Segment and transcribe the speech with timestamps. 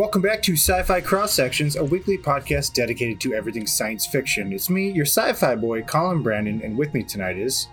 [0.00, 4.50] Welcome back to Sci Fi Cross Sections, a weekly podcast dedicated to everything science fiction.
[4.50, 7.68] It's me, your sci fi boy, Colin Brandon, and with me tonight is.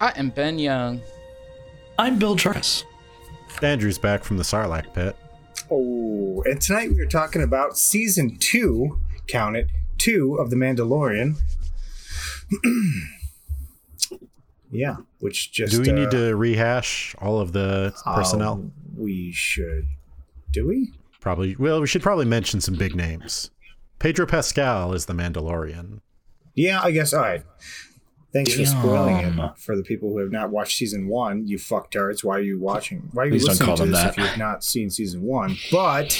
[0.00, 1.00] I am Ben Young.
[1.96, 2.84] I'm Bill Jarvis.
[3.62, 5.14] Andrew's back from the Sarlacc pit.
[5.70, 8.98] Oh, and tonight we are talking about season two,
[9.28, 11.36] count it, two of The Mandalorian.
[14.72, 15.72] yeah, which just.
[15.72, 18.54] Do we need uh, to rehash all of the personnel?
[18.54, 19.86] um, we should.
[20.50, 20.94] Do we?
[21.20, 21.54] Probably.
[21.56, 23.50] Well, we should probably mention some big names.
[23.98, 26.00] Pedro Pascal is the Mandalorian.
[26.54, 27.12] Yeah, I guess.
[27.12, 27.42] All right.
[28.32, 31.46] Thanks for spoiling it for the people who have not watched season one.
[31.48, 32.22] You fucktards.
[32.22, 33.08] Why are you watching?
[33.12, 34.10] Why are you Please don't listening call to this that.
[34.10, 35.56] if you've not seen season one?
[35.72, 36.16] But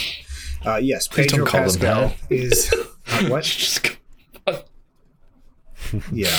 [0.66, 2.72] uh, yes, Please Pedro don't call them Pascal is
[3.06, 3.44] uh, what?
[3.44, 3.96] Just
[6.12, 6.36] Yeah,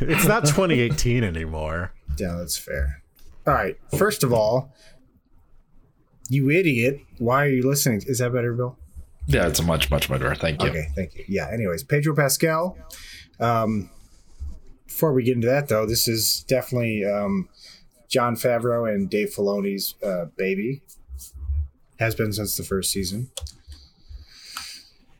[0.00, 1.92] It's not 2018 anymore.
[2.18, 3.02] yeah, that's fair.
[3.46, 3.76] All right.
[3.96, 4.72] First of all,
[6.28, 7.00] you idiot.
[7.18, 8.02] Why are you listening?
[8.06, 8.76] Is that better, Bill?
[9.26, 10.34] yeah, it's much much better.
[10.34, 10.68] Thank you.
[10.70, 11.24] Okay, thank you.
[11.28, 11.50] Yeah.
[11.52, 12.78] Anyways, Pedro Pascal.
[13.40, 13.90] Um,
[14.86, 17.48] before we get into that, though, this is definitely um,
[18.08, 20.82] Jon Favreau and Dave Filoni's uh, baby.
[21.98, 23.30] Has been since the first season.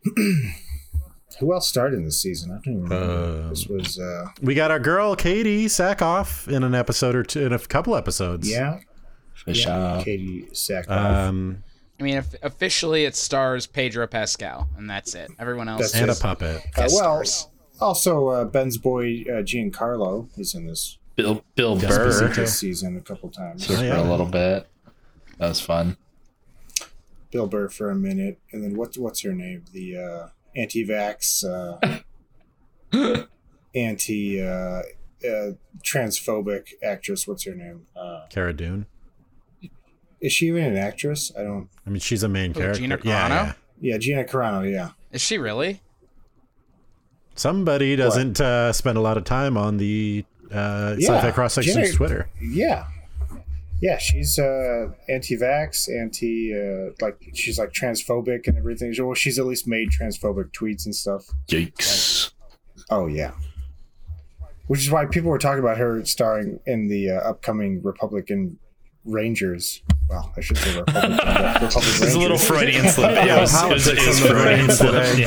[1.40, 2.50] Who else started in this season?
[2.50, 3.42] I don't even remember.
[3.42, 7.46] Um, this was uh, We got our girl Katee Sackhoff in an episode or two,
[7.46, 8.50] in a couple episodes.
[8.50, 8.80] yeah,
[9.44, 10.04] Fish yeah, out.
[10.04, 10.88] Katee Sackhoff.
[11.28, 11.62] Um,
[12.00, 15.30] I mean, of- officially it stars Pedro Pascal, and that's it.
[15.38, 16.62] Everyone else That's and a puppet.
[16.76, 17.24] Uh, well,
[17.80, 22.42] also uh, Ben's boy uh, Giancarlo is in this, Bill Bill Yes, Burr Okay.
[22.42, 23.66] this season a couple times.
[23.66, 24.00] for Oh, yeah.
[24.00, 24.68] a little bit.
[25.38, 25.96] That was fun.
[27.30, 29.64] Bill Burr for a minute, and then what's what's her name?
[29.72, 31.98] The uh, anti-vax, uh,
[33.74, 34.82] anti uh,
[35.28, 35.52] uh,
[35.84, 37.26] transphobic actress.
[37.26, 37.86] What's her name?
[37.96, 38.86] Uh, Cara Dune.
[40.20, 41.32] Is she even an actress?
[41.38, 41.68] I don't.
[41.86, 42.80] I mean, she's a main Who, character.
[42.80, 43.30] Gina yeah, Carano?
[43.30, 43.52] yeah.
[43.80, 44.70] Yeah, Gina Carano.
[44.70, 45.80] Yeah, Is she really?
[47.34, 51.94] Somebody doesn't uh, spend a lot of time on the uh, Yeah, Sci-Fi Cross Sections
[51.94, 52.28] Twitter.
[52.40, 52.86] yeah,
[53.80, 53.96] yeah.
[53.98, 58.92] She's uh, anti-vax, anti uh, like she's like transphobic and everything.
[58.98, 61.26] Well, she's at least made transphobic tweets and stuff.
[61.46, 62.32] Yikes.
[62.90, 63.32] Oh yeah.
[64.66, 68.58] Which is why people were talking about her starring in the uh, upcoming Republican
[69.04, 69.80] Rangers.
[70.08, 72.02] Well, I should say Republican, Republican Rangers.
[72.02, 73.10] It's a little Freudian slip.
[73.10, 75.18] Yeah, Yeah, it was, it was, it was Freudian slip.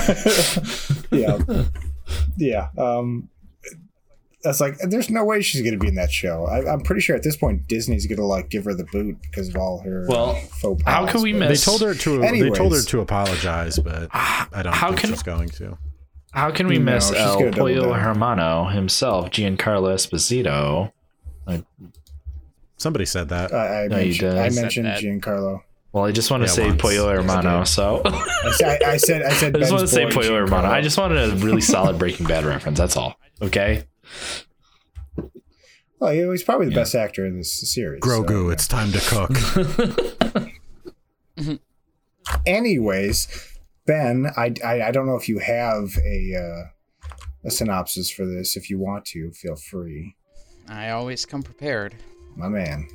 [1.11, 1.37] Yeah.
[2.37, 2.83] yeah, yeah.
[2.83, 3.29] Um,
[4.43, 6.45] that's like, there's no way she's going to be in that show.
[6.47, 9.17] I, I'm pretty sure at this point Disney's going to like give her the boot
[9.21, 12.19] because of all her Well, faux how can we but- They miss- told her to.
[12.21, 15.77] They told her to apologize, but I don't How think can- she's going to.
[16.31, 17.91] How can we miss she's El gonna Pollo.
[17.93, 20.91] Hermano himself, Giancarlo Esposito?
[22.81, 23.53] Somebody said that.
[23.53, 24.37] I, I No, mentioned, did.
[24.39, 25.01] I mentioned that.
[25.03, 25.61] Giancarlo.
[25.93, 26.81] Well, I just want to Yeah, say once.
[26.81, 30.05] Pollo Hermano, you so I said, I said, I said, I just want to say
[30.05, 30.67] boy, Pollo Hermano.
[30.67, 32.79] I just wanted a really solid Breaking Bad reference.
[32.79, 33.17] That's all.
[33.41, 33.83] Okay.
[35.99, 37.99] Well, he was probably the best actor in this series.
[38.03, 38.53] so, Grogu, yeah.
[38.53, 39.29] it's time to cook.
[42.45, 43.27] anyways
[43.85, 48.55] ben I, I i don't know if you have a uh a synopsis for this
[48.55, 50.15] if you want to feel free
[50.67, 51.95] I always come prepared.
[52.35, 52.87] My man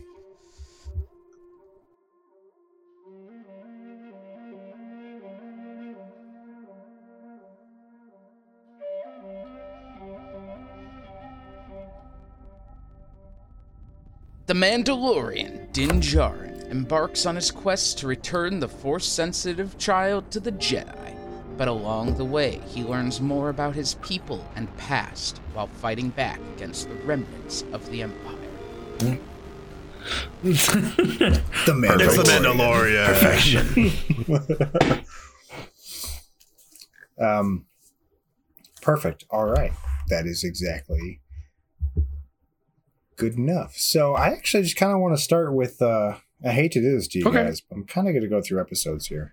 [14.47, 20.53] The Mandalorian, Din Djarin, embarks on his quest to return the Force-sensitive child to the
[20.53, 21.17] Jedi.
[21.57, 26.39] But along the way, he learns more about his people and past while fighting back
[26.55, 28.36] against the remnants of the Empire.
[28.99, 29.19] The
[31.75, 33.07] man It's the Mandalorian.
[33.07, 35.05] Perfection.
[37.25, 37.65] um
[38.83, 39.73] perfect all right
[40.11, 41.19] that is exactly
[43.17, 46.15] good enough so i actually just kind of want to start with uh
[46.45, 47.45] i hate to do this to you Okay.
[47.45, 49.33] guys but i'm kind of going to go through episodes here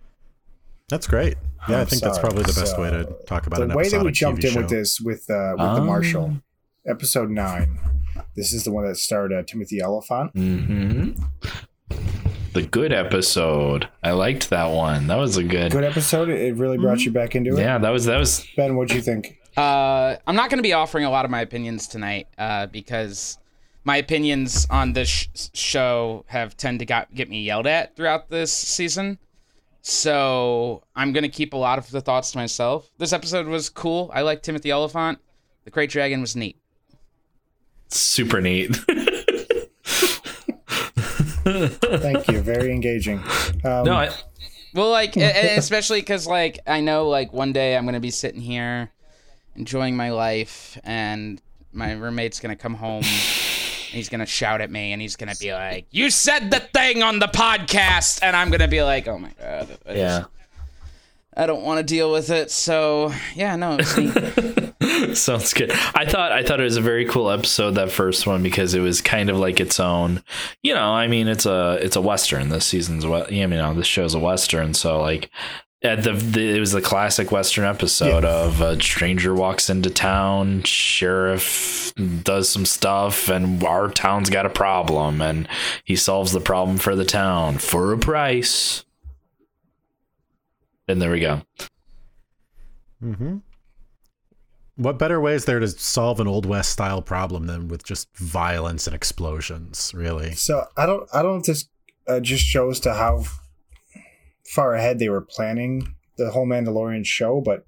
[0.88, 1.36] That's great.
[1.68, 3.68] Yeah, i I'm think that's probably the best way to talk about it.
[3.68, 4.62] the way that we jumped TV in show.
[4.62, 6.38] with this with uh with the Marshal
[6.88, 7.80] episode nine
[8.36, 11.12] this is the one that starred uh, Timothy Olyphant hmm
[12.54, 13.90] The good episode.
[14.04, 15.08] I liked that one.
[15.08, 15.72] That was a good.
[15.72, 18.46] good episode it really brought you back into it Yeah, that was that was.
[18.56, 21.32] ben What do you think Uh, I'm not going to be offering a lot of
[21.32, 23.38] my opinions tonight uh, because
[23.86, 28.30] my opinions on this sh- show have tend to got, get me yelled at throughout
[28.30, 29.20] this season.
[29.82, 32.90] So I'm going to keep a lot of the thoughts to myself.
[32.98, 34.10] This episode was cool.
[34.14, 35.20] I like Timothy Olyphant.
[35.66, 36.58] The Great Dragon was neat.
[37.94, 38.76] Super neat.
[41.46, 43.20] thank you very engaging
[43.66, 44.10] um, no, I,
[44.74, 48.12] Well, like, and- and especially because, like, I know, like, one day I'm gonna be
[48.12, 48.90] sitting here,
[49.56, 51.42] enjoying my life, and
[51.72, 53.04] my roommate's gonna come home.
[53.04, 57.04] and He's gonna shout at me, and he's gonna be like, "You said the thing
[57.04, 60.24] on the podcast," and I'm gonna be like, "Oh my god, I just- Yeah.
[61.36, 64.14] I don't want to deal with it." So, yeah, no, it's neat.
[65.18, 65.72] Sounds good.
[65.94, 68.80] I thought I thought it was a very cool episode that first one because it
[68.80, 70.24] was kind of like its own.
[70.62, 72.50] You know, I mean, it's a it's a western.
[72.50, 73.74] This season's what you know.
[73.74, 75.30] This show's a western, so like.
[75.86, 80.64] At the, the it was the classic western episode of a stranger walks into town,
[80.64, 81.94] sheriff
[82.24, 85.46] does some stuff, and our town's got a problem, and
[85.84, 88.86] he solves the problem for the town for a price.
[90.88, 91.42] And there we go.
[93.04, 93.40] Mm-hmm.
[94.76, 98.16] What better way is there to solve an old west style problem than with just
[98.18, 99.92] violence and explosions?
[99.94, 100.34] Really?
[100.34, 101.68] So I don't I don't this
[102.08, 103.24] uh, just shows to how
[104.46, 107.66] far ahead they were planning the whole Mandalorian show, but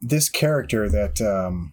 [0.00, 1.72] this character that um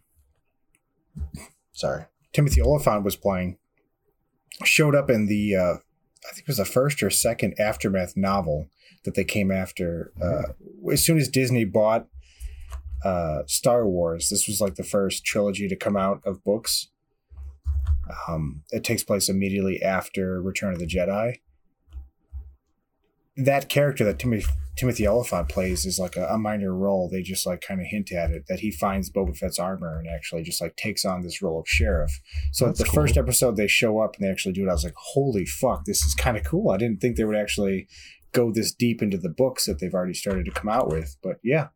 [1.74, 3.57] sorry Timothy Olyphant was playing
[4.63, 5.74] showed up in the uh
[6.25, 8.69] I think it was the first or second aftermath novel
[9.04, 10.54] that they came after uh
[10.92, 12.07] as soon as Disney bought
[13.04, 16.90] uh Star Wars this was like the first trilogy to come out of books
[18.28, 21.36] um, it takes place immediately after Return of the Jedi.
[23.38, 27.10] That character that Timothy Timothy Olyphant plays is like a, a minor role.
[27.10, 30.07] They just like kind of hint at it that he finds Boba Fett's armor and
[30.07, 32.12] actually just like takes on this role of sheriff.
[32.52, 32.94] So That's the cool.
[32.94, 34.69] first episode they show up and they actually do it.
[34.69, 36.72] I was like, holy fuck, this is kind of cool.
[36.72, 37.88] I didn't think they would actually
[38.31, 41.18] go this deep into the books that they've already started to come out with.
[41.24, 41.69] But yeah,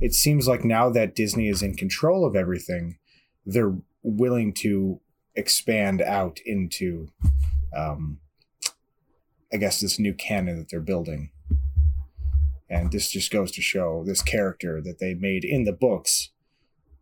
[0.00, 2.98] it seems like now that Disney is in control of everything,
[3.44, 5.00] they're willing to
[5.34, 7.08] expand out into
[7.76, 8.18] um
[9.52, 11.30] i guess this new canon that they're building.
[12.70, 16.30] And this just goes to show this character that they made in the books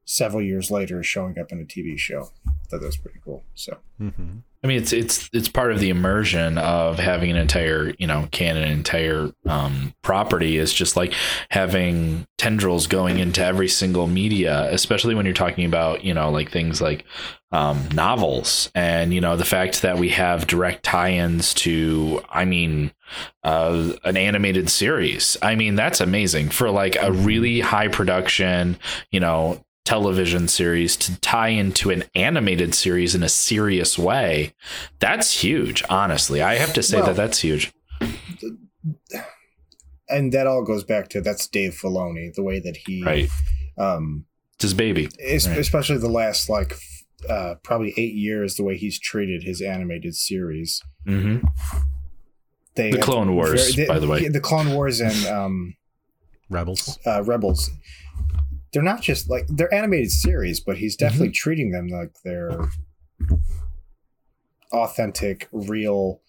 [0.04, 2.30] several years later is showing up in a tv show.
[2.46, 3.78] I thought that was pretty cool so.
[4.00, 4.38] Mm-hmm.
[4.66, 8.26] I mean, it's it's it's part of the immersion of having an entire you know
[8.32, 11.14] canon, an entire um, property is just like
[11.50, 16.50] having tendrils going into every single media, especially when you're talking about you know like
[16.50, 17.04] things like
[17.52, 22.92] um, novels and you know the fact that we have direct tie-ins to, I mean,
[23.44, 25.36] uh, an animated series.
[25.42, 28.80] I mean, that's amazing for like a really high production,
[29.12, 34.52] you know, television series to tie into an animated series in a serious way.
[34.98, 36.42] That's huge, honestly.
[36.42, 37.72] I have to say Well- that that's huge.
[40.08, 43.28] and that all goes back to that's dave filoni the way that he Right.
[43.78, 45.08] um It's his baby.
[45.20, 45.58] es- Right.
[45.58, 46.74] especially the last like
[47.28, 51.38] uh probably eight years the way he's treated his animated series hmm
[52.76, 54.28] they The Clone Wars, very- by the way.
[54.28, 55.74] the clone wars and um
[56.50, 56.98] Rebels.
[57.06, 57.70] uh, Rebels,
[58.72, 62.68] they're not just like they're animated series, but he's definitely treating them like they're
[64.72, 66.20] authentic, real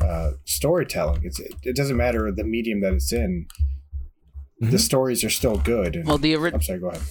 [0.00, 1.22] uh, storytelling.
[1.24, 3.46] It's it, it doesn't matter the medium that it's in.
[4.60, 4.80] The Mhm.
[4.80, 5.96] stories are still good.
[5.96, 6.78] And, well, the ori- I'm sorry.
[6.80, 7.02] Go ahead.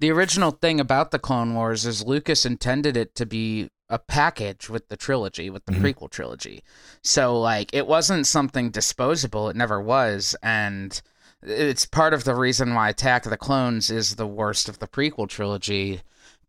[0.00, 4.70] the original thing about the Clone Wars is Lucas intended it to be a package
[4.70, 5.80] with the trilogy, with the Mhm.
[5.94, 6.62] prequel trilogy.
[7.02, 11.00] So like it wasn't something disposable, it never was, and
[11.42, 14.86] it's part of the reason why Attack of the Clones is the worst of the
[14.86, 16.00] prequel trilogy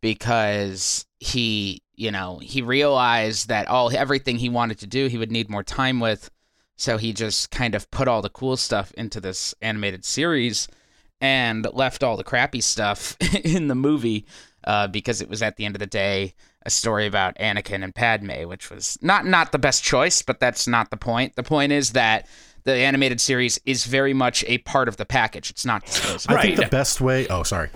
[0.02, 5.32] because he, you know, he realized that all everything he wanted to do, he would
[5.32, 6.30] need more time with,
[6.76, 10.68] so he just kind of put all the cool stuff into this animated series
[11.22, 14.26] and left all the crappy stuff in the movie
[14.66, 16.34] uh, because it was at the end of the day
[16.66, 20.68] a story about Anakin and Padme, which was not not the best choice, but that's
[20.68, 21.36] not the point.
[21.36, 22.28] The point is that
[22.64, 25.50] the animated series is very much a part of the package.
[25.50, 26.38] It's not disposable.
[26.38, 27.28] I think the best way.
[27.28, 27.70] Oh, sorry.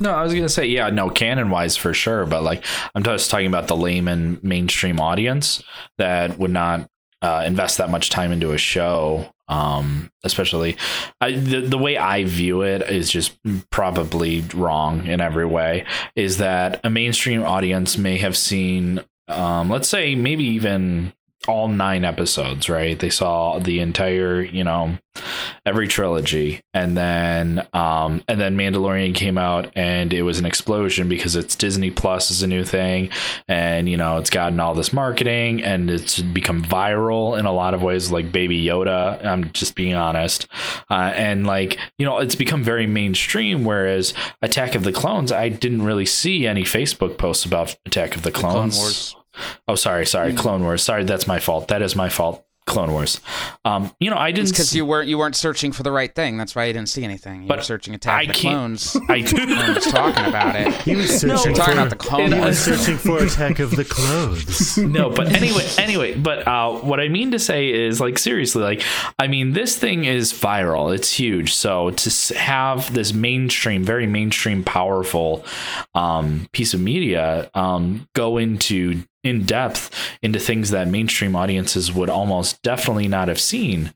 [0.00, 3.30] No, I was gonna say, yeah, no, canon wise for sure, but like I'm just
[3.30, 5.62] talking about the layman mainstream audience
[5.98, 6.88] that would not
[7.20, 9.32] uh, invest that much time into a show.
[9.46, 10.76] Um, especially,
[11.20, 13.36] I, the the way I view it is just
[13.70, 15.84] probably wrong in every way.
[16.16, 21.12] Is that a mainstream audience may have seen, um, let's say maybe even
[21.48, 22.98] all nine episodes, right?
[22.98, 24.98] They saw the entire, you know,
[25.66, 31.08] every trilogy and then um and then Mandalorian came out and it was an explosion
[31.08, 33.10] because it's Disney Plus is a new thing
[33.48, 37.74] and you know it's gotten all this marketing and it's become viral in a lot
[37.74, 40.46] of ways like baby Yoda I'm just being honest
[40.90, 45.48] uh, and like you know it's become very mainstream whereas Attack of the Clones I
[45.48, 49.16] didn't really see any Facebook posts about Attack of the The Clone Clones Wars.
[49.68, 50.82] Oh, sorry, sorry, Clone Wars.
[50.82, 51.68] Sorry, that's my fault.
[51.68, 52.44] That is my fault.
[52.70, 53.20] Clone Wars.
[53.64, 56.36] Um, you know, I didn't because you weren't you weren't searching for the right thing.
[56.36, 57.42] That's why you didn't see anything.
[57.42, 58.96] You But were searching Attack I of the Clones.
[59.08, 60.72] I no was talking about it.
[60.82, 63.72] He was searching We're talking for about the Clone he was searching for Attack of
[63.72, 64.78] the Clones.
[64.78, 68.84] no, but anyway, anyway, but uh, what I mean to say is like seriously, like
[69.18, 70.94] I mean this thing is viral.
[70.94, 71.54] It's huge.
[71.54, 75.44] So to have this mainstream, very mainstream, powerful
[75.96, 79.90] um, piece of media um, go into in depth
[80.22, 83.92] into things that mainstream audiences would almost definitely not have seen,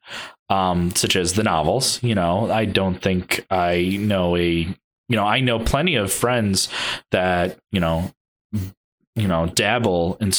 [0.50, 2.02] um, such as the novels.
[2.02, 4.48] You know, I don't think I know a
[5.08, 6.68] you know I know plenty of friends
[7.10, 8.12] that you know
[8.52, 10.32] you know dabble in,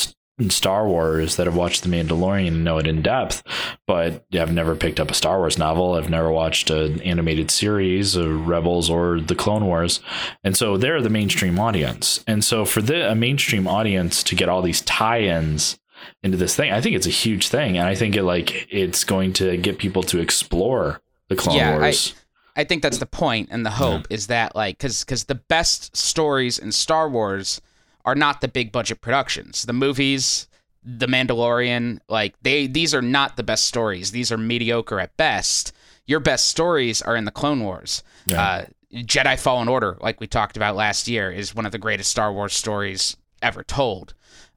[0.49, 3.41] Star Wars that have watched The Mandalorian and know it in depth,
[3.87, 5.93] but I've never picked up a Star Wars novel.
[5.93, 10.01] I've never watched an animated series of Rebels or the Clone Wars,
[10.43, 12.21] and so they're the mainstream audience.
[12.27, 15.79] And so for the a mainstream audience to get all these tie-ins
[16.21, 19.05] into this thing, I think it's a huge thing, and I think it like it's
[19.05, 22.13] going to get people to explore the Clone Yeah, I- Wars.
[22.57, 25.95] I think that's the point and the hope is that like because because the best
[25.95, 27.59] stories in Star Wars
[28.05, 29.63] are not the big budget productions.
[29.63, 30.47] The movies,
[30.83, 34.11] The Mandalorian, like they these are not the best stories.
[34.11, 35.73] These are mediocre at best.
[36.07, 38.03] Your best stories are in the Clone Wars.
[38.27, 38.41] Yeah.
[38.41, 42.11] Uh, Jedi Fallen Order, like we talked about last year, is one of the greatest
[42.11, 44.13] Star Wars stories ever told.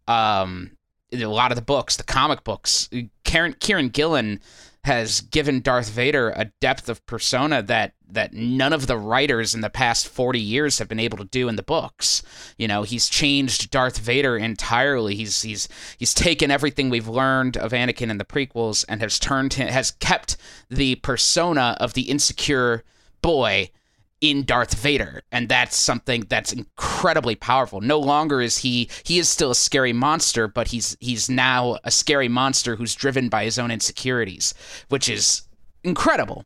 [0.07, 0.73] Um,
[1.13, 2.89] a lot of the books, the comic books,
[3.25, 4.41] Karen Kieran Gillen
[4.85, 9.61] has given Darth Vader a depth of persona that that none of the writers in
[9.61, 12.23] the past 40 years have been able to do in the books.
[12.57, 15.15] You know, he's changed Darth Vader entirely.
[15.15, 19.55] He's he's he's taken everything we've learned of Anakin in the prequels and has turned
[19.55, 20.37] him has kept
[20.69, 22.85] the persona of the insecure
[23.23, 23.71] boy
[24.21, 27.81] in Darth Vader, and that's something that's incredibly powerful.
[27.81, 31.91] No longer is he he is still a scary monster, but he's he's now a
[31.91, 34.55] scary monster who's driven by his own insecurities,
[34.89, 35.43] which is
[35.85, 36.45] incredible.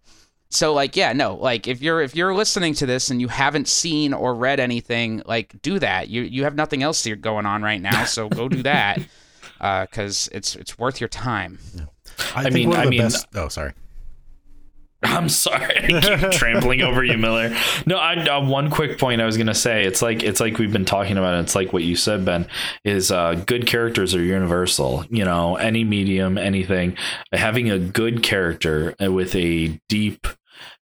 [0.52, 3.68] So like yeah, no, like if you're if you're listening to this and you haven't
[3.68, 6.09] seen or read anything, like do that.
[6.09, 9.00] You you have nothing else going on right now, so go do that.
[9.61, 11.56] Uh, cuz it's it's worth your time.
[12.35, 13.28] I, I mean- I mean- best.
[13.32, 13.73] Oh, sorry.
[15.04, 15.88] I'm sorry,
[16.32, 17.56] trampling over you, Miller.
[17.87, 19.85] No, I, uh, one quick point I was gonna say.
[19.85, 21.40] It's like it's like we've been talking about.
[21.42, 22.47] It's like what you said, Ben.
[22.85, 25.04] Is uh, good characters are universal.
[25.11, 26.97] You know, any medium, anything.
[27.32, 30.26] Having a good character uh, with a deep,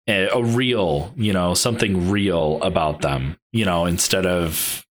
[0.08, 3.38] a real, you know, something real about them.
[3.52, 4.86] You know, instead of,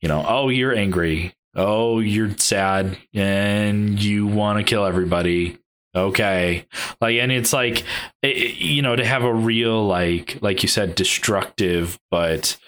[0.00, 1.34] you know, oh, you're angry.
[1.54, 5.58] Oh, you're sad and you want to kill everybody.
[5.94, 6.66] Okay.
[7.00, 7.78] Like, and it's like,
[8.22, 12.58] it- it- you know, to have a real, like, like you said, destructive, but,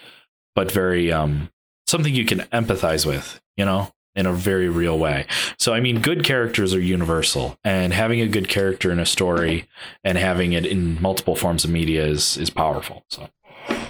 [0.54, 1.50] but very, um,
[1.87, 5.26] something you can empathize with, you know, in a very real way.
[5.58, 9.68] So, I mean, good characters are universal, and having a good character in a story
[10.04, 13.04] and having it in multiple forms of media is is powerful.
[13.08, 13.28] So,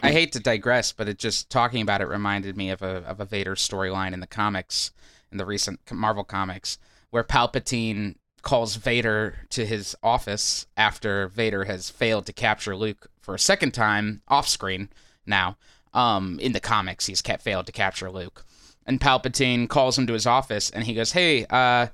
[0.03, 3.21] I hate to digress, but it just talking about it reminded me of a of
[3.21, 4.93] a Vader storyline in the comics,
[5.31, 6.79] in the recent Marvel comics,
[7.11, 13.35] where Palpatine calls Vader to his office after Vader has failed to capture Luke for
[13.35, 14.89] a second time off screen.
[15.27, 15.57] Now,
[15.93, 18.45] um, in the comics, he's kept failed to capture Luke,
[18.89, 21.87] and Palpatine calls him to his office, and he goes, "Hey," uh,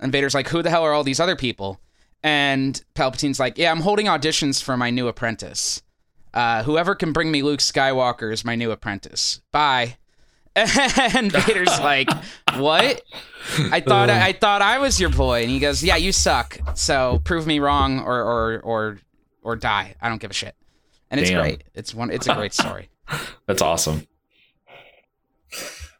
[0.00, 1.80] and Vader's like, "Who the hell are all these other people?"
[2.22, 5.80] And Palpatine's like, "Yeah, I'm holding auditions for my new apprentice."
[6.34, 9.40] Uh, whoever can bring me Luke Skywalker is my new apprentice.
[9.52, 9.96] Bye.
[10.56, 12.10] And Vader's like,
[12.56, 13.02] "What?
[13.70, 16.58] I thought I, thought I was your boy." And he goes, "Yeah, you suck.
[16.74, 18.98] So prove me wrong, or or or
[19.42, 19.94] or die.
[20.02, 20.56] I don't give a shit."
[21.08, 21.40] And it's Damn.
[21.40, 21.64] great.
[21.74, 22.10] It's one.
[22.10, 22.90] It's a great story.
[23.46, 24.06] that's awesome.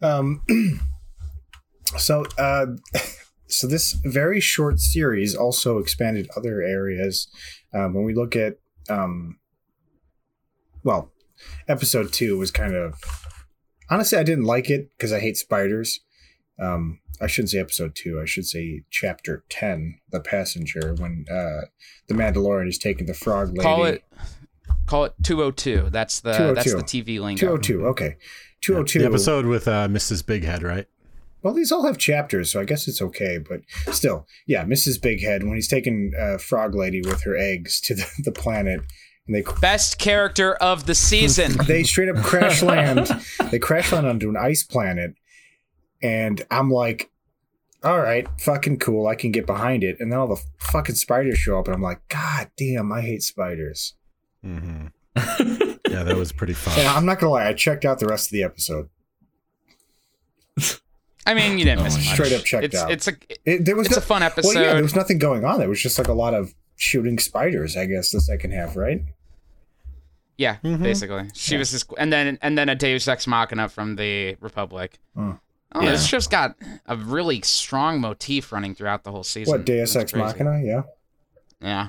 [0.02, 0.42] Um,
[1.98, 2.66] so, uh,
[3.46, 7.28] so this very short series also expanded other areas.
[7.74, 9.38] Um, when we look at, um,
[10.82, 11.12] well,
[11.68, 12.94] episode two was kind of
[13.88, 16.00] honestly I didn't like it because I hate spiders.
[16.58, 18.20] Um, I shouldn't say episode two.
[18.20, 21.66] I should say chapter ten, the passenger, when uh,
[22.08, 23.62] the Mandalorian is taking the frog lady.
[23.62, 24.04] Call it.
[24.86, 25.90] Call it 202.
[25.90, 27.40] That's the that's the TV lingo.
[27.40, 27.86] two hundred two.
[27.88, 28.16] Okay,
[28.60, 28.98] two hundred two.
[29.00, 30.24] The episode with uh, Mrs.
[30.24, 30.86] Big Head, right?
[31.42, 33.38] Well, these all have chapters, so I guess it's okay.
[33.38, 33.62] But
[33.94, 35.00] still, yeah, Mrs.
[35.00, 38.80] Big Head when he's taking uh, Frog Lady with her eggs to the, the planet,
[39.26, 41.56] and they Best character of the season.
[41.66, 43.08] they straight up crash land.
[43.50, 45.14] they crash land onto an ice planet,
[46.02, 47.10] and I'm like,
[47.82, 49.06] all right, fucking cool.
[49.06, 49.96] I can get behind it.
[50.00, 53.22] And then all the fucking spiders show up, and I'm like, God damn, I hate
[53.22, 53.94] spiders.
[54.44, 54.88] Mm-hmm.
[55.90, 56.86] yeah, that was pretty And fun.
[56.86, 58.88] I'm not gonna lie, I checked out the rest of the episode.
[61.26, 62.06] I mean, you didn't miss much.
[62.14, 62.90] Straight up checked it's, out.
[62.90, 63.12] It's a
[63.44, 64.54] It, there was it's no- a fun episode.
[64.54, 65.58] Well, yeah, there was nothing going on.
[65.60, 67.76] There was just like a lot of shooting spiders.
[67.76, 69.02] I guess the second half, right?
[70.38, 70.82] Yeah, Mm-hmm.
[70.82, 71.28] basically.
[71.34, 74.98] She was just, and then and then a Deus Ex Machina from the Republic.
[75.14, 75.32] Hmm.
[75.72, 75.90] Oh, Yeah.
[75.92, 76.56] this show's got
[76.86, 79.52] a really strong motif running throughout the whole season.
[79.52, 80.24] What Deus It's Ex crazy.
[80.24, 80.60] Machina?
[80.64, 80.82] Yeah.
[81.60, 81.88] Yeah.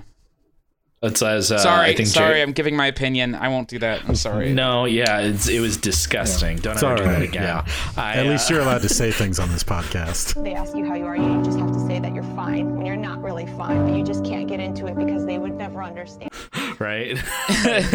[1.03, 3.33] It's as uh, sorry, I think sorry, Jay- I'm giving my opinion.
[3.33, 4.07] I won't do that.
[4.07, 4.53] I'm sorry.
[4.53, 6.57] No, yeah, it's, it was disgusting.
[6.57, 7.41] Don't It's ever do all that again.
[7.41, 7.65] yeah.
[7.97, 10.43] I, At least uh, you're allowed to say things on this podcast.
[10.43, 12.85] They ask you how you are, you just have to say that you're fine when
[12.85, 15.81] you're not really fine, but you just can't get into it because they would never
[15.81, 16.29] understand.
[16.79, 17.17] right.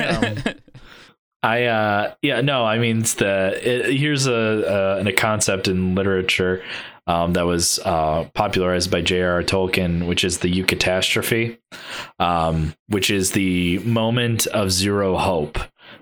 [0.01, 0.37] Um,
[1.43, 5.95] I uh yeah no I mean it's the it, here's a, a a concept in
[5.95, 6.65] literature
[7.07, 9.43] um, that was uh, popularized by J.R.R.
[9.43, 11.59] Tolkien, which is the eucatastrophe,
[12.19, 15.59] um, which is the moment of zero hope,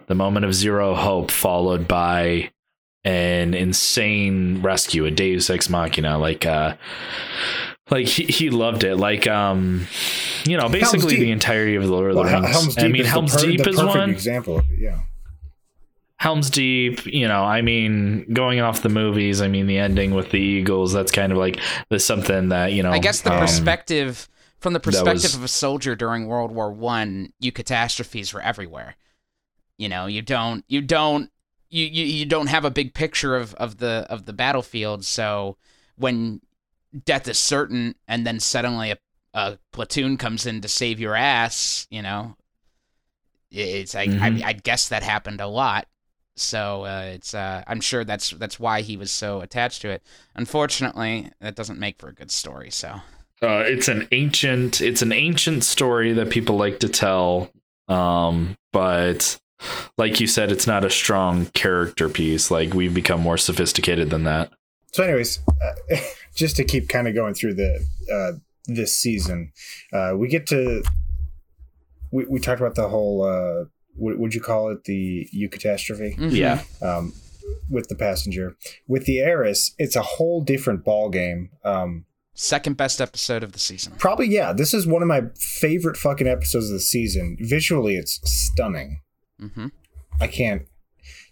[0.06, 2.50] the moment of zero hope followed by
[3.04, 6.74] an insane rescue, a Deus ex machina, like uh,
[7.90, 9.86] like he, he loved it, like um,
[10.46, 12.54] you know, basically the entirety of the Lord of the Hel- Rings.
[12.54, 14.10] Helm's Deep I mean, Helm's per- Deep is one.
[14.10, 14.78] example of it.
[14.78, 15.00] Yeah.
[16.24, 20.30] Helm's Deep, you know, I mean, going off the movies, I mean, the ending with
[20.30, 23.40] the Eagles, that's kind of like there's something that, you know, I guess the um,
[23.40, 24.26] perspective
[24.58, 28.96] from the perspective was- of a soldier during World War One, eucatastrophes were everywhere.
[29.76, 31.30] You know, you don't you don't
[31.68, 35.58] you, you, you don't have a big picture of, of the of the battlefield, so
[35.96, 36.40] when
[37.04, 38.96] death is certain and then suddenly a,
[39.34, 42.36] a platoon comes in to save your ass, you know,
[43.50, 44.42] it's I, Mhm.
[44.42, 45.86] I I guess that happened a lot.
[46.36, 50.02] So uh, it's uh, I'm sure that's that's why he was so attached to it.
[50.34, 52.70] Unfortunately, that doesn't make for a good story.
[52.70, 53.00] So
[53.42, 57.50] uh, it's an ancient, it's an ancient story that people like to tell,
[57.88, 59.38] um, but
[59.98, 62.50] like you said, it's not a strong character piece.
[62.50, 64.50] Like we've become more sophisticated than that.
[64.92, 65.96] So, anyways, uh,
[66.34, 69.52] just to keep kind of going through the uh, this season,
[69.92, 70.82] uh, we get to
[72.10, 73.64] we, we talked about the whole uh,
[73.96, 76.32] what would you call it the eucatastrophe mhm.
[76.32, 77.12] Yeah, um,
[77.70, 79.74] with the passenger with the heiress.
[79.78, 81.50] It's a whole different ball game.
[81.64, 82.04] Um,
[82.34, 83.92] second best episode of the season.
[83.98, 84.52] probably yeah.
[84.52, 87.36] This is one of my favorite fucking episodes of the season.
[87.40, 89.00] Visually, it's stunning.
[89.38, 89.66] hmm
[90.20, 90.62] I can't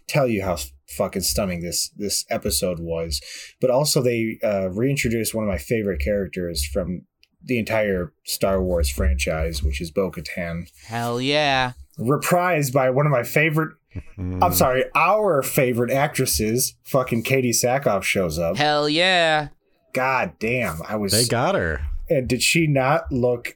[0.07, 0.57] tell you how
[0.97, 3.21] fucking stunning this this episode was.
[3.61, 7.05] But also they uh, reintroduced one of my favorite characters from
[7.45, 11.73] the entire Star Wars franchise, which is Bo-Katan, Hell yeah!
[11.99, 13.75] Reprised by one of my favorite.
[14.17, 16.73] I'm sorry, our favorite actresses.
[16.83, 18.57] Fucking Katee Sackhoff shows up.
[18.57, 19.49] Hell yeah!
[19.93, 21.11] God damn, I was.
[21.11, 21.81] They got her.
[22.09, 23.55] and did she not look?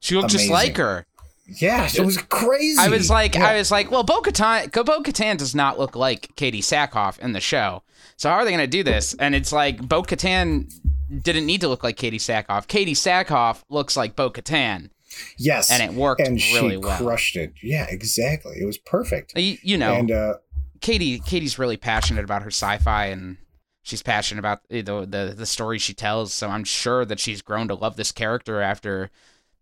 [0.00, 1.06] She looked just like her.
[1.46, 2.78] Yeah, it was crazy.
[2.78, 3.46] I was like, Yeah.
[3.46, 7.82] I was like, well, Bo-Katan, Bo-Katan does not look like Katee Sackhoff in the show.
[8.16, 9.14] So how are they going to do this?
[9.14, 10.72] And it's like Bo-Katan
[11.22, 12.66] didn't need to look like Katee Sackhoff.
[12.68, 14.90] Katee Sackhoff looks like Bo-Katan,
[15.38, 16.98] yes, and it worked and she well.
[16.98, 17.54] crushed it.
[17.62, 18.56] Yeah, exactly.
[18.60, 19.36] It was perfect.
[19.36, 20.34] You, you know, And uh,
[20.80, 23.36] Katee Katee's really passionate about her sci-fi and
[23.82, 26.32] she's passionate about the the the story she tells.
[26.32, 29.10] So I'm sure that she's grown to love this character after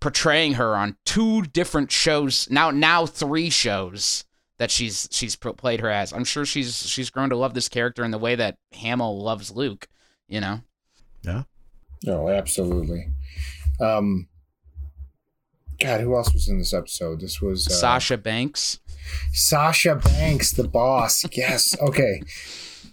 [0.01, 2.49] portraying her on two different shows.
[2.51, 4.25] Now now three shows
[4.59, 6.13] that she's she's played her as.
[6.13, 9.51] I'm sure she's she's grown to love this character in the way that Hamill loves
[9.51, 9.89] Luke.
[10.29, 10.61] You know.
[11.23, 11.43] Yeah.
[12.05, 13.09] No, absolutely.
[13.81, 14.29] Um,
[15.81, 17.21] God, who else was in this episode?
[17.21, 18.81] This was uh, Sasha Banks.
[19.33, 21.25] Sasha Banks, the boss.
[21.37, 21.75] yes.
[21.81, 22.23] Okay.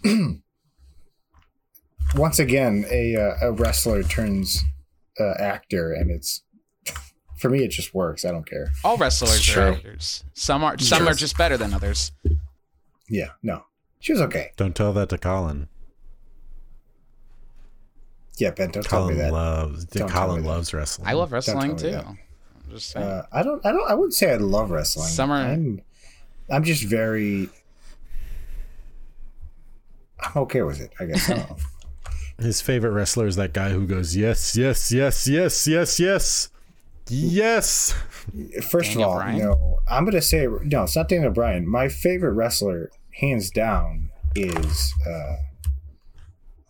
[2.16, 4.62] Once again, a uh, a wrestler turns
[5.20, 6.42] uh, actor, and it's
[7.38, 7.62] for me.
[7.62, 8.24] It just works.
[8.24, 8.68] I don't care.
[8.82, 9.62] All wrestlers It's are true.
[9.74, 10.24] actors.
[10.32, 11.08] Some are some True.
[11.08, 12.12] are just better than others.
[13.10, 13.28] Yeah.
[13.42, 13.64] No,
[14.00, 14.52] she was okay.
[14.56, 15.68] Don't tell that to Colin.
[18.38, 19.32] Yeah, Ben, don't tell me Colin that.
[19.32, 19.84] loves.
[19.86, 20.48] Don't Colin me that.
[20.48, 21.08] loves wrestling.
[21.08, 21.90] I love wrestling too.
[21.90, 22.06] that.
[22.68, 23.06] I'm just saying.
[23.06, 23.64] Uh, I don't.
[23.64, 23.90] I don't.
[23.90, 25.08] I wouldn't say I love wrestling.
[25.08, 25.80] Summer- I'm.
[26.50, 27.48] I'm just very.
[30.20, 30.92] I'm okay with it.
[31.00, 31.30] I guess.
[31.30, 31.46] I.
[32.42, 36.48] His favorite wrestler is that guy who goes yes, yes, yes, yes, yes, yes,
[37.08, 37.94] yes.
[38.70, 39.38] First Daniel of all, Bryan?
[39.38, 39.78] no.
[39.88, 40.84] I'm gonna say no.
[40.84, 41.68] It's not Daniel Bryan.
[41.68, 44.94] My favorite wrestler, hands down, is.
[45.08, 45.36] uh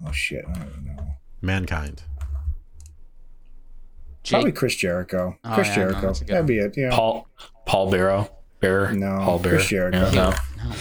[0.07, 0.45] Oh shit!
[0.49, 1.09] I don't even know.
[1.43, 2.03] Mankind.
[4.29, 5.37] Jake- Probably Chris Jericho.
[5.45, 6.01] Oh, Chris yeah, Jericho.
[6.03, 6.75] that's a good That'd be it.
[6.77, 6.91] Yeah.
[6.93, 7.27] Paul
[7.67, 9.99] Paul Barrow, Bear, No, Paul Bear, Chris Jericho.
[9.99, 10.31] Yeah, no.
[10.31, 10.73] No,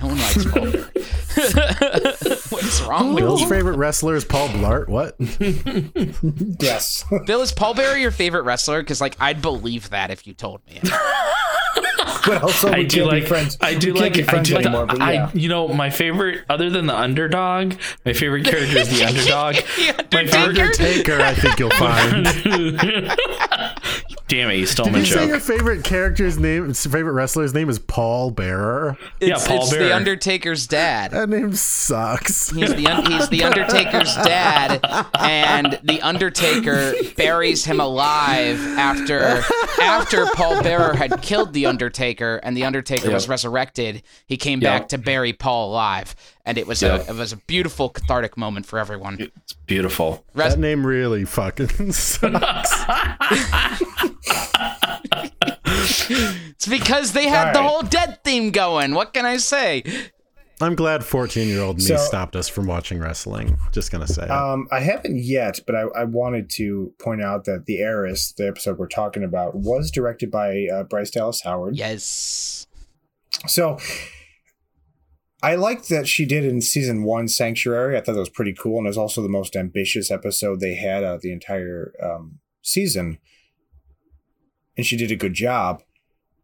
[0.00, 0.90] no one likes Paul Bear.
[1.36, 3.48] what is wrong with Bill's you?
[3.48, 4.88] favorite wrestler is Paul Blart.
[4.88, 5.16] What?
[6.60, 7.04] Yes.
[7.26, 8.80] Bill, is Paul Bear your favorite wrestler?
[8.82, 10.80] Because like I'd believe that if you told me.
[11.76, 12.22] It.
[12.26, 13.56] but also we I do like friends.
[13.60, 14.86] I do we like be I friends do like anymore.
[14.86, 15.04] But yeah.
[15.04, 19.54] I you know my favorite other than the underdog, my favorite character is the underdog.
[19.56, 21.18] The My favorite Undertaker?
[21.18, 22.26] Taker, I think you'll find.
[24.28, 27.68] Damn it, you stole Did my you say your favorite character's name, favorite wrestler's name
[27.68, 28.98] is Paul Bearer?
[29.20, 29.84] Yeah, It's, Paul it's Bearer.
[29.84, 31.12] the Undertaker's dad.
[31.12, 32.50] That name sucks.
[32.50, 34.80] He's the un- he's the Undertaker's dad,
[35.20, 39.42] and the Undertaker buries him alive after
[39.80, 44.02] after Paul Bearer had killed the Undertaker, and the Undertaker was resurrected.
[44.26, 44.72] He came Yep.
[44.72, 47.08] back to bury Paul alive, and it was Yep.
[47.08, 49.18] a it was a beautiful cathartic moment for everyone.
[49.20, 50.24] It's beautiful.
[50.34, 52.72] Rest- That name really fucking sucks.
[55.66, 58.94] it's because they had the whole dead theme going.
[58.94, 59.82] What can I say?
[60.60, 63.58] I'm glad 14 year old me So- stopped us from watching wrestling.
[63.72, 64.26] Just gonna say.
[64.28, 68.48] Um, I haven't yet, but I, I wanted to point out that the heiress, the
[68.48, 71.76] episode we're talking about, was directed by uh, Bryce Dallas Howard.
[71.76, 72.66] Yes.
[73.46, 73.78] So
[75.46, 77.96] I liked that she did in season one Sanctuary.
[77.96, 80.74] I thought that was pretty cool, and it was also the most ambitious episode they
[80.74, 83.18] had of the entire um, season.
[84.76, 85.82] And she did a good job.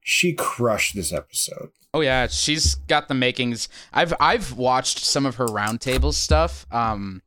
[0.02, 1.70] She crushed this episode.
[1.92, 3.68] Oh yeah, she's got the makings.
[3.92, 6.64] I've I've watched some of her roundtable stuff.
[6.70, 7.22] Um,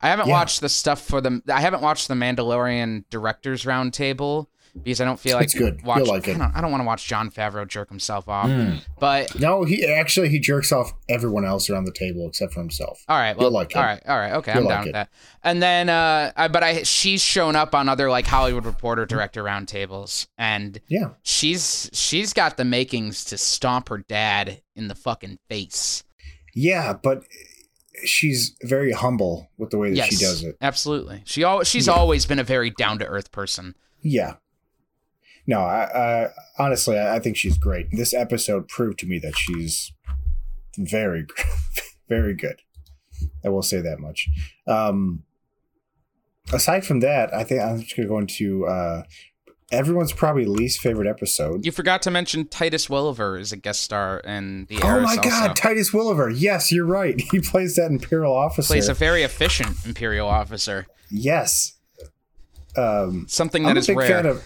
[0.00, 0.34] I haven't Yeah.
[0.34, 1.42] watched the stuff for the.
[1.52, 4.46] I haven't watched the Mandalorian directors roundtable
[4.82, 5.82] because I don't feel like It's good.
[5.84, 6.36] Watch, You'll like it.
[6.36, 8.48] I don't, don't want to watch Jon Favreau jerk himself off.
[8.48, 8.80] Mm.
[9.00, 13.02] But No, he actually he jerks off everyone else around the table except for himself.
[13.08, 13.76] all right, well, You'll like it.
[13.76, 14.92] all right, all right, okay, You'll I'm like down with it.
[14.92, 15.08] that.
[15.42, 19.42] And then, uh, I, but I she's shown up on other like Hollywood Reporter director
[19.44, 21.10] roundtables, and Yeah.
[21.22, 26.04] she's she's got the makings to stomp her dad in the fucking face.
[26.54, 27.22] Yeah, but
[28.04, 30.56] she's very humble with the way that yes, she does it.
[30.60, 31.22] Absolutely.
[31.24, 31.94] She al- she's Yeah.
[31.94, 33.74] always been a very down to earth person.
[34.02, 34.34] Yeah.
[35.46, 36.28] No, I, I
[36.58, 37.86] honestly I, I think she's great.
[37.92, 39.92] This episode proved to me that she's
[40.76, 41.26] very,
[42.08, 42.60] very good.
[43.44, 44.28] I will say that much.
[44.66, 45.22] Um,
[46.52, 49.02] aside from that, I think I'm just gonna go into uh,
[49.72, 51.64] everyone's probably least favorite episode.
[51.64, 55.50] You forgot to mention Titus Welliver is a guest star in the oh my God,
[55.50, 55.52] also.
[55.54, 56.28] Titus Welliver!
[56.36, 57.20] Yes, you're right.
[57.30, 58.72] He plays that Imperial officer.
[58.74, 60.86] plays a very efficient Imperial officer.
[61.10, 61.72] yes.
[62.76, 64.08] Um, Something I'm that a is big rare.
[64.08, 64.44] fan of.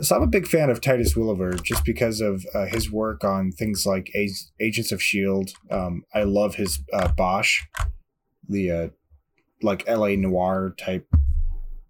[0.00, 3.50] So I'm a big fan of Titus Welliver just because of uh, his work on
[3.50, 4.30] things like A-
[4.60, 5.50] Agents of Shield.
[5.70, 7.62] Um, I love his uh, Bosch,
[8.48, 8.88] the uh,
[9.60, 10.14] like L.A.
[10.16, 11.06] noir type,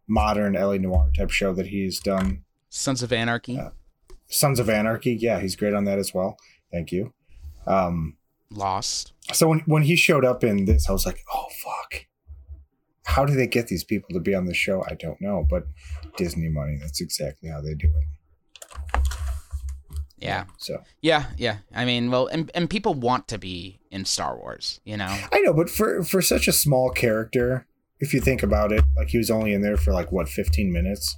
[0.07, 0.79] modern L.A.
[0.79, 2.45] noir type show that he's done.
[2.71, 3.71] Sons of Anarchy, Uh,
[4.29, 6.39] Sons of Anarchy, yeah, he's great on that as well.
[6.73, 7.13] Thank you.
[7.67, 8.17] Um,
[8.51, 9.13] Lost.
[9.35, 12.07] so when when he showed up in this, I was like, oh fuck.
[13.05, 14.85] How do they get these people to be on the show?
[14.87, 15.65] I don't know, but
[16.19, 16.77] Disney money.
[16.79, 19.03] That's exactly how they do it.
[20.19, 20.45] Yeah.
[20.59, 21.59] So Yeah, yeah.
[21.75, 25.17] I mean, well, and, and people want to be in Star Wars, you know?
[25.33, 27.67] I know, but for for such a small character,
[28.01, 30.73] if you think about it, like he was only in there for like what fifteen
[30.73, 31.17] minutes.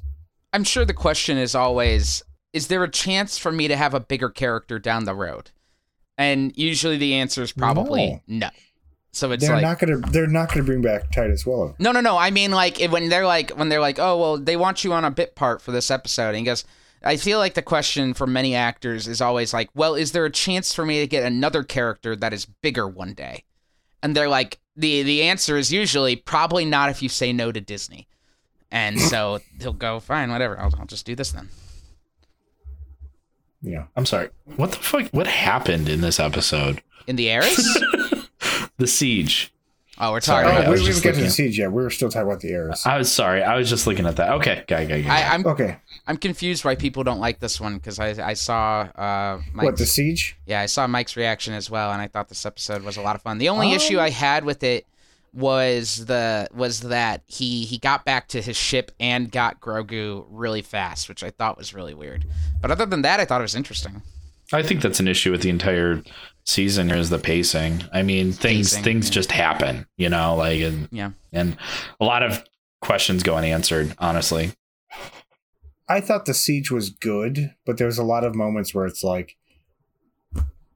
[0.52, 4.00] I'm sure the question is always is there a chance for me to have a
[4.00, 5.50] bigger character down the road?
[6.18, 8.50] And usually the answer is probably no.
[9.12, 11.74] So it's they're like not gonna they're not gonna bring back Titus Welliver.
[11.78, 12.16] No, no, no.
[12.16, 15.04] I mean, like when they're like when they're like, oh well, they want you on
[15.04, 16.64] a bit part for this episode, and he goes,
[17.02, 20.30] I feel like the question for many actors is always like, well, is there a
[20.30, 23.44] chance for me to get another character that is bigger one day?
[24.02, 27.60] And they're like, the the answer is usually probably not if you say no to
[27.60, 28.06] Disney,
[28.70, 31.48] and so he'll go, fine, whatever, I'll, I'll just do this then.
[33.62, 33.86] Yeah.
[33.96, 34.30] I'm sorry.
[34.56, 35.08] What the fuck?
[35.10, 36.82] What happened in this episode?
[37.06, 37.82] In the Heiress?
[38.80, 39.52] The siege.
[39.98, 40.56] oh, we're Sorry, talking.
[40.56, 41.30] I oh, about we was we just didn't get to the looking.
[41.52, 41.70] siege yet.
[41.70, 42.84] We were still talking about the heirs.
[42.86, 43.42] I was sorry.
[43.42, 44.30] I was just looking at that.
[44.32, 45.20] Okay, guy, guy, guy.
[45.20, 48.80] I, I'm okay, I'm confused why people don't like this one because I I saw
[48.96, 50.36] uh what the siege?
[50.46, 53.14] Yeah, I saw Mike's reaction as well, and I thought this episode was a lot
[53.16, 53.38] of fun.
[53.38, 53.76] The only Oh.
[53.76, 54.86] issue I had with it
[55.32, 60.62] was the was that he he got back to his ship and got Grogu really
[60.62, 62.24] fast, which I thought was really weird.
[62.60, 64.02] But other than that, I thought it was interesting.
[64.52, 66.02] I think that's an issue with the entire
[66.50, 67.84] season is the pacing.
[67.92, 69.12] I mean, things Pacing, things yeah.
[69.12, 71.12] just happen, you know, like and Yeah.
[71.32, 71.56] and
[72.00, 72.44] a lot of
[72.80, 74.52] questions go unanswered, honestly.
[75.88, 79.02] I thought the siege was good, but there was a lot of moments where it's
[79.02, 79.36] like,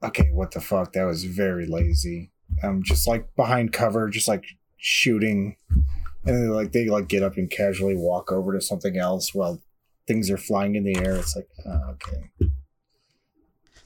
[0.02, 0.92] okay, what the fuck?
[0.92, 2.30] That was very lazy.
[2.62, 4.44] Um, just like behind cover, just like
[4.76, 9.34] shooting, and then like they like get up and casually walk over to something else
[9.34, 9.62] while
[10.06, 11.16] things are flying in the air.
[11.16, 12.50] It's like, oh, okay,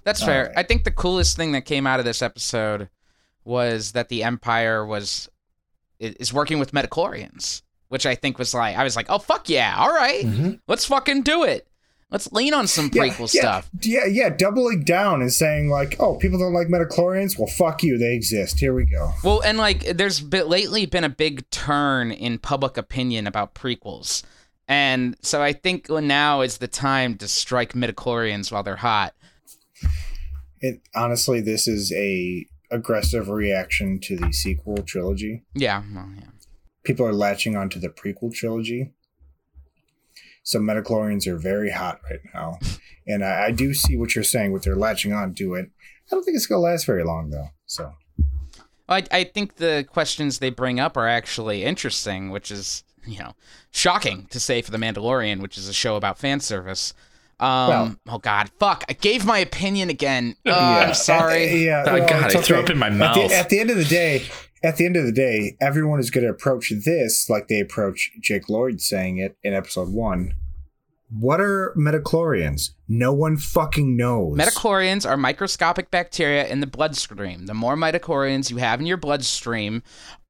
[0.04, 0.46] That's fair.
[0.46, 0.58] right.
[0.58, 2.88] I think the coolest thing that came out of this episode
[3.44, 5.28] was that the Empire was
[5.98, 9.74] is working with metachlorians, which I think was like I was like, oh fuck yeah,
[9.78, 10.24] all right.
[10.24, 10.60] Mhm.
[10.68, 11.68] let's fucking do it.
[12.10, 13.70] Let's lean on some prequel yeah, stuff.
[13.82, 17.38] Yeah, yeah, doubling down and saying like, "Oh, people don't like metachlorians.
[17.38, 17.98] Well, fuck you.
[17.98, 18.58] They exist.
[18.58, 22.78] Here we go." Well, and like, there's been, lately been a big turn in public
[22.78, 24.22] opinion about prequels,
[24.66, 29.12] and so I think now is the time to strike midichlorians while they're hot.
[30.60, 35.44] It honestly, this is a aggressive reaction to the sequel trilogy.
[35.54, 36.28] Yeah, well, yeah.
[36.84, 38.92] People are latching onto the prequel trilogy.
[40.42, 42.58] So metachlorians are very hot right now,
[43.06, 44.52] and I, I do see what you're saying.
[44.52, 45.70] with they're latching on to it.
[46.10, 47.48] I don't think it's gonna last very long though.
[47.66, 47.92] So
[48.88, 53.34] I, I think the questions they bring up are actually interesting, which is you know
[53.70, 56.94] shocking to say for the Mandalorian, which is a show about fan service.
[57.40, 58.84] Um, Well- oh God, fuck!
[58.88, 60.34] I gave my opinion again.
[60.46, 60.78] Oh, Yeah.
[60.88, 61.44] I'm sorry.
[61.48, 63.32] Uh, yeah, Oh, God, it's I threw up in my At the, mouth.
[63.32, 64.26] at the end of the day,
[64.62, 68.10] at the end of the day, everyone is going to approach this like they approach
[68.20, 70.34] Jake Lloyd saying it in episode one.
[71.10, 72.70] What are metachlorians?
[72.86, 74.36] No one fucking knows.
[74.36, 77.46] Metachlorians are microscopic bacteria in the bloodstream.
[77.46, 79.82] The more metachlorians you have in your bloodstream,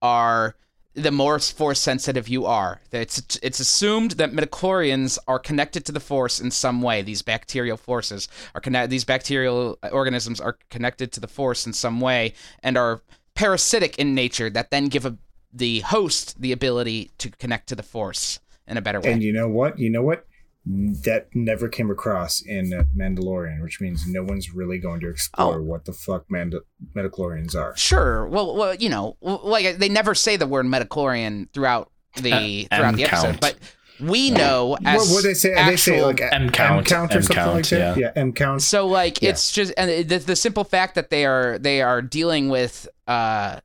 [0.03, 0.55] are
[1.03, 2.81] the more force sensitive you are.
[2.93, 7.03] It's it's assumed that metachlorians are connected to the force in some way.
[7.03, 8.91] These bacterial forces are connected.
[8.91, 13.03] These bacterial organisms are connected to the force in some way and are
[13.35, 14.51] parasitic in nature.
[14.51, 15.17] That then give a,
[15.53, 19.13] the host the ability to connect to the force in a better way.
[19.13, 19.79] and you know what?
[19.79, 20.27] You know what?
[20.67, 25.57] That never came across in uh, Mandalorian, which means no one's really going to explore
[25.59, 25.63] Oh.
[25.63, 26.61] what the fuck Manda-
[26.95, 27.75] metachlorians are.
[27.77, 28.27] Sure.
[28.29, 32.97] Well, well, you know, like they never say the word metachlorian throughout the Uh, throughout
[32.97, 33.41] the M episode, count.
[33.41, 33.57] but
[34.01, 35.53] we know as What would they say?
[35.55, 37.97] actual, they say like M count, count or M something like that.
[37.97, 38.07] yeah.
[38.07, 38.61] Yeah, M count.
[38.61, 39.31] so like Yeah.
[39.31, 43.61] it's just and the, the simple fact that they are they are dealing with uh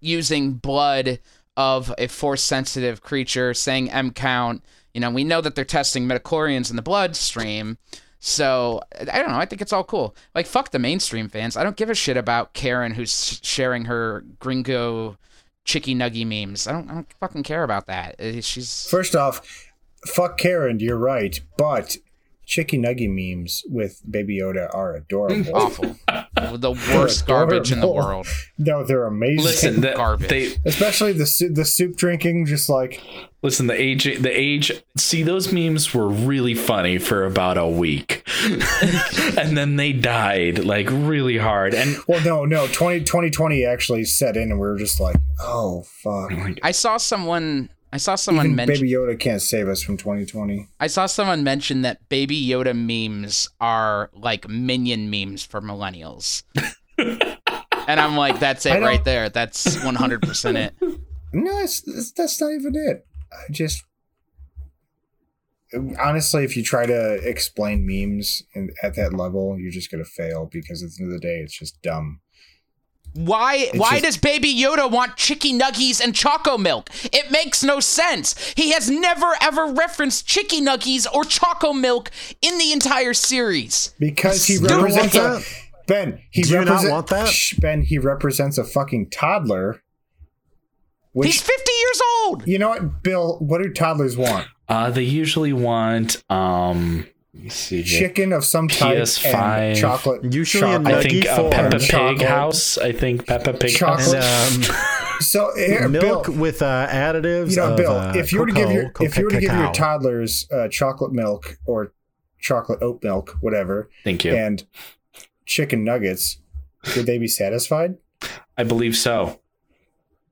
[0.00, 1.18] using blood
[1.56, 4.62] of a force sensitive creature saying M count,
[4.96, 7.76] you know, we know that they're testing metachlorians in the bloodstream.
[8.18, 9.36] So I don't know.
[9.36, 10.16] I think it's all cool.
[10.34, 11.54] Like fuck the mainstream fans.
[11.54, 15.18] I don't give a shit about Karen who's sharing her gringo
[15.64, 16.66] chicky nuggy memes.
[16.66, 16.90] I don't.
[16.90, 18.18] I don't fucking care about that.
[18.18, 19.70] Uh, She's First off,
[20.06, 21.98] fuck Karen, you're right, but
[22.46, 25.50] Chicky Nuggy memes with Baby Yoda are adorable.
[25.54, 25.96] awful.
[26.56, 28.28] the worst garbage in the world.
[28.56, 29.44] No, they're amazing.
[29.44, 30.28] Listen, the, Garbage.
[30.28, 33.02] they Especially the the soup drinking, just like
[33.42, 33.66] listen.
[33.66, 34.70] The age, the age.
[34.96, 38.22] See, those memes were really funny for about a week,
[39.36, 41.74] and then they died like really hard.
[41.74, 45.82] And well, no, no, 20, 2020 actually set in, and we were just like, oh
[45.82, 46.30] fuck.
[46.32, 47.70] Oh I saw someone.
[47.96, 48.74] I saw someone Even mention.
[48.74, 50.68] Baby Yoda can't save us from 2020.
[50.78, 56.42] I saw someone mention that Baby Yoda memes are like minion memes for millennials.
[56.98, 59.30] and I'm like, that's it right there.
[59.30, 60.74] That's 100% it.
[61.32, 63.04] No, it's, it's, that's not even it.
[63.30, 63.84] I just
[65.98, 70.48] honestly, if you try to explain memes in, at that level, you're just gonna fail
[70.50, 72.20] because at the end of the day, it's just dumb.
[73.16, 76.90] Why why just- does Baby Yoda want chicky nuggies and choco milk?
[77.12, 78.34] It makes no sense.
[78.56, 82.10] He has never ever referenced chicky nuggies or choco milk
[82.42, 83.94] in the entire series.
[83.98, 85.62] Because he You don't represents want a, that?
[85.86, 86.20] Ben.
[86.30, 87.28] He Do you not want that?
[87.28, 89.82] Shh, Ben, he represents a fucking toddler.
[91.12, 92.46] Which He's 50 years old.
[92.46, 93.38] you know what, Bill?
[93.38, 94.48] What do toddlers want?
[94.68, 97.06] uh, they usually want um.
[97.36, 97.82] Let me see.
[97.82, 99.34] Chicken of some type PS5.
[99.34, 100.32] and chocolate.
[100.32, 100.94] Usually a chocolate.
[100.94, 102.22] I think Nuggie uh, Peppa Pig chocolate.
[102.28, 102.78] House.
[102.78, 104.22] I think Peppa Pig Chocolate.
[104.22, 104.56] House.
[104.56, 104.76] And um,
[105.20, 107.50] So here, milk Bill, with uh, additives.
[107.50, 109.30] you know, of, Bill, uh, if you were to give your cocoa, if you were
[109.30, 111.92] to give your toddlers uh, chocolate milk or
[112.38, 114.34] chocolate oat milk, whatever, Thank you.
[114.34, 114.64] and
[115.46, 116.38] chicken nuggets,
[116.96, 117.96] would they be satisfied?
[118.58, 119.40] I believe so.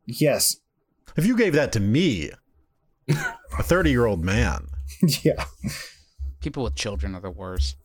[0.06, 0.56] Yes.
[1.16, 2.30] if you gave that to me,
[3.08, 4.68] a thirty-year-old man,
[5.22, 5.44] yeah.
[6.44, 7.76] People with children are the worst.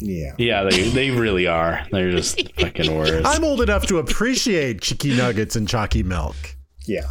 [0.00, 0.32] Yeah.
[0.38, 1.86] Yeah, they they really are.
[1.92, 3.24] They're just fucking worse.
[3.24, 6.34] I'm old enough to appreciate chicky nuggets and chalky milk.
[6.84, 7.06] Yeah.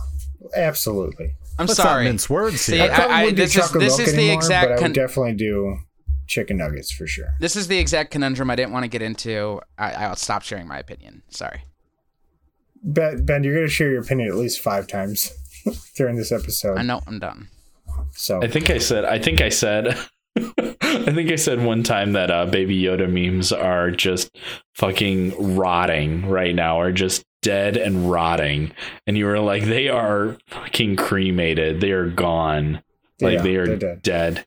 [0.53, 1.33] Absolutely.
[1.57, 2.03] I'm Let's not sorry.
[2.03, 2.91] mince words See, here.
[2.91, 4.75] I probably I- wouldn't do this is- this milk is the anymore, exact but I
[4.75, 5.77] con- would definitely do
[6.27, 7.29] chicken nuggets for sure.
[7.39, 9.61] This is the exact conundrum I didn't want to get into.
[9.77, 11.23] I, I'll stop sharing my opinion.
[11.29, 11.61] Sorry.
[12.83, 15.31] Ben, ben you're going to share your opinion at least five times
[15.95, 16.77] during this episode.
[16.77, 17.47] I know I'm done.
[18.11, 19.05] So I think I said.
[19.05, 19.97] I think I said.
[20.37, 24.35] I think I said one time that uh, Baby Yoda memes are just
[24.73, 28.71] fucking rotting right now, are just dead and rotting,
[29.07, 31.79] and you were like, they are fucking cremated.
[31.81, 32.81] They are gone.
[33.21, 34.01] Like Yeah, they are dead.
[34.01, 34.45] dead.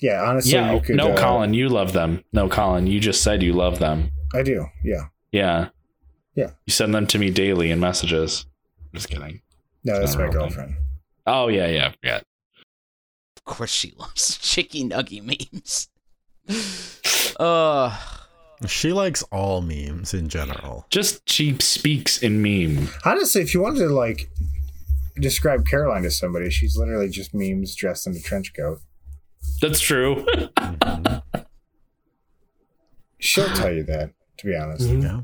[0.00, 0.74] yeah, honestly, Yeah.
[0.74, 2.22] you could, no, uh, Colin, you love them.
[2.32, 4.10] No, Colin, you just said you love them.
[4.34, 4.66] I do.
[4.84, 5.06] Yeah.
[5.30, 5.68] Yeah.
[6.34, 6.50] Yeah.
[6.66, 8.46] You send them to me daily in messages.
[8.94, 9.40] Just kidding.
[9.84, 10.40] No, that's my real thing.
[10.40, 10.74] girlfriend.
[11.26, 12.20] Oh yeah, yeah, yeah.
[13.46, 15.88] Of course she loves chicky nuggy memes.
[17.38, 17.96] Uh,
[18.66, 20.86] She likes all memes in general.
[20.90, 22.88] Just she speaks in meme.
[23.04, 24.30] Honestly, if you wanted to like
[25.16, 28.80] describe Caroline to somebody, she's literally just memes dressed in a trench coat.
[29.60, 30.24] That's true.
[33.18, 34.88] She'll tell you that, to be honest.
[34.88, 35.20] Yeah.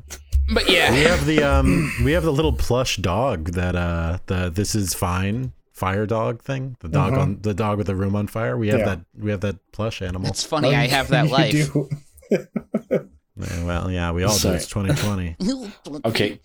[0.53, 0.91] but yeah.
[0.91, 4.93] We have the um we have the little plush dog that uh the this is
[4.93, 6.75] fine fire dog thing.
[6.81, 7.17] The dog Mhm.
[7.21, 8.57] on the dog with the room on fire.
[8.57, 8.85] We have Yeah.
[8.85, 10.27] that we have that plush animal.
[10.29, 10.75] it's funny.
[10.75, 11.51] I have that You life.
[11.73, 11.89] do.
[13.41, 14.51] Yeah, well, yeah, we all do.
[14.51, 15.37] It's 2020.
[16.05, 16.39] Okay.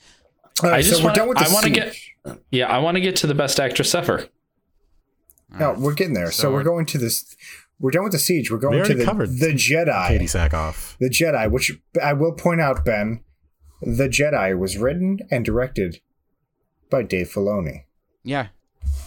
[0.62, 2.14] All right, I just so we're wanna- done with the I wanna siege.
[2.24, 4.28] get- Yeah, I want to get to the best actress ever.
[5.58, 6.30] No, we're getting there.
[6.30, 7.34] So, So we're we're- going to this.
[7.80, 8.48] We're done with the siege.
[8.52, 10.08] We're going to the covered the Jedi.
[10.08, 10.96] Katee Sackhoff.
[10.98, 13.24] The Jedi, which I will point out, Ben,
[13.82, 16.00] the Jedi was written and directed
[16.90, 17.84] by Dave Filoni.
[18.22, 18.48] Yeah,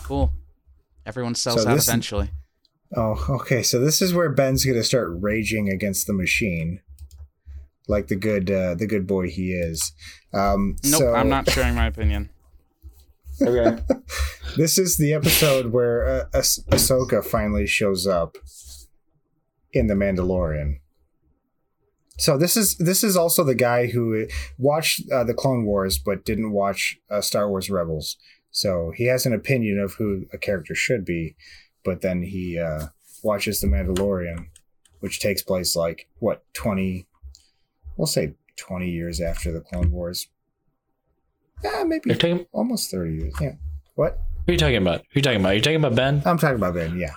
[0.03, 0.33] cool.
[1.05, 2.29] Everyone sells So out this- eventually.
[2.95, 3.63] Oh, okay.
[3.63, 6.79] So this is where Ben's going to start raging against the machine,
[7.89, 9.91] like the good uh, the good boy he is.
[10.33, 12.29] Um, Nope, so I'm not sharing my opinion.
[13.39, 13.83] Okay.
[14.57, 16.39] This is the episode where uh, ah-
[16.71, 18.35] Ahsoka finally shows up
[19.71, 20.77] in the Mandalorian.
[22.17, 24.25] So this is this is also the guy who
[24.57, 28.17] watched uh, the Clone Wars but didn't watch uh, Star Wars Rebels.
[28.51, 31.36] So he has an opinion of who a character should be,
[31.83, 32.88] but then he uh,
[33.23, 34.47] watches the Mandalorian,
[34.99, 37.05] which takes place like what twenty,
[37.97, 40.27] we'll say twenty years after the Clone Wars.
[41.63, 43.33] Yeah, maybe talking, almost thirty years.
[43.41, 43.53] Yeah.
[43.95, 44.19] What?
[44.45, 45.01] who are you talking about?
[45.01, 45.51] Who are you talking about?
[45.51, 46.21] Are you talking about Ben?
[46.25, 46.97] I'm talking about Ben.
[46.97, 47.13] Yeah.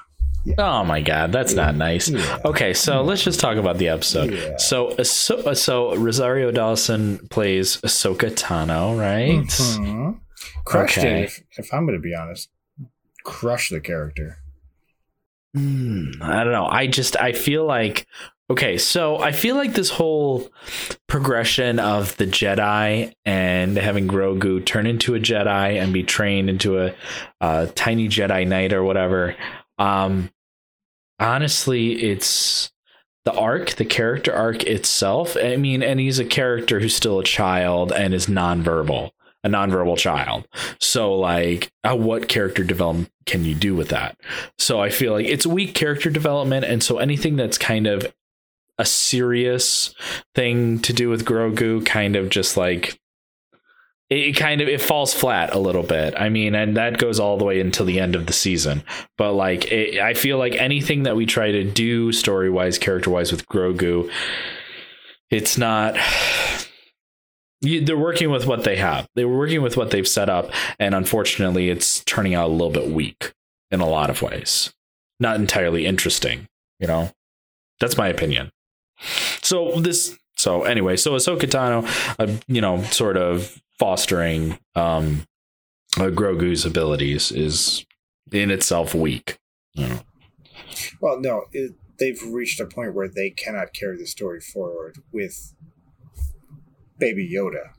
[0.56, 2.08] Oh my god, that's not nice.
[2.08, 2.38] Yeah.
[2.46, 4.32] Okay, so let's just talk about the episode.
[4.32, 4.56] Yeah.
[4.56, 9.44] So, so, so Rosario Dawson plays Ahsoka Tano, right?
[9.44, 10.18] Mhm.
[10.64, 11.22] Crushed Okay.
[11.22, 11.24] it.
[11.24, 12.48] If, if I'm going to be honest,
[13.24, 14.38] crush the character.
[15.54, 16.66] Hmm, I don't know.
[16.66, 18.06] I just I feel like
[18.50, 20.48] okay, so I feel like this whole
[21.06, 26.80] progression of the Jedi and having Grogu turn into a Jedi and be trained into
[26.80, 26.94] a,
[27.40, 29.36] a tiny Jedi Knight or whatever.
[29.78, 30.30] Um,
[31.18, 32.70] honestly, it's
[33.24, 35.36] the arc, the character arc itself.
[35.36, 39.10] I mean, and he's a character who's still a child and is nonverbal,
[39.42, 40.46] a nonverbal child.
[40.80, 44.18] So, like, uh, what character development can you do with that?
[44.58, 48.12] So, I feel like it's weak character development, and so anything that's kind of
[48.78, 49.94] a serious
[50.34, 52.98] thing to do with Grogu, kind of just like
[54.10, 56.14] it kind of it falls flat a little bit.
[56.18, 58.82] I mean, and that goes all the way until the end of the season.
[59.16, 63.10] But like, it, I feel like anything that we try to do story wise, character
[63.10, 64.10] wise with Grogu,
[65.30, 65.96] it's not.
[67.62, 69.06] You, they're working with what they have.
[69.14, 72.70] They were working with what they've set up, and unfortunately, it's turning out a little
[72.70, 73.32] bit weak
[73.70, 74.72] in a lot of ways.
[75.18, 77.12] Not entirely interesting, you know.
[77.78, 78.50] That's my opinion.
[79.42, 80.16] So this.
[80.36, 81.86] So anyway, so Ahsoka Tano,
[82.18, 85.26] uh, you know, sort of fostering um,
[85.98, 87.84] uh, Grogu's abilities is
[88.32, 89.38] in itself weak.
[89.74, 90.00] You know.
[91.00, 95.54] Well, no, it, they've reached a point where they cannot carry the story forward with
[97.00, 97.72] Baby Yoda.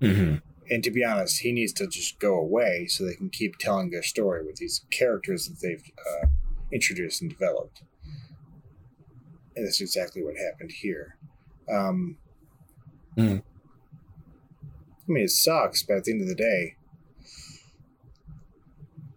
[0.00, 0.42] Mhm.
[0.70, 3.90] And to be honest, he needs to just go away so they can keep telling
[3.90, 6.26] their story with these characters that they've uh,
[6.72, 7.82] introduced and developed.
[9.56, 11.16] And that's exactly what happened here.
[11.70, 12.18] Um,
[13.16, 13.42] Mm.
[15.08, 16.74] I mean, it sucks, but at the end of the day,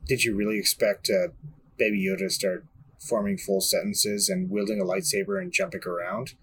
[0.06, 1.30] did you really expect uh,
[1.78, 2.66] Baby Yoda to start
[3.00, 6.36] forming full sentences and wielding a lightsaber and jumping around?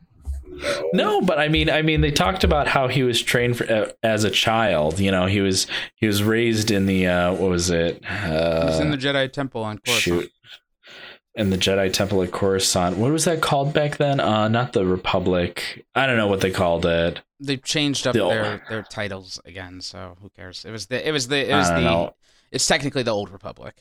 [0.46, 0.90] No.
[0.92, 3.90] No, but I mean, I mean, they talked about how he was trained for, uh,
[4.02, 5.00] as a child.
[5.00, 8.02] You know, he was he was raised in the uh, what was it?
[8.08, 10.22] Uh, He's in the Jedi Temple on Coruscant.
[10.22, 10.32] shoot,
[11.34, 12.96] in the Jedi Temple at Coruscant.
[12.96, 14.20] What was that called back then?
[14.20, 15.84] Uh, not the Republic.
[15.94, 17.20] I don't know what they called it.
[17.40, 20.64] They've changed up The- their, their titles again, so who cares?
[20.64, 22.14] It was the it was the it was the know.
[22.52, 23.74] it's technically the Old Republic.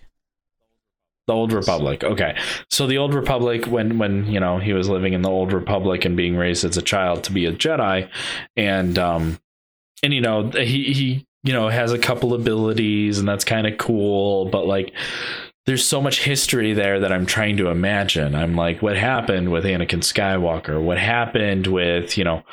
[1.27, 2.03] The Old Republic.
[2.03, 2.37] Okay.
[2.69, 6.03] So the Old Republic when when, you know, he was living in the Old Republic
[6.03, 8.09] and being raised as a child to be a Jedi
[8.57, 9.39] and um
[10.03, 13.77] and you know, he he you know, has a couple abilities and that's kind of
[13.77, 14.93] cool, but like
[15.65, 18.35] there's so much history there that I'm trying to imagine.
[18.35, 20.81] I'm like, what happened with Anakin Skywalker?
[20.81, 22.43] What happened with, you know,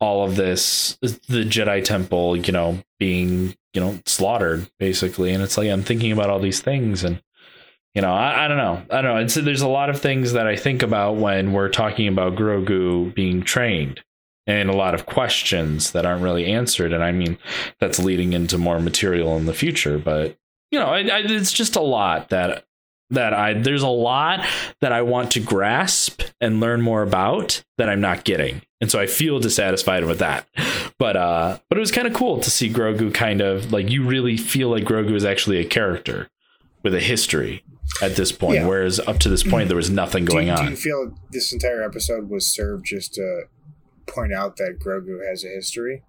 [0.00, 5.32] all of this, the Jedi Temple, you know, being, you know, slaughtered basically.
[5.32, 7.22] And it's like, I'm thinking about all these things and,
[7.94, 8.82] you know, I, I don't know.
[8.90, 9.20] I don't know.
[9.22, 13.14] It's, there's a lot of things that I think about when we're talking about Grogu
[13.14, 14.02] being trained
[14.46, 16.92] and a lot of questions that aren't really answered.
[16.92, 17.38] And I mean,
[17.80, 20.36] that's leading into more material in the future, but
[20.70, 22.64] you know, I, I, it's just a lot that
[23.10, 24.44] that I there's a lot
[24.80, 28.62] that I want to grasp and learn more about that I'm not getting.
[28.80, 30.48] And so I feel dissatisfied with that.
[30.98, 34.04] But uh but it was kind of cool to see Grogu kind of like you
[34.04, 36.28] really feel like Grogu is actually a character
[36.84, 37.64] with a history
[38.02, 38.66] at this point Yeah.
[38.66, 40.70] whereas up to this point there was nothing Do, going do on.
[40.70, 43.44] you feel this entire episode was served just to
[44.06, 46.02] point out that Grogu has a history?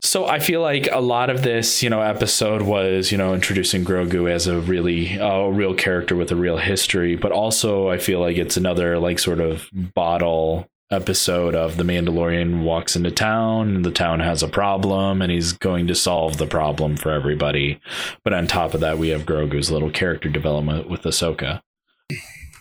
[0.00, 3.84] So I feel like a lot of this, you know, episode was, you know, introducing
[3.86, 8.20] Grogu as a really uh, real character with a real history, but also I feel
[8.20, 13.84] like it's another like sort of bottle episode of the Mandalorian walks into town, and
[13.84, 17.80] the town has a problem, and he's going to solve the problem for everybody.
[18.22, 21.60] But on top of that, we have Grogu's little character development with Ahsoka.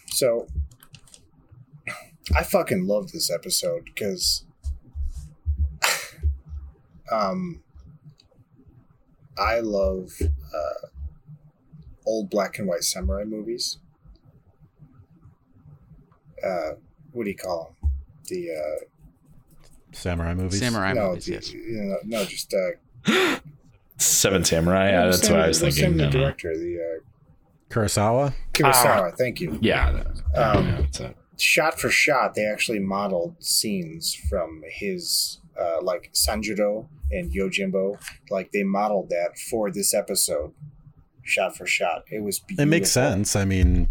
[0.07, 0.47] So
[2.35, 4.45] I fucking love this episode because
[7.11, 7.61] um
[9.37, 10.87] I love uh
[12.05, 13.79] old black and white samurai movies.
[16.43, 16.73] Uh
[17.11, 17.82] what do you call them?
[18.27, 18.85] The uh
[19.91, 20.59] Samurai movies.
[20.59, 21.53] Samurai no, movies, the, yes.
[21.53, 23.39] you know, no, just uh
[23.97, 24.89] Seven Samurai.
[24.89, 25.97] Yeah, that's the what I was thinking.
[25.97, 28.33] name of the Uh, director, the uh Kurosawa.
[28.53, 29.57] Kurosawa, thank you.
[29.61, 30.03] yeah.
[30.35, 31.01] Um, yeah, that's
[31.37, 37.99] shot for shot, they actually modeled scenes from his uh, like Sanjuro and Yojimbo.
[38.29, 40.53] Like they modeled that for this episode,
[41.23, 42.03] shot for shot.
[42.11, 42.39] It was.
[42.39, 42.63] Beautiful.
[42.63, 43.35] It makes sense.
[43.35, 43.89] I mean,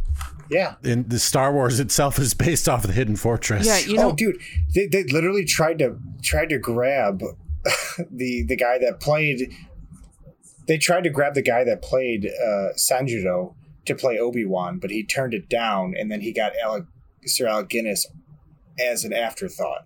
[0.50, 0.74] Yeah.
[0.82, 3.66] in the Star Wars itself is based off of the Hidden Fortress.
[3.66, 4.40] Yeah, you know, oh, dude,
[4.74, 7.20] they, they literally tried to tried to grab
[8.10, 9.52] the the guy that played.
[10.68, 14.90] They tried to grab the guy that played uh, Sanjuro to play Obi Wan, but
[14.90, 16.84] he turned it down, and then he got Alec,
[17.24, 18.06] Sir Alec Guinness
[18.78, 19.84] as an afterthought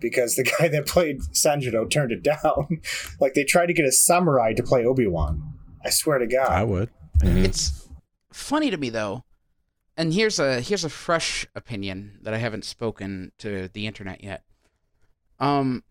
[0.00, 2.80] because the guy that played Sanjuro turned it down.
[3.20, 5.54] like they tried to get a samurai to play Obi Wan.
[5.84, 6.50] I swear to God.
[6.50, 6.90] I would.
[7.22, 7.88] It's
[8.32, 9.24] funny to me though,
[10.00, 14.44] and here's a here's a fresh opinion that I haven't spoken to the internet yet.
[15.38, 15.84] Um,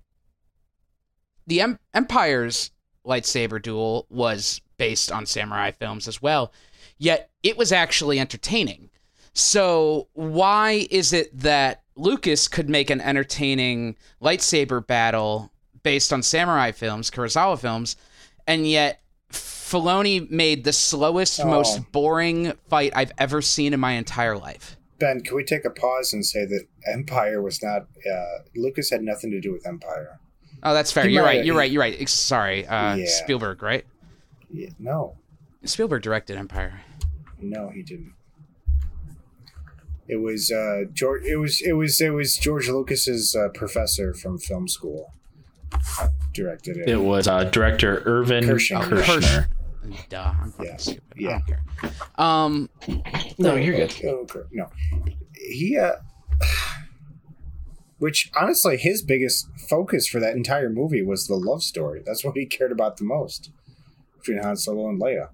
[1.46, 2.72] the em- Empire's
[3.06, 6.52] lightsaber duel was based on samurai films as well,
[6.98, 8.90] yet it was actually entertaining.
[9.34, 15.52] So why is it that Lucas could make an entertaining lightsaber battle
[15.84, 17.96] based on samurai films, Kurosawa films,
[18.48, 19.02] and yet
[19.70, 21.46] Filoni made the slowest, Oh.
[21.46, 24.76] most boring fight I've ever seen in my entire life.
[24.98, 29.02] Ben, can we take a pause and say that Empire was not uh, Lucas had
[29.04, 30.20] nothing to do with Empire?
[30.64, 31.06] Oh, that's fair.
[31.06, 31.46] He You're might right.
[31.46, 31.72] You're right.
[31.72, 32.10] You're right.
[32.10, 33.06] Sorry, uh, Yeah.
[33.08, 33.86] Spielberg, right?
[34.52, 35.16] Yeah, no,
[35.64, 36.82] Spielberg directed Empire.
[37.40, 38.14] no, he didn't.
[40.08, 41.24] It was uh, George.
[41.24, 45.14] It was it was it was George Lucas's uh, professor from film school
[46.34, 46.90] directed it.
[46.90, 48.82] It was uh, director Irvin Kershner.
[48.84, 49.48] Kershner.
[50.10, 50.34] Duh.
[50.42, 50.78] I'm fucking Yeah.
[50.78, 51.04] stupid.
[51.16, 51.30] I Yeah.
[51.30, 51.64] don't care.
[52.16, 52.70] Um,
[53.38, 53.94] No, you're good.
[54.04, 54.40] Okay.
[54.52, 54.68] No,
[55.36, 55.78] he.
[55.78, 55.94] Uh,
[57.98, 62.02] which honestly, his biggest focus for that entire movie was the love story.
[62.06, 63.52] That's what he cared about the most
[64.18, 65.30] between Han Solo and Leia.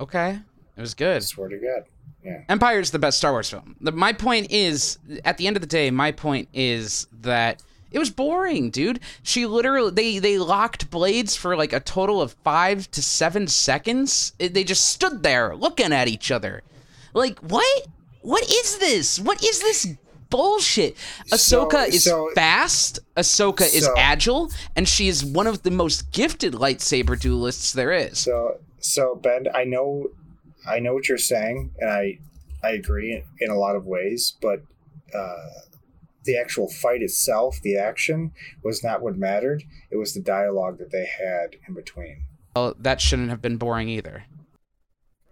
[0.00, 0.40] okay.
[0.76, 1.08] It was good.
[1.08, 1.22] I good.
[1.24, 1.84] swear to God.
[2.22, 2.42] Yeah.
[2.50, 3.76] Empire is the best Star Wars film.
[3.80, 7.98] The, my point is, at the end of the day, my point is that it
[7.98, 9.00] was boring, dude.
[9.22, 14.32] She literally they they locked blades for like a total of five to seven seconds.
[14.38, 16.62] It- they just stood there looking at each other,
[17.14, 17.86] like what?
[18.22, 19.20] What is this?
[19.20, 19.86] What is this
[20.30, 20.96] bullshit?
[21.30, 22.98] Ahsoka is so- fast.
[23.16, 28.18] Ahsoka is agile, and she is one of the most gifted lightsaber duelists there is.
[28.18, 30.08] So, so Ben, I know,
[30.68, 32.18] I know what you're saying, and I,
[32.64, 34.34] I agree in a lot of ways.
[34.42, 34.62] But
[35.14, 35.48] uh,
[36.26, 39.64] the actual fight itself, the action, was not what mattered.
[39.90, 42.24] It was the dialogue that they had in between.
[42.54, 44.24] Well, that shouldn't have been boring either.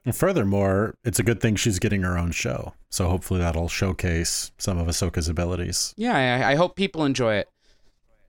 [0.05, 2.75] And furthermore, it's a good thing she's getting her own show.
[2.91, 5.95] So hopefully that'll showcase some of Ahsoka's abilities.
[5.97, 6.15] Yeah,
[6.47, 7.49] I, I hope people enjoy it.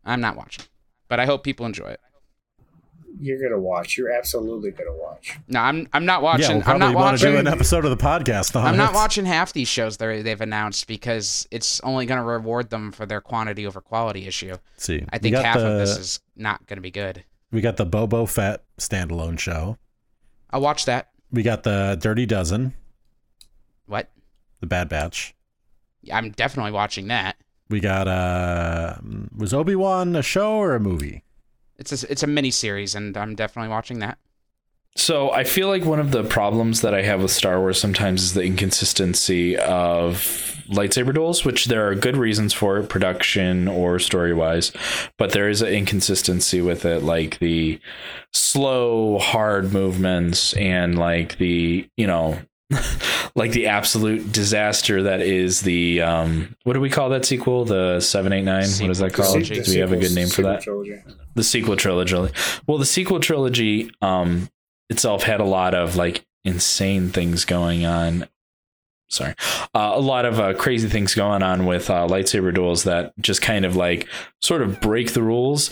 [0.06, 0.66] I'm not watching,
[1.10, 2.00] but I hope people enjoy it.
[3.20, 3.98] You're gonna watch.
[3.98, 5.38] You're absolutely gonna watch.
[5.48, 6.44] No, I'm I'm not watching.
[6.44, 7.48] yeah, we'll I'm probably not want to do watching.
[7.48, 10.88] an episode of the podcast on I'm not watching half these shows they they've announced
[10.88, 14.52] because it's only going to reward them for their quantity over quality issue.
[14.52, 17.24] Let's see, I think half the, of this is not going to be good.
[17.52, 19.78] we got the Boba Fett standalone show.
[20.52, 21.10] I'll watch that.
[21.32, 22.74] We got the Dirty Dozen,
[23.88, 24.10] What?
[24.62, 25.34] the Bad Batch.
[26.12, 27.36] I'm definitely watching that.
[27.70, 28.98] We got uh,
[29.36, 31.24] was Obi Wan a show or a movie?
[31.78, 34.18] It's a it's a mini series, and I'm definitely watching that.
[34.98, 38.24] So I feel like one of the problems that I have with Star Wars sometimes
[38.24, 44.34] is the inconsistency of lightsaber duels, which there are good reasons for production or story
[44.34, 44.72] wise,
[45.18, 47.78] but there is an inconsistency with it, like the
[48.32, 52.40] slow, hard movements and like the, you know,
[53.36, 57.66] like the absolute disaster that is the um what do we call that sequel?
[57.66, 59.44] The 789 what is that Sequel called?
[59.44, 60.62] do we have a good name for that?
[60.62, 61.02] Trilogy.
[61.36, 62.32] the sequel trilogy.
[62.68, 64.50] Well the sequel trilogy um
[64.90, 68.28] itself had a lot of like insane things going on.
[69.08, 69.36] Sorry.
[69.76, 73.42] Uh, a lot of uh, crazy things going on with uh, lightsaber duels that just
[73.42, 74.08] kind of like
[74.42, 75.70] sort of break the rules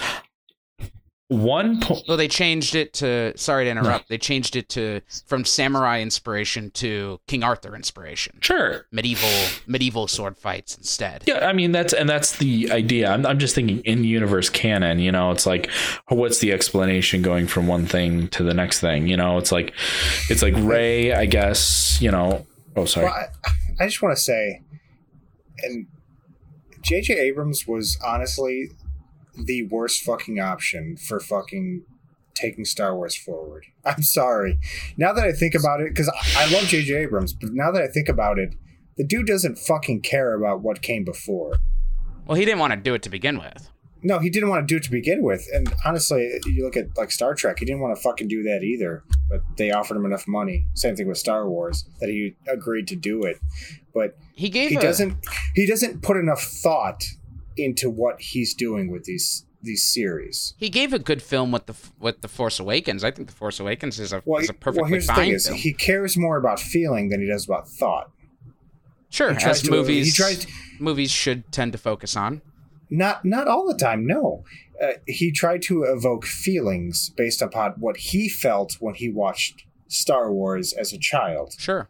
[1.34, 2.04] one point.
[2.08, 3.34] Well, they changed it to.
[3.38, 4.10] Sorry to interrupt.
[4.10, 8.38] They changed it to from samurai inspiration to King Arthur inspiration.
[8.42, 9.30] sure Medieval
[9.68, 11.24] medieval sword fights instead.
[11.26, 13.10] Yeah, I mean that's and that's the idea.
[13.10, 15.70] I'm I'm just thinking in universe canon, you know, it's like
[16.10, 19.38] what's the explanation going from one thing to the next thing, you know?
[19.38, 19.74] It's like
[20.30, 22.46] it's like Rey, I guess, you know.
[22.76, 23.06] Oh, sorry.
[23.06, 24.62] Well, I, I just want to say,
[25.64, 25.88] and
[26.82, 27.14] J.J.
[27.14, 28.72] Abrams was honestly
[29.36, 31.84] the worst fucking option for fucking
[32.34, 33.66] taking Star Wars forward.
[33.86, 34.60] I'm sorry.
[34.98, 36.94] Now that I think about it, because I, love J.J.
[36.96, 38.56] Abrams, but now that I think about it,
[38.98, 41.56] the dude doesn't fucking care about what came before.
[42.26, 43.70] Well, he didn't want to do it to begin with.
[44.06, 45.48] No, he didn't want to do it to begin with.
[45.54, 48.62] And honestly, you look at like Star Trek, he didn't want to fucking do that
[48.62, 49.04] either.
[49.30, 50.68] But they offered him enough money.
[50.74, 53.38] Same thing with Star Wars that he agreed to do it.
[53.94, 54.72] But He gave.
[54.72, 55.16] he a, doesn't
[55.56, 57.06] he doesn't put enough thought
[57.58, 60.54] into what he's doing with these these series.
[60.58, 63.04] He gave a good film with the with the Force Awakens.
[63.04, 65.24] I think the Force Awakens is a Well, is a well perfectly here's the thing
[65.26, 65.58] fine is film.
[65.60, 68.12] he cares more about feeling than he does about thought.
[69.10, 70.48] sure, he as to- movies he tries-
[70.80, 72.42] movies should tend to focus on.
[72.90, 74.44] Not not all the time, no.
[74.82, 80.32] Uh, he tried to evoke feelings based upon what he felt when he watched Star
[80.34, 81.54] Wars as a child.
[81.58, 81.88] Sure.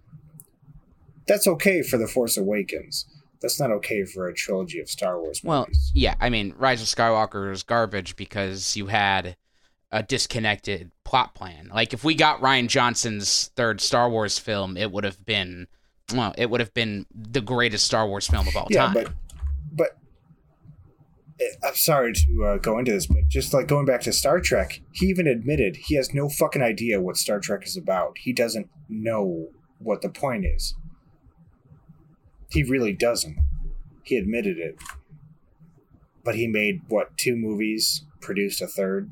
[1.28, 3.06] That's okay for The Force Awakens.
[3.44, 6.88] That's not okay for a trilogy of Star Wars Well, yeah, I mean, Rise of
[6.88, 9.36] Skywalker is garbage because you had
[9.92, 11.70] a disconnected plot plan.
[11.72, 15.68] Like if we got Rian Johnson's third Star Wars film, it would have been
[16.14, 18.94] well, it would have been the greatest Star Wars film of all yeah, time.
[18.94, 19.12] but
[19.74, 19.98] but
[21.42, 24.40] eh, I'm sorry to uh, go into this, but just like going back to Star
[24.40, 28.18] Trek, he even admitted he has no fucking idea what Star Trek is about.
[28.20, 30.76] He doesn't know what the point is.
[32.54, 33.38] He really doesn't.
[34.04, 34.78] He admitted it.
[36.24, 39.12] But he made what two movies, produced a third.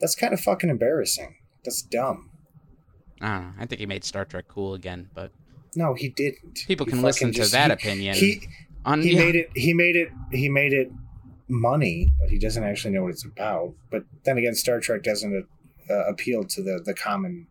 [0.00, 1.36] That's kind of fucking embarrassing.
[1.64, 2.30] That's dumb.
[3.20, 3.52] I don't know.
[3.62, 5.32] I think he made Star Trek cool again, but
[5.74, 6.64] No, he didn't.
[6.66, 8.14] People He can listen fucking to that he- opinion.
[8.14, 8.48] He
[8.84, 10.92] on he yeah, made it he made it he made it
[11.48, 15.46] money but he doesn't actually know what it's about but then again star trek doesn't
[15.90, 17.48] uh, appeal to the the common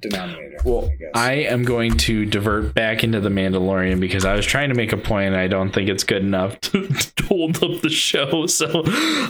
[0.00, 4.44] denominator Well, i I am going to divert back into the Mandalorian because I was
[4.44, 7.62] trying to make a point and I don't think it's good enough to, to hold
[7.62, 8.46] up the show.
[8.60, 8.84] So,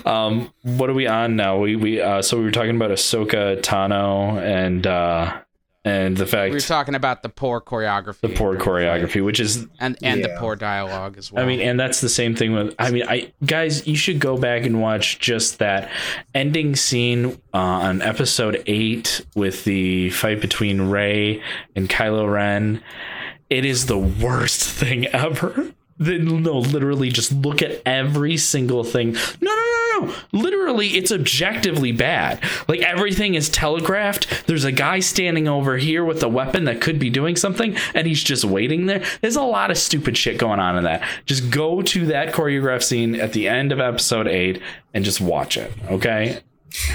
[0.07, 1.59] um, what are we on now?
[1.59, 5.41] We we uh, so we were talking about Ahsoka Tano and uh,
[5.85, 9.67] and the fact we were talking about the poor choreography, the poor choreography, which is
[9.79, 11.43] and and the poor dialogue as well.
[11.43, 12.75] I mean, and that's the same thing with.
[12.79, 15.91] I mean, I guys, you should go back and watch just that
[16.35, 21.43] ending scene uh, on episode eight with the fight between Rey
[21.75, 22.83] and Kylo Ren.
[23.49, 25.73] It is the worst thing ever.
[25.97, 29.13] Then no, literally, just look at every single thing.
[29.13, 29.80] No, no, no,
[30.33, 32.43] Literally, it's objectively bad.
[32.69, 34.47] Like everything is telegraphed.
[34.47, 38.07] There's a guy standing over here with a weapon that could be doing something, and
[38.07, 39.05] he's just waiting there.
[39.21, 41.03] There's a lot of stupid shit going on in that.
[41.27, 44.61] Just go to that choreographed scene at the end of episode eight
[44.95, 45.73] and just watch it.
[45.91, 46.41] Okay.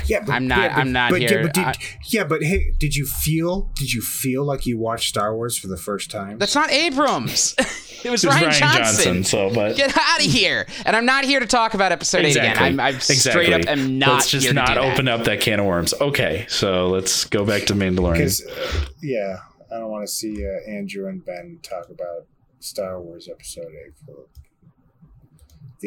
[0.08, 1.74] Yeah but, I'm not- yeah, but- I'm not but, here- yeah but, did, I-
[2.06, 5.68] yeah but hey did you feel did you feel like you watched star wars for
[5.68, 7.56] the first time that's not Abrams.
[8.04, 9.24] it was It's Rian, Johnson.
[9.24, 10.68] So, but Get out of here!
[10.86, 12.58] And I'm not here to talk about episode eight again.
[12.58, 14.94] I'm, I'm straight up am not Let's just here to not do that.
[14.94, 15.94] open up that can of worms.
[16.00, 18.14] Okay, so let's go back to Mandalorian.
[18.14, 19.38] because uh, yeah
[19.72, 22.28] i don't want to see uh, andrew and ben talk about
[22.60, 24.28] star wars episode 8 for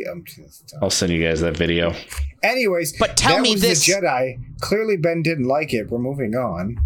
[0.05, 1.95] the umpteenth time I'll send you guys that video.
[2.43, 5.99] anyways But tell that me was this- the jedi clearly ben didn't like it we're
[5.99, 6.77] moving on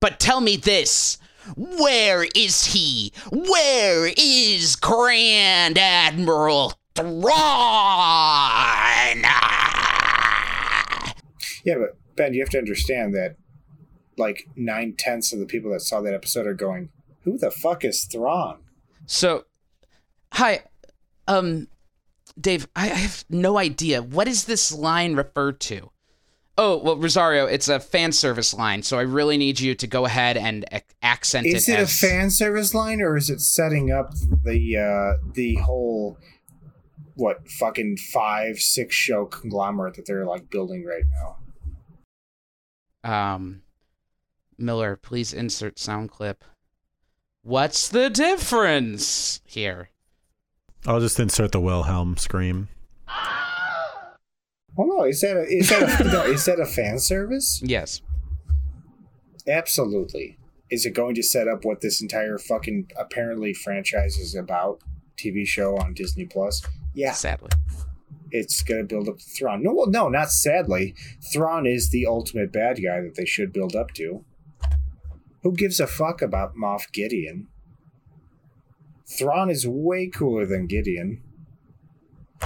[0.00, 1.18] But tell me this.
[1.56, 3.12] Where is he?
[3.30, 7.20] Where is Grand Admiral Thrawn?
[11.64, 13.36] Yeah, but Ben, you have to understand that
[14.16, 16.88] like nine tenths of the people that saw that episode are going,
[17.24, 18.60] "Who the fuck is Thrawn?"
[19.06, 19.44] So,
[20.32, 20.62] hi,
[21.30, 21.68] um,
[22.40, 22.68] Dave.
[22.74, 24.02] I, I have no idea.
[24.02, 25.90] What is this line referred to?
[26.58, 30.04] Oh, well, Rosario, it's a fan service line, so I really need you to go
[30.04, 30.66] ahead and
[31.00, 34.12] accent Is it it a fan service line or is it setting up
[34.44, 36.18] the uh the whole
[37.14, 41.04] what fucking five six show conglomerate that they're like building right
[43.04, 43.30] now?
[43.34, 43.62] um
[44.58, 46.44] Miller, please insert sound clip.
[47.40, 49.88] What's the difference here?
[50.86, 52.68] I'll just insert the Wilhelm scream.
[54.78, 57.60] Oh no, is that a, is that a, no, is that a fan service?
[57.62, 58.00] Yes.
[59.46, 60.38] Absolutely.
[60.70, 64.80] Is it going to set up what this entire fucking apparently franchise is about?
[65.18, 66.62] TV show on Disney Plus?
[66.94, 67.50] Yeah, Sadly.
[68.30, 69.62] it's going to build up to Thrawn.
[69.62, 70.94] No, well, no, not sadly.
[71.32, 74.24] Thrawn is the ultimate bad guy that they should build up to.
[75.42, 77.48] Who gives a fuck about Moff Gideon?
[79.10, 81.22] Thrawn is way cooler than Gideon.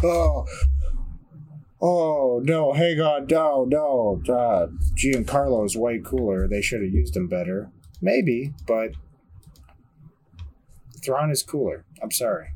[0.02, 0.46] Oh,
[1.80, 2.72] oh no!
[2.72, 4.22] Hang on, no, no.
[4.26, 6.48] Uh, Giancarlo is way cooler.
[6.48, 7.70] They should have used him better.
[8.00, 8.92] Maybe, but
[11.04, 11.84] Thrawn is cooler.
[12.02, 12.48] I'm sorry.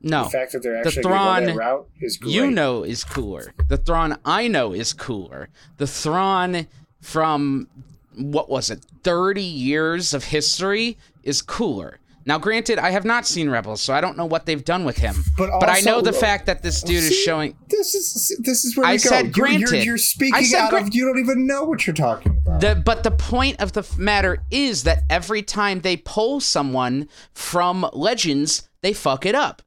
[0.00, 0.24] No.
[0.24, 2.32] The fact that they're actually go Thrawn route is great.
[2.32, 3.54] you know is cooler.
[3.68, 5.48] The Thrawn I know is cooler.
[5.76, 6.66] The Thrawn
[7.00, 7.68] from
[8.16, 11.98] what was it, 30 years of history is cooler.
[12.24, 14.96] Now, granted, I have not seen Rebels, so I don't know what they've done with
[14.98, 15.16] him.
[15.36, 17.56] But I know the fact that this dude is showing.
[17.68, 19.08] This is this is where I we go.
[19.08, 19.84] said You're- You're, granted.
[19.86, 22.60] you're, speaking said out gra- of you don't even know what you're talking about.
[22.60, 27.88] The, but the point of the matter is that every time they pull someone from
[27.92, 29.62] Legends, they fuck it up.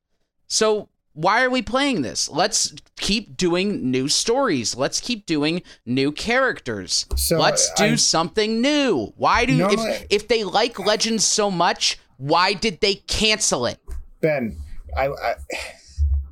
[0.48, 2.30] So why are we playing this?
[2.30, 4.76] Let's keep doing new stories.
[4.76, 7.06] Let's keep doing new characters.
[7.16, 9.14] So, Let's do I- something new.
[9.16, 13.66] Why do No, if I- if they like Legends so much, why did they cancel
[13.66, 13.80] it?
[14.22, 14.58] Ben,
[14.96, 15.36] I, I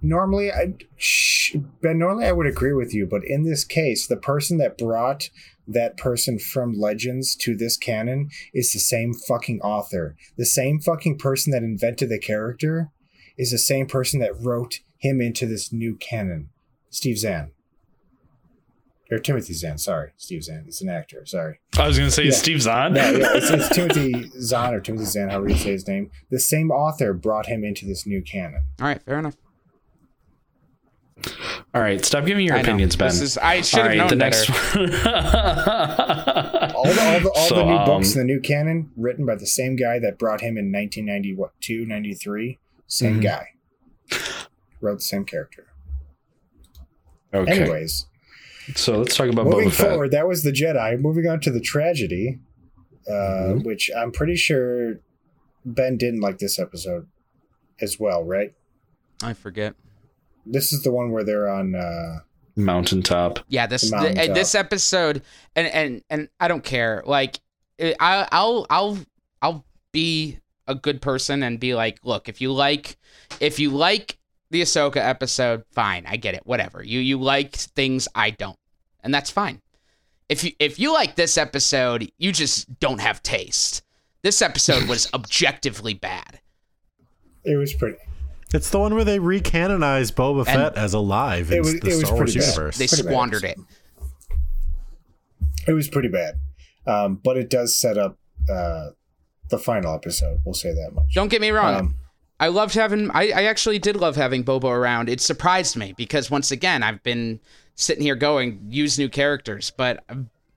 [0.02, 4.18] normally I shh, Ben normally I would agree with you, but in this case, the
[4.18, 5.30] person that brought
[5.68, 10.16] that person from Legends to this canon is the same fucking author.
[10.38, 12.90] The same fucking person that invented the character
[13.38, 16.50] is the same person that wrote him into this new canon.
[16.90, 17.52] Steve Zahn.
[19.12, 20.12] Or Timothy Zahn, sorry.
[20.18, 20.64] Steve Zahn.
[20.68, 21.60] It's an actor, sorry.
[21.78, 22.32] I was gonna say Yeah.
[22.32, 22.94] Steve Zahn.
[22.94, 26.10] No, yeah, it's, it's Timothy Zahn or Timothy Zahn, however you say his name.
[26.32, 28.64] The same author brought him into this new canon.
[28.82, 29.36] All right, fair enough.
[31.76, 32.64] All right, stop giving your I know.
[32.64, 33.08] opinions, Ben.
[33.10, 34.36] This is I should All have right, known the better.
[34.36, 34.90] next one.
[36.76, 39.26] All the, all the, all So, the new um, books in the new canon written
[39.26, 42.60] by the same guy that brought him in 1992, 93.
[42.88, 43.24] Same Mhm.
[43.24, 43.48] guy.
[44.82, 45.68] Wrote the same character.
[47.34, 48.08] Okay, Anyways,
[48.76, 49.88] so let's talk about moving Boba Fett.
[49.90, 51.00] forward, that was the Jedi.
[51.00, 52.40] Moving on to the tragedy,
[53.08, 53.64] uh, Mhm.
[53.66, 55.00] which I'm pretty sure
[55.66, 57.08] Ben didn't like this episode
[57.82, 58.54] as well, right?
[59.22, 59.76] I forget.
[60.46, 61.76] This is the one where they're on.
[61.76, 62.20] Uh,
[62.56, 63.40] Mountaintop.
[63.48, 65.24] Yeah, this The th- uh, this episode,
[65.56, 67.02] and and and I don't care.
[67.06, 67.40] Like,
[67.82, 69.00] I I'll I'll
[69.42, 70.38] I'll be
[70.68, 72.98] a good person and be like, look, if you like,
[73.40, 74.18] if you like
[74.54, 76.82] the Ahsoka episode, fine, I get it, whatever.
[76.82, 78.58] You you like things I don't,
[79.04, 79.62] and that's fine.
[80.30, 83.84] If you if you like this episode, you just don't have taste.
[84.22, 86.40] This episode was objectively bad.
[87.44, 87.98] it was pretty.
[88.54, 91.90] It's the one where they recanonize Boba And- Fett as alive in It was- the
[91.90, 92.44] it was Star Wars bad.
[92.46, 92.78] universe.
[92.78, 93.58] They Pretty bad squandered it.
[95.68, 96.36] It was pretty bad,
[96.86, 98.18] um, but it does set up
[98.50, 98.90] uh,
[99.50, 100.42] the final episode.
[100.46, 101.14] We'll say that much.
[101.14, 101.76] Don't get me wrong.
[101.76, 101.96] Um,
[102.40, 103.10] I loved having.
[103.12, 105.10] I, I actually did love having Bobo around.
[105.10, 107.40] It surprised me because once again, I've been
[107.76, 110.04] sitting here going use new characters, but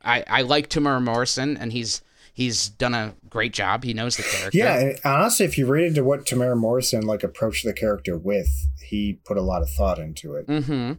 [0.03, 2.03] I I like Temuera Morrison and he's
[2.33, 3.85] he's done a great job.
[3.85, 4.59] He knows the character.
[4.59, 8.49] Yeah, honestly, if you read into what Temuera Morrison like approached the character with,
[8.83, 10.47] he put a lot of thought into it.
[10.47, 10.93] Mm-hmm.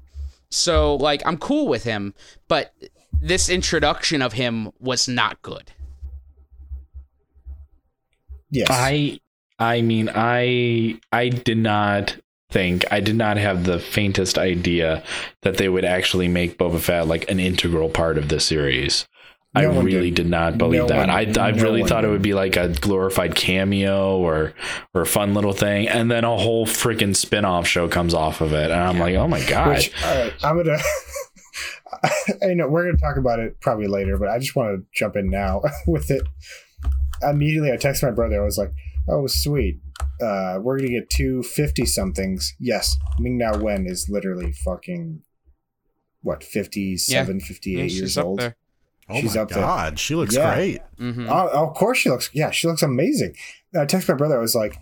[0.49, 2.13] So like I'm cool with him,
[2.47, 2.73] but
[3.19, 5.71] this introduction of him was not good.
[8.49, 9.19] Yes, I
[9.59, 12.17] I mean I I did not
[12.49, 15.03] think I did not have the faintest idea
[15.41, 19.07] that they would actually make Boba Fett like an integral part of the series.
[19.55, 20.23] I No one really did.
[20.23, 20.29] did.
[20.29, 21.09] not believe No that.
[21.09, 24.53] I, I no really thought it would be like a glorified cameo or
[24.93, 28.39] or a fun little thing, and then a whole freaking spin off show comes off
[28.41, 30.77] of it, and I'm like, oh my god, Which, all right, uh, I'm gonna.
[32.43, 35.15] I know we're gonna talk about it probably later, but I just want to jump
[35.15, 36.21] in now with it.
[37.23, 38.39] Immediately, I texted my brother.
[38.41, 38.71] I was like,
[39.07, 39.79] "Oh, sweet,
[40.21, 45.21] uh, we're gonna get two fifty somethings." Yes, Ming Na Wen is literally fucking
[46.21, 48.41] what 57, 58 years old.
[49.09, 49.59] oh she's my up there.
[49.63, 50.53] god, she looks Yeah.
[50.55, 50.81] great.
[50.99, 51.27] Mm-hmm.
[51.29, 52.29] Oh, of course she looks.
[52.33, 53.35] Yeah, she looks amazing.
[53.73, 54.37] I texted my brother.
[54.37, 54.77] I was like,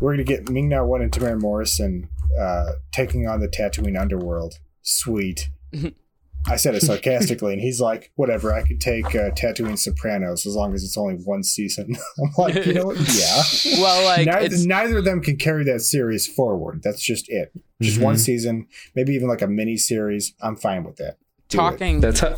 [0.00, 2.08] "We're gonna get Ming Na Wen and Temuera Morrison
[2.38, 4.58] uh, taking on the Tatooine underworld.
[4.82, 5.50] Sweet."
[6.46, 8.52] I said it sarcastically, and he's like, "Whatever.
[8.52, 12.66] I could take uh, Tatooine Sopranos as long as it's only one season." I'm like,
[12.66, 12.96] you know what?
[13.18, 13.42] Yeah.
[13.80, 16.82] Well, like neither, it's neither of them can carry that series forward.
[16.82, 17.52] That's just it.
[17.80, 20.34] Just one season, maybe even like a mini series.
[20.42, 21.16] I'm fine with that.
[21.48, 21.60] Do it.
[21.60, 22.36] talking that's how.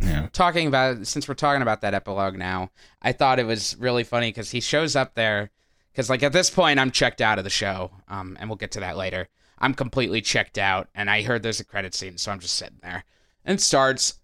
[0.00, 0.28] Yeah.
[0.32, 2.70] talking about since we're talking about that epilogue now,
[3.02, 5.50] I thought it was really funny because he shows up there
[5.92, 8.70] because like at this point I'm checked out of the show, um, and we'll get
[8.72, 9.28] to that later.
[9.58, 12.78] I'm completely checked out, and I heard there's a credit scene, so I'm just sitting
[12.82, 13.04] there,
[13.50, 14.14] and starts,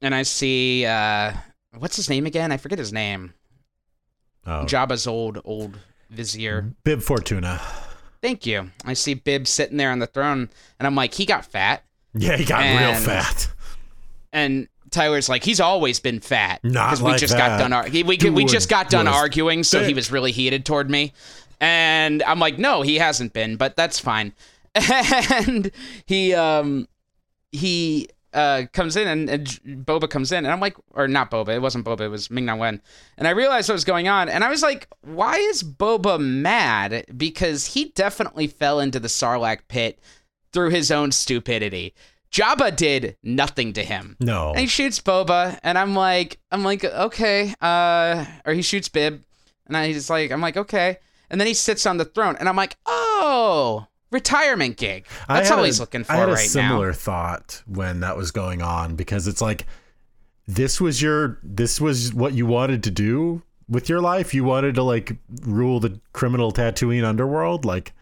[0.00, 1.32] and I see uh,
[1.76, 2.52] what's his name again?
[2.52, 3.34] I forget his name.
[4.46, 6.72] Oh, Jabba's old old vizier.
[6.84, 7.60] Bib Fortuna.
[8.22, 8.70] Thank you.
[8.84, 10.48] I see Bib sitting there on the throne,
[10.78, 11.84] and I'm like, he got fat.
[12.14, 13.48] Yeah, he got real fat.
[14.32, 16.62] And Tyler's like, he's always been fat.
[16.62, 17.58] Not we like just that.
[17.58, 17.72] got done.
[17.72, 21.12] Ar- we we, we just got done arguing, so he was really heated toward me.
[21.60, 24.32] And I'm like, no, he hasn't been, but that's fine.
[24.74, 25.72] And
[26.06, 26.86] he um
[27.52, 29.46] he uh comes in and, and
[29.84, 32.44] Boba comes in, and I'm like, or not Boba, it wasn't Boba, it was Ming
[32.44, 32.80] Na Wen.
[33.18, 37.04] And I realized what was going on, and I was like, why is Boba mad?
[37.16, 39.98] Because he definitely fell into the Sarlacc pit
[40.52, 41.94] through his own stupidity.
[42.32, 44.16] Jabba did nothing to him.
[44.20, 44.50] No.
[44.50, 49.24] And he shoots Boba, and I'm like, I'm like, okay, uh, or he shoots Bib,
[49.66, 52.48] and I he's like, I'm like, okay, and then he sits on the throne, and
[52.48, 55.06] I'm like, oh, retirement gig.
[55.28, 56.22] That's all a- he's looking for right now.
[56.22, 56.92] I had a right similar now.
[56.94, 59.66] thought when that was going on because it's like
[60.46, 64.34] this was your this was what you wanted to do with your life.
[64.34, 67.64] You wanted to like rule the criminal Tatooine underworld.
[67.64, 67.92] Like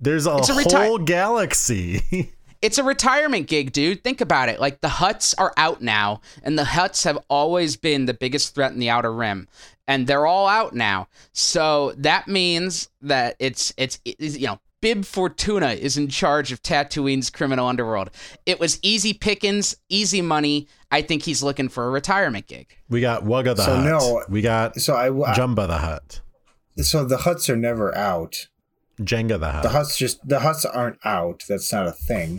[0.00, 2.32] there's a, It's a reti- whole galaxy.
[2.62, 4.02] It's a retirement gig, dude.
[4.02, 4.58] Think about it.
[4.58, 8.72] Like the Hutts are out now, and the Hutts have always been the biggest threat
[8.72, 9.46] in the Outer Rim,
[9.86, 11.06] and they're all out now.
[11.34, 14.58] So that means that it's it's, it's you know.
[14.86, 18.08] Bib Fortuna is in charge of Tatooine's criminal underworld.
[18.46, 20.68] It was easy pickings, easy money.
[20.92, 22.76] I think he's looking for a retirement gig.
[22.88, 23.66] we got Wugga the Hut.
[23.66, 23.84] So Hut.
[23.84, 26.20] no- we got So I, I Jumba the Hut.
[26.76, 28.46] so the Hutts are never out.
[29.00, 29.64] Jenga the Hut.
[29.64, 31.42] The Hutts just the Hutts aren't out.
[31.48, 32.38] That's not a thing.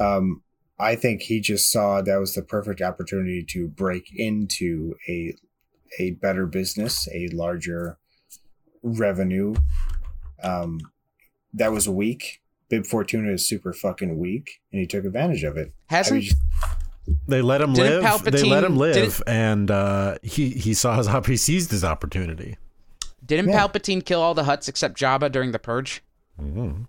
[0.00, 0.42] Um,
[0.78, 5.34] I think he just saw that was the perfect opportunity to break into a
[5.98, 7.98] a better business, a larger
[8.82, 9.54] revenue.
[10.42, 10.80] Um,
[11.54, 12.40] that was weak.
[12.68, 15.72] Bib Fortuna is super fucking weak, and he took advantage of it.
[15.86, 16.36] Hasn't mean, just-
[17.26, 18.22] they let him Didn't live.
[18.24, 22.56] they let him live, and uh, he he saw his op- he seized his opportunity.
[23.26, 23.60] didn't Yeah.
[23.66, 26.02] Palpatine kill all the Hutts except Jabba during the purge?
[26.40, 26.86] Mhm.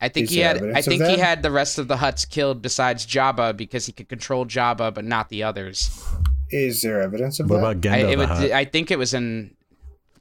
[0.00, 0.62] I think Is he had.
[0.74, 4.08] I think he had the rest of the Hutts killed besides Jabba because he could
[4.08, 5.90] control Jabba, but not the others.
[6.50, 7.62] is there evidence of What that?
[7.62, 8.50] about Genda I, it the would, Hut?
[8.52, 9.54] I think it was in.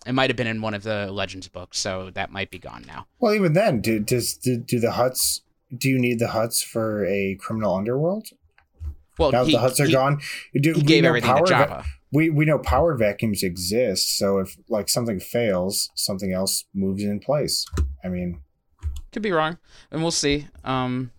[0.05, 2.83] It might have been in one of the Legends books, so that might be gone
[2.87, 3.05] now.
[3.19, 5.41] Well, even then, do, does do, do the Hutts?
[5.77, 8.27] Do you need the Hutts for a criminal underworld?
[9.17, 10.21] Well, Now he, the Hutts are he- gone,
[10.53, 14.17] do, he we gave everything to power va- we we know power vacuums exist.
[14.17, 17.65] So if like something fails, something else moves in place.
[18.03, 18.39] I mean,
[19.11, 19.57] Could be wrong,
[19.91, 20.47] and we'll see.
[20.63, 21.11] Um,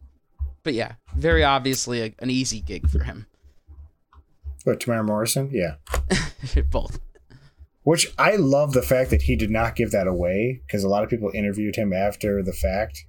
[0.63, 3.27] but yeah, very obviously a, an easy gig for him.
[4.65, 5.51] what Temuera Morrison?
[5.53, 5.75] Yeah.
[6.71, 6.99] Both.
[7.83, 11.03] Which I love the fact that he did not give that away because a lot
[11.03, 13.07] of people interviewed him after the fact.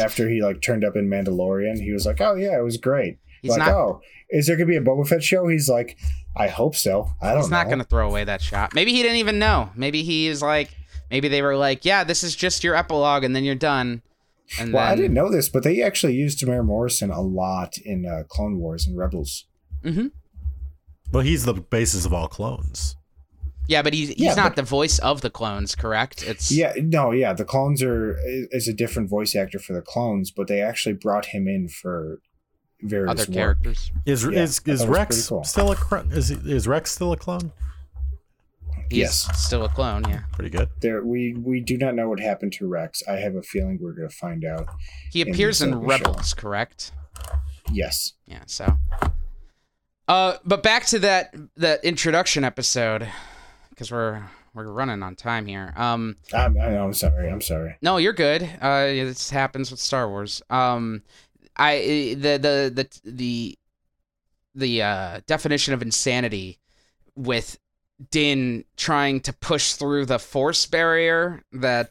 [0.00, 3.18] After he like turned up in Mandalorian, he was like, "Oh yeah, it was great."
[3.42, 4.00] He's like, not- "Oh,
[4.30, 5.96] is there gonna be a Boba Fett show?" He's like,
[6.34, 7.40] "I hope so." I don't know.
[7.42, 8.74] He's not going to throw away that shot.
[8.74, 9.70] Maybe he didn't even know.
[9.76, 10.70] Maybe he is like.
[11.08, 14.02] Maybe they were like, "Yeah, this is just your epilogue, and then you're done."
[14.58, 17.78] And Well, then, I didn't know this, but they actually used Temuera Morrison a lot
[17.78, 19.44] in uh, Clone Wars and Rebels.
[19.84, 20.06] hmm
[21.12, 22.96] Well, he's the basis of all clones.
[23.68, 26.22] Yeah, but he's he's Yeah, not but- the voice of the clones, correct?
[26.22, 30.30] It's Yeah, no, yeah, the clones are is a different voice actor for the clones,
[30.30, 32.20] but they actually brought him in for
[32.82, 33.34] various other work.
[33.34, 33.90] characters.
[34.04, 35.44] Is Yeah, is is thought it was Rex cool.
[35.44, 37.52] still a cr- is is Rex still a clone?
[38.88, 39.28] He's Yes.
[39.46, 40.04] still a clone.
[40.08, 40.68] Yeah, Pretty good.
[40.80, 43.02] There, we we do not know what happened to Rex.
[43.08, 44.68] I have a feeling we're going to find out.
[45.10, 46.92] he appears the in second Rebels, correct?
[47.72, 48.42] Yes, Yeah.
[48.46, 48.76] So,
[50.06, 53.08] uh, but back to that that introduction episode
[53.76, 54.22] because we're
[54.54, 55.74] we're running on time here.
[55.76, 57.30] Um, I'm, I'm sorry.
[57.30, 57.76] I'm sorry.
[57.82, 58.42] no, you're good.
[58.60, 60.42] Uh, this happens with Star Wars.
[60.48, 61.02] Um,
[61.56, 63.58] I the the the the
[64.54, 66.58] the uh, definition of insanity
[67.14, 67.58] with
[68.10, 71.90] Din trying to push through the force barrier that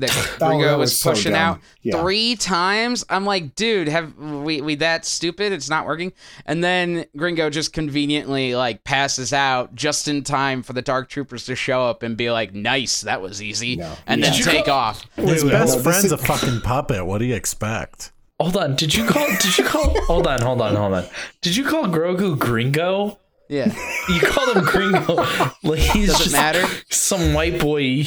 [0.00, 1.40] that Oh, Gringo that was, was pushing dumb.
[1.40, 2.00] out Yeah.
[2.00, 3.04] three times.
[3.08, 5.52] I'm like, dude, have we we that stupid?
[5.52, 6.12] It's not working.
[6.46, 11.46] And then Gringo just conveniently like passes out just in time for the Dark Troopers
[11.46, 13.92] to show up and be like, "Nice, that was easy," No.
[14.06, 14.30] and Yeah.
[14.30, 15.04] then take call- off.
[15.16, 17.04] His wait, best hold friend's is- a fucking puppet.
[17.06, 18.12] What do you expect?
[18.38, 18.76] Hold on.
[18.76, 19.26] Did you call?
[19.40, 19.94] Did you call?
[20.04, 20.42] hold on.
[20.42, 20.76] Hold on.
[20.76, 21.04] Hold on.
[21.40, 23.18] Did you call Grogu Gringo?
[23.48, 23.74] Yeah.
[24.08, 25.16] You call him Gringo.
[25.64, 26.64] like he's Does it just matter?
[26.90, 28.04] some white boy.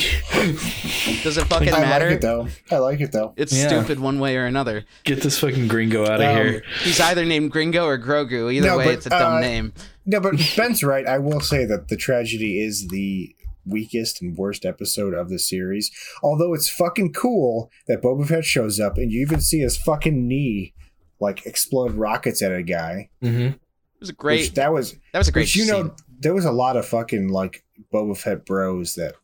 [1.24, 2.06] Does it fucking I matter?
[2.06, 2.48] like it though.
[2.72, 3.34] I like it though.
[3.36, 3.68] It's Yeah.
[3.68, 4.86] stupid one way or another.
[5.04, 6.64] Get this fucking Gringo out of Um, here.
[6.84, 8.54] He's either named Gringo or Grogu.
[8.54, 9.74] Either No, way, but, it's a dumb uh, name.
[10.06, 11.06] No, but Ben's right.
[11.06, 13.36] I will say that the tragedy is the
[13.66, 15.92] weakest and worst episode of the series.
[16.24, 20.26] Although it's fucking cool that Boba Fett shows up and you even see his fucking
[20.28, 20.74] knee
[21.20, 23.10] like explode rockets at a guy.
[23.22, 23.58] Mm-hmm.
[24.00, 24.40] It was a great.
[24.42, 25.44] Which that was that was a great.
[25.44, 25.74] which you scene.
[25.74, 29.16] know there was a lot of fucking like Boba Fett bros that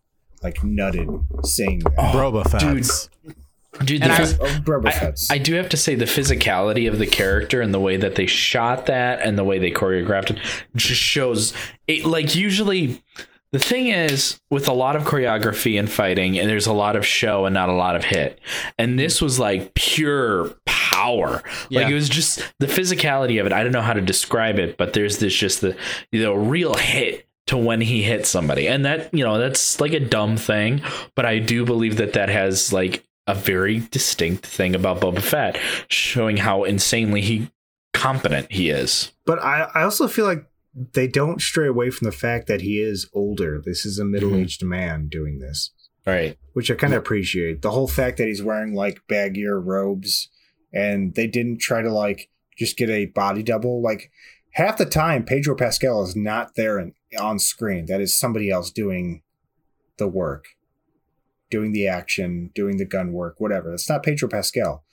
[0.44, 1.94] like nutted saying that.
[1.98, 3.10] Oh, Broba Fats.
[3.84, 5.30] Dude, And the I- phys- Oh, Boba I, Fett's.
[5.32, 8.26] I do have to say the physicality of the character and the way that they
[8.26, 10.40] shot that and the way they choreographed it
[10.78, 11.54] just shows
[11.88, 13.02] it like usually
[13.56, 17.06] the thing is with a lot of choreography and fighting and there's a lot of
[17.06, 18.42] show and not a lot of hit.
[18.78, 19.22] And this mm.
[19.22, 21.42] was like pure power.
[21.70, 21.80] Yeah.
[21.80, 23.54] like it was just the physicality of it.
[23.54, 25.78] I don't know how to describe it but there's this just the
[26.12, 28.68] you know real hit to when he hits somebody.
[28.68, 30.82] And that you know that's like a dumb thing
[31.16, 35.58] but i do believe that that has like a very distinct thing about boba fett
[35.88, 37.50] showing how insanely he
[37.94, 39.14] competent he is.
[39.26, 40.46] But I, I also feel like
[40.94, 43.62] they don't stray away from the fact that he is older.
[43.64, 45.72] This is a middle aged man doing this,
[46.06, 47.62] right which I kind of appreciate.
[47.62, 50.30] The whole fact that he's wearing like baggier robes
[50.72, 53.82] and they didn't try to like just get a body double.
[53.82, 54.10] Like
[54.52, 57.88] half the time, Pedro Pascal is not there in, on screen.
[57.88, 59.22] That is somebody else doing
[59.98, 60.46] the work,
[61.50, 63.74] doing the action, doing the gun work, whatever.
[63.74, 64.86] It's not Pedro Pascal.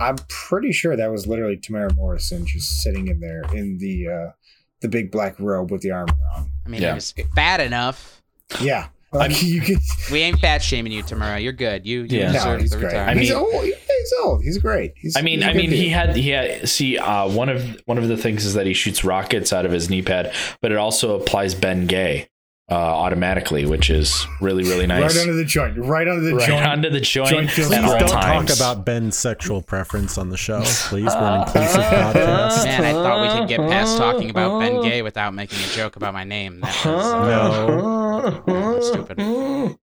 [0.00, 4.32] I'm pretty sure that was literally Temuera Morrison just sitting in there in the uh,
[4.80, 6.50] the big black robe with the armor on.
[6.64, 6.90] I mean, Yeah.
[6.90, 8.22] he was fat enough.
[8.60, 9.76] Yeah, like you can.
[10.12, 11.42] We ain't fat shaming you, Temuera.
[11.42, 11.84] You're good.
[11.86, 12.26] You, you Yeah.
[12.28, 12.86] No, deserve he's the great.
[12.88, 13.16] retirement.
[13.16, 13.64] I he's mean- old.
[13.64, 14.42] He's old.
[14.44, 14.92] He's great.
[14.96, 17.48] He's, I mean, he's a I good mean, he had he had see uh, one
[17.48, 20.32] of one of the things is that he shoots rockets out of his knee pad,
[20.60, 22.28] but it also applies Ben Gay
[22.68, 25.14] uh, automatically, which is really really nice.
[25.14, 25.76] right under the joint.
[25.78, 26.66] Right under the Right joint.
[26.66, 28.48] Under the joint, joint at Please all Don't times.
[28.58, 31.04] talk about Ben's sexual preference on the show, please.
[31.06, 32.64] We're an inclusive podcast.
[32.64, 35.96] Man, I thought we could get past talking about Ben Gay without making a joke
[35.96, 36.60] about my name.
[36.60, 39.76] That was uh, No, stupid.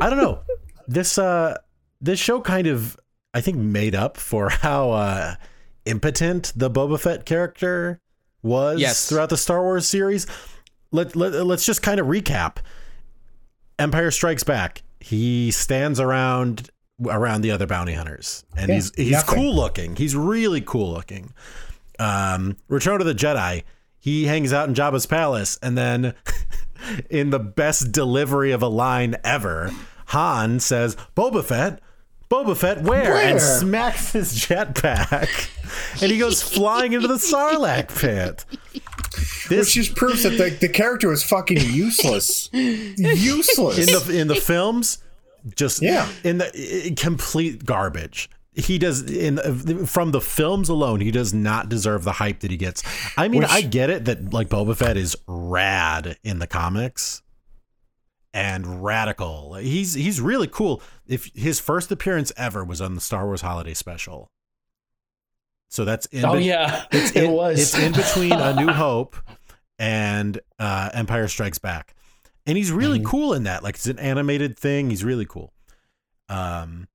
[0.00, 0.40] I don't know.
[0.86, 1.58] This uh,
[2.00, 2.96] this show kind of,
[3.34, 5.34] I think, made up for how uh,
[5.84, 8.00] impotent the Boba Fett character
[8.42, 9.08] was Yes.
[9.08, 10.26] throughout the Star Wars series.
[10.90, 12.56] Let, let let's just kind of recap.
[13.78, 14.82] Empire Strikes Back.
[15.00, 16.70] He stands around
[17.08, 19.34] around the other bounty hunters, and Yeah, he's he's nothing.
[19.34, 19.96] cool looking.
[19.96, 21.32] He's really cool looking.
[21.98, 23.62] Um, Return of the Jedi.
[24.00, 26.14] He hangs out in Jabba's palace, and then
[27.10, 29.70] in the best delivery of a line ever,
[30.06, 31.80] Han says, "Boba Fett."
[32.30, 33.14] Boba Fett, where?
[33.16, 36.02] And smacks his jetpack.
[36.02, 38.44] and he goes flying into the Sarlacc pit.
[39.18, 42.48] Which This just proves that the, the character was fucking useless.
[42.52, 43.78] useless.
[43.78, 44.98] in the in the films
[45.56, 46.08] just Yeah.
[46.24, 46.46] in the
[46.90, 49.36] i- complete garbage he does in
[49.86, 52.82] from the films alone he does not deserve the hype that he gets
[53.16, 57.22] i mean Which- i get it that like boba fett is rad in the comics
[58.34, 63.24] and radical he's he's really cool if his first appearance ever was on the star
[63.26, 64.28] wars holiday special
[65.68, 67.60] so that's in Oh bet- yeah, it's it was.
[67.60, 69.16] It's in between A New Hope
[69.78, 71.94] and uh, Empire Strikes Back,
[72.46, 73.04] and he's really Mhm.
[73.06, 73.62] cool in that.
[73.62, 74.90] Like it's an animated thing.
[74.90, 75.52] He's really cool.
[76.28, 76.88] Um,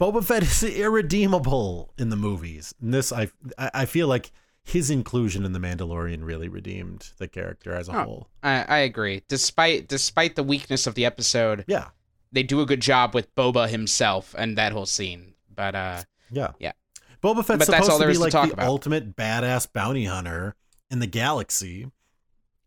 [0.00, 2.74] Boba Fett is irredeemable in the movies.
[2.80, 3.28] And this, I,
[3.58, 4.30] I I feel like
[4.64, 8.04] his inclusion in the Mandalorian really redeemed the character as a Oh.
[8.04, 8.28] whole.
[8.44, 9.22] I, I agree.
[9.28, 11.88] Despite despite the weakness of the episode, Yeah,
[12.30, 15.34] they do a good job with Boba himself and that whole scene.
[15.54, 16.72] But uh, yeah, Yeah.
[17.22, 18.66] Boba Fett's But supposed to be to like talk the about.
[18.66, 20.56] ultimate badass bounty hunter
[20.90, 21.90] in the galaxy,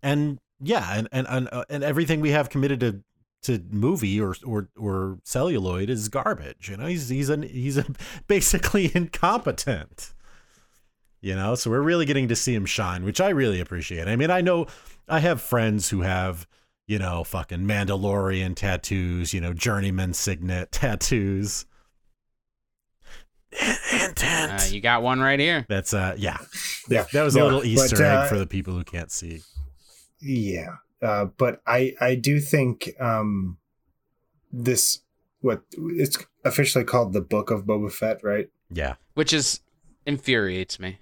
[0.01, 3.03] and yeah, and and and, uh, and everything we have committed to
[3.43, 6.69] to movie or or or celluloid is garbage.
[6.69, 7.85] You know, he's he's an he's a,
[8.27, 10.13] basically incompetent.
[11.21, 14.07] You know, so we're really getting to see him shine, which I really appreciate.
[14.07, 14.67] I mean, I know
[15.07, 16.47] I have friends who have
[16.87, 21.65] you know fucking Mandalorian tattoos, you know, journeyman signet tattoos.
[23.93, 24.61] Intent.
[24.61, 25.65] uh, you got one right here.
[25.69, 26.37] That's uh yeah.
[26.89, 27.05] Yeah.
[27.13, 29.41] That was a No, little but, Easter egg uh, for the people who can't see.
[30.21, 33.57] Yeah, uh, but I I do think um,
[34.51, 35.01] this
[35.41, 38.49] what it's officially called the Book of Boba Fett, right?
[38.71, 38.95] Yeah.
[39.13, 39.59] Which is
[40.05, 40.99] infuriates me.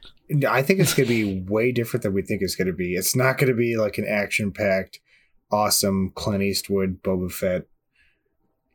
[0.50, 2.96] I think it's going to be way different than we think it's going to be.
[2.96, 5.00] It's not going to be like an action packed,
[5.52, 7.64] awesome Clint Eastwood Boba Fett.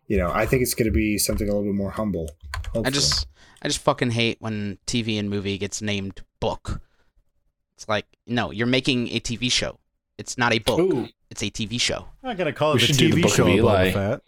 [0.07, 2.31] You know, I think it's going to be something a little bit more humble.
[2.85, 3.27] I just
[3.63, 6.81] I just fucking hate when TV and movie gets named book.
[7.77, 9.79] It's like no, you're making a TV show.
[10.19, 10.81] It's not a book.
[10.81, 11.09] Ooh.
[11.31, 12.07] It's a TV show.
[12.23, 13.91] I'm not gonna call it the the TV Book show of Eli.
[13.91, 14.21] Boba Fett.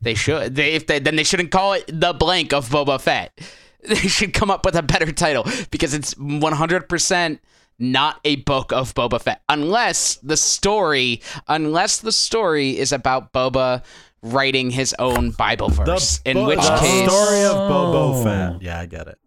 [0.00, 0.54] They should.
[0.54, 3.38] They if they then they shouldn't call it the blank of Boba Fett.
[3.84, 7.38] They should come up with a better title because it's 100%
[7.80, 13.82] not a book of Boba Fett unless the story unless the story is about Boba
[14.22, 16.20] writing his own Bible The verse.
[16.24, 18.24] in Bo- which the case story of Boba Oh.
[18.24, 18.62] Fett.
[18.62, 19.18] Yeah, I get it.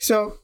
[0.00, 0.34] So,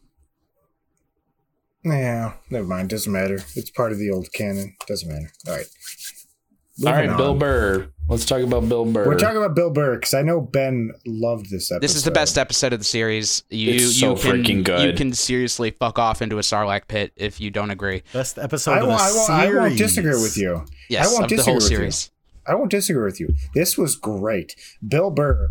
[1.84, 2.88] yeah, never mind.
[2.90, 3.40] Doesn't matter.
[3.56, 4.74] It's part of the old canon.
[4.86, 5.30] Doesn't matter.
[5.46, 5.66] All right.
[6.84, 7.34] All Moving right, Bill.
[7.34, 7.88] Burr.
[8.08, 9.06] Let's talk about Bill Burr.
[9.06, 11.82] We're talking about Bill Burr because I know Ben loved this episode.
[11.82, 13.44] this is the best episode of the series.
[13.48, 14.80] You It's so you can freaking good.
[14.90, 18.02] you can seriously fuck off into a Sarlacc pit if you don't agree.
[18.12, 20.64] Best episode I of the I, won't, I won't disagree with you.
[20.90, 22.13] Yes, I won't of the disagree whole with you.
[22.46, 23.34] I won't disagree with you.
[23.54, 24.54] This was great.
[24.86, 25.50] Bill Burr.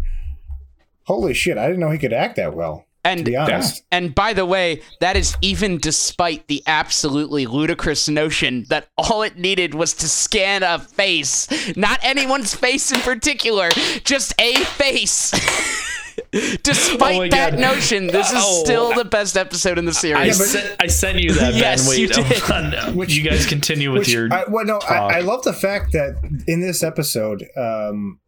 [1.05, 1.57] Holy shit!
[1.57, 2.85] I didn't know he could act that well.
[3.05, 8.65] And be honest, And by the way, that is even despite the absolutely ludicrous notion
[8.69, 11.75] that all it needed was to scan a face.
[11.75, 13.67] Not anyone's face in particular,
[14.05, 15.33] just a face.
[16.63, 17.59] despite Oh that God.
[17.59, 18.63] notion, this is Oh.
[18.63, 20.51] still the best episode in the I, series.
[20.51, 21.99] sent, I sent you that, Yes, Ben.
[21.99, 22.25] you did.
[22.39, 22.95] hold on.
[22.95, 24.31] Which you guys continue with which your.
[24.33, 24.91] I, well, no, talk.
[24.91, 26.15] I, I love the fact that
[26.47, 28.19] in this episode, um,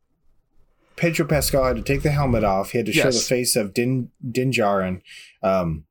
[0.95, 2.71] Pedro Pascal had to take the helmet off.
[2.71, 5.01] He had to show the face of Din Din Djarin.
[5.43, 5.83] Um,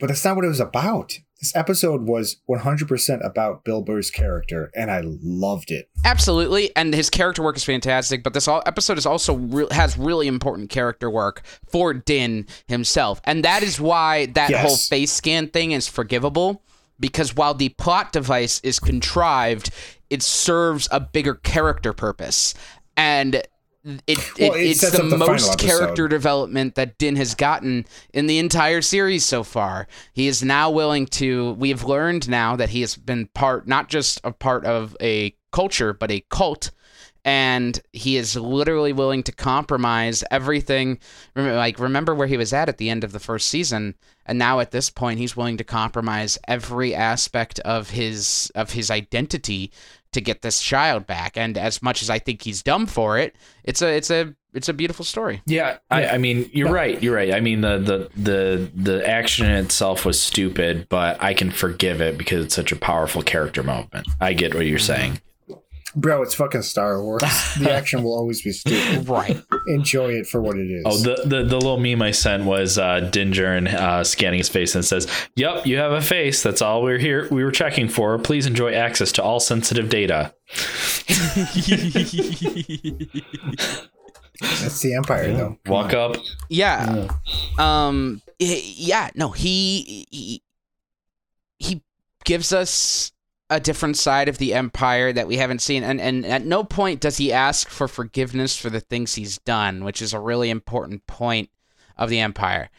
[0.00, 1.18] but that's not what it was about.
[1.44, 5.90] This episode was 100% about Bill Burr's character, and I loved it.
[6.02, 8.22] Absolutely, and his character work is fantastic.
[8.22, 13.20] But this all, episode is also re- has really important character work for Din himself,
[13.24, 14.66] and that is why that Yes.
[14.66, 16.62] whole face scan thing is forgivable.
[16.98, 19.68] Because while the plot device is contrived,
[20.08, 22.54] it serves a bigger character purpose,
[22.96, 23.42] and
[24.06, 28.26] it, Well, it, it it's the, the most character development that Din has gotten in
[28.26, 29.86] the entire series so far.
[30.12, 31.52] He is now willing to.
[31.52, 35.36] We have learned now that he has been part, not just a part of a
[35.52, 36.70] culture, but a cult.
[37.26, 40.98] And he is literally willing to compromise everything.
[41.34, 43.94] Like remember where he was at at the end of the first season,
[44.26, 48.90] and now at this point, he's willing to compromise every aspect of his of his
[48.90, 49.72] identity
[50.14, 51.36] to get this child back.
[51.36, 54.68] And as much as I think he's dumb for it, it's a it's a it's
[54.68, 55.42] a beautiful story.
[55.46, 57.02] Yeah, I, I mean, you're right.
[57.02, 57.34] You're right.
[57.34, 62.16] I mean, the, the the the action itself was stupid, but I can forgive it
[62.16, 64.06] because it's such a powerful character moment.
[64.20, 64.86] I get what you're mm-hmm.
[64.86, 65.20] saying.
[65.96, 67.22] Bro, it's fucking Star Wars.
[67.58, 69.08] the action will always be stupid.
[69.08, 69.40] Right.
[69.68, 70.82] Enjoy it for what it is.
[70.84, 74.48] Oh, the, the the little meme I sent was uh, Dinger and uh, scanning his
[74.48, 76.42] face and says, "Yep, you have a face.
[76.42, 77.28] That's all we're here.
[77.30, 78.18] We were checking for.
[78.18, 80.34] Please enjoy access to all sensitive data."
[84.40, 85.58] That's the Empire, though.
[85.66, 86.16] Walk up.
[86.48, 87.08] Yeah.
[87.58, 88.20] Um.
[88.38, 89.10] Yeah.
[89.14, 89.30] No.
[89.30, 90.42] He, he
[91.58, 91.82] he
[92.24, 93.12] gives us
[93.50, 97.00] a different side of the empire that we haven't seen, and and at no point
[97.00, 101.06] does he ask for forgiveness for the things he's done, which is a really important
[101.06, 101.50] point
[101.96, 102.70] of the empire.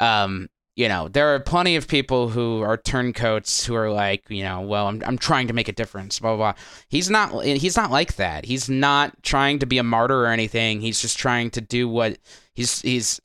[0.00, 0.48] Um.
[0.76, 4.60] You know, there are plenty of people who are turncoats who are like, you know,
[4.60, 6.60] well, I'm, I'm trying to make a difference, blah, blah, blah.
[6.88, 8.44] He's not, he's not like that.
[8.44, 10.80] He's not trying to be a martyr or anything.
[10.80, 12.18] He's just trying to do what
[12.54, 13.20] he's, he's,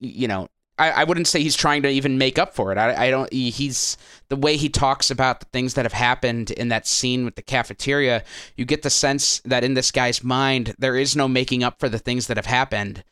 [0.00, 2.78] you know, I, I wouldn't say he's trying to even make up for it.
[2.78, 3.32] I, I don't.
[3.32, 3.96] He's
[4.32, 7.42] the way he talks about the things that have happened in that scene with the
[7.42, 8.24] cafeteria.
[8.56, 11.90] You get the sense that in this guy's mind, there is no making up for
[11.90, 13.04] the things that have happened.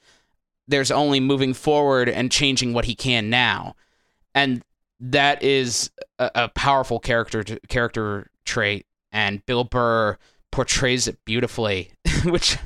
[0.66, 3.77] There's only moving forward and changing what he can now,
[4.35, 4.62] and
[4.99, 8.87] that is a, a powerful character character trait.
[9.12, 10.16] And Bill Burr
[10.51, 11.93] portrays it beautifully,
[12.25, 12.57] which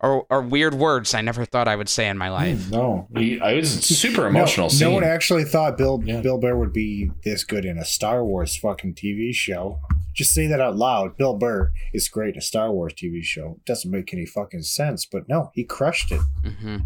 [0.00, 2.70] are, are weird words I never thought I would say in my life.
[2.70, 4.68] No, he, I was super emotional.
[4.80, 6.20] No, no one actually thought Bill Yeah.
[6.20, 9.78] Bill Burr would be this good in a Star Wars fucking TV show.
[10.14, 11.16] Just say that out loud.
[11.16, 13.60] Bill Burr is great in a Star Wars TV show.
[13.66, 16.20] Doesn't make any fucking sense, but no, he crushed it.
[16.44, 16.78] hmm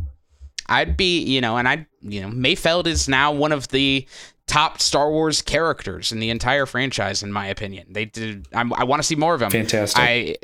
[0.66, 4.06] I'd be, you know, and I, you know, Mayfeld is now one of the
[4.46, 7.88] top Star Wars characters in the entire franchise, in my opinion.
[7.92, 8.48] They did.
[8.54, 9.50] I'm, I want to see more of him.
[9.50, 10.02] Fantastic.
[10.02, 10.36] I.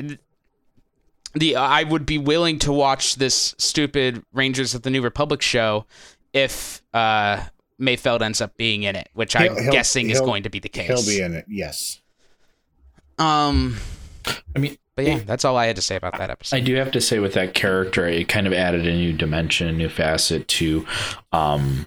[1.34, 5.86] The I would be willing to watch this stupid Rangers of the New Republic show
[6.32, 7.44] if uh,
[7.80, 10.58] Mayfeld ends up being in it, which I'm He'll- he'll- guessing is going to be
[10.58, 10.88] the case.
[10.88, 11.44] He'll be in it.
[11.48, 12.00] Yes.
[13.18, 13.76] Um,
[14.56, 16.56] I mean, but yeah, it- that's all I had to say about that episode.
[16.56, 19.68] I do have to say with that character, it kind of added a new dimension,
[19.68, 20.86] a new facet to,
[21.32, 21.86] um,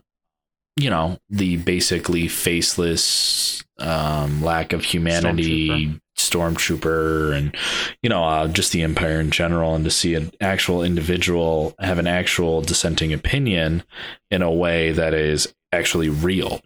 [0.75, 7.55] you know, the basically faceless, um, lack of humanity stormtrooper, and
[8.01, 11.99] you know, uh, just the empire in general, and to see an actual individual have
[11.99, 13.83] an actual dissenting opinion
[14.31, 16.61] in a way that is actually real.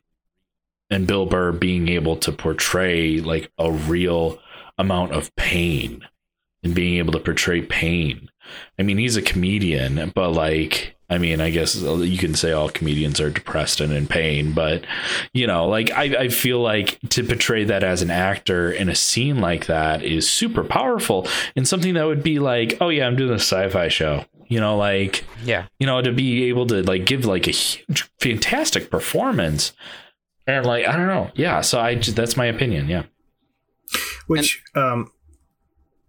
[0.90, 4.40] and Bill Burr being able to portray like a real
[4.78, 6.02] amount of pain
[6.64, 8.30] and being able to portray pain.
[8.80, 12.68] I mean, he's a comedian, but like I mean, I guess you can say all
[12.70, 14.84] comedians are depressed and in pain, but
[15.34, 18.96] you know, like I, I feel like to portray that as an actor in a
[18.96, 23.16] scene like that is super powerful and something that would be like, oh yeah, I'm
[23.16, 24.26] doing a sci-fi show.
[24.50, 25.68] You know, like Yeah.
[25.80, 29.72] you know, to be able to like give like a huge, fantastic performance,
[30.46, 31.62] and like I don't know, yeah.
[31.62, 32.88] So I just, that's my opinion.
[32.90, 33.04] Yeah,
[34.28, 35.12] Which um,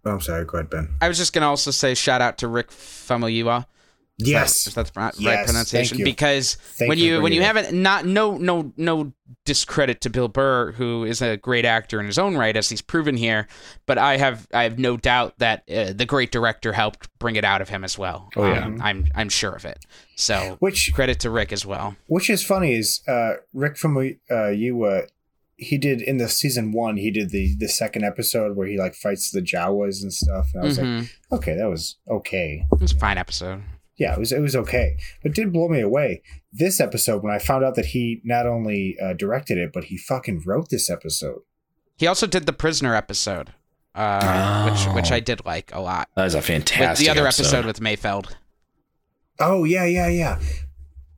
[0.05, 0.45] oh, I'm sorry.
[0.45, 0.89] Go ahead, Ben.
[1.01, 3.65] I was just gonna also say shout out to Rick Famuyiwa.
[4.27, 4.67] Yes.
[4.67, 5.97] if that's right Yes, pronunciation.
[5.97, 6.05] thank you.
[6.05, 9.13] Because Thank when you you when you bringing it haven't not no no no
[9.45, 12.81] discredit to Bill Burr, who is a great actor in his own right, as he's
[12.81, 13.47] proven here.
[13.85, 17.43] But I have I have no doubt that uh, the great director helped bring it
[17.45, 18.29] out of him as well.
[18.35, 18.65] Oh, yeah.
[18.65, 19.85] Um, I'm I'm sure of it.
[20.15, 21.95] So Which credit to Rick as well.
[22.07, 23.97] Which is funny is uh, Rick from
[24.29, 24.83] uh, you.
[24.83, 25.03] Uh,
[25.61, 26.95] he did in the season one.
[26.97, 30.47] He did the the second episode where he like fights the Jawas and stuff.
[30.53, 30.99] And I was Mhm.
[31.01, 32.65] like, okay, that was okay.
[32.71, 33.63] It was a fine episode.
[33.99, 36.23] Yeah, it was it was okay, but it did blow me away.
[36.53, 39.97] This episode, when I found out that he not only uh, directed it, but he
[39.97, 41.41] fucking wrote this episode.
[41.97, 43.51] He also did the prisoner episode,
[43.93, 45.15] uh, which which Oh.
[45.15, 46.07] I did like a lot.
[46.15, 47.05] That was a With fantastic.
[47.05, 48.35] the other episode with Mayfeld.
[49.39, 50.39] Oh yeah, yeah, yeah.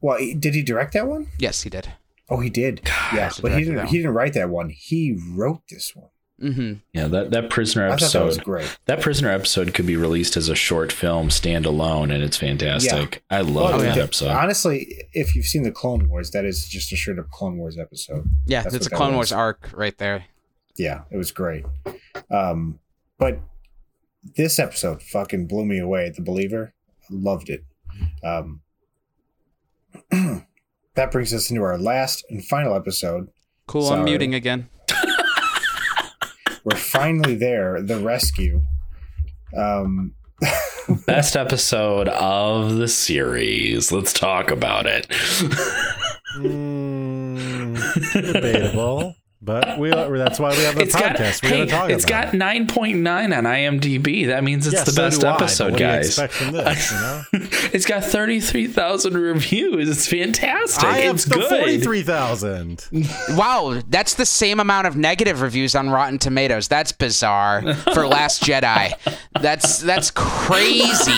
[0.01, 1.27] Well, did he direct that one?
[1.37, 1.89] Yes, he did.
[2.29, 2.81] Oh, he did.
[3.13, 3.87] yeah, but he didn't.
[3.87, 4.69] He didn't write that one.
[4.69, 6.09] He wrote this one.
[6.41, 8.43] Hmm yeah, that that prisoner I thought that was episode.
[8.43, 8.77] great.
[8.85, 13.23] That prisoner episode could be released as a short film standalone, and it's fantastic.
[13.29, 14.29] I love Well, that the- episode.
[14.29, 17.77] Honestly, if you've seen the Clone Wars, that is just a straight up Clone Wars
[17.77, 18.25] episode.
[18.45, 19.31] Yeah, That's it's a Clone was.
[19.31, 20.25] Wars arc right there.
[20.77, 21.65] Yeah, it was great.
[22.29, 22.79] Um,
[23.19, 23.39] but
[24.35, 26.09] this episode fucking blew me away.
[26.15, 26.73] The Believer,
[27.09, 27.63] loved it.
[28.23, 28.61] Um,
[30.95, 33.29] that brings us into our last and final episode.
[33.67, 33.99] Cool, Sorry.
[33.99, 34.69] I'm muting again.
[36.63, 37.81] We're finally there.
[37.81, 38.61] The rescue.
[39.57, 40.13] Um,
[41.05, 43.91] Best episode of the series.
[43.91, 45.07] Let's talk about it.
[46.37, 47.75] Mm,
[48.33, 51.41] debatable, but we that's why we have the It's got, podcast.
[51.43, 52.67] We're hey, going to talk it's about got it.
[52.67, 54.27] 9.9 on IMDb.
[54.27, 56.15] That means it's Yeah, the so best do I, episode, what do you guys.
[56.15, 57.23] this, you know?
[57.73, 59.89] it's got 33,000 reviews.
[59.89, 60.83] It's fantastic.
[60.83, 61.49] I have it's the good.
[61.49, 62.87] forty-three thousand.
[63.31, 66.67] Wow, that's the same amount of negative reviews on Rotten Tomatoes.
[66.67, 68.93] That's bizarre for Last Jedi.
[69.41, 71.13] That's that's crazy.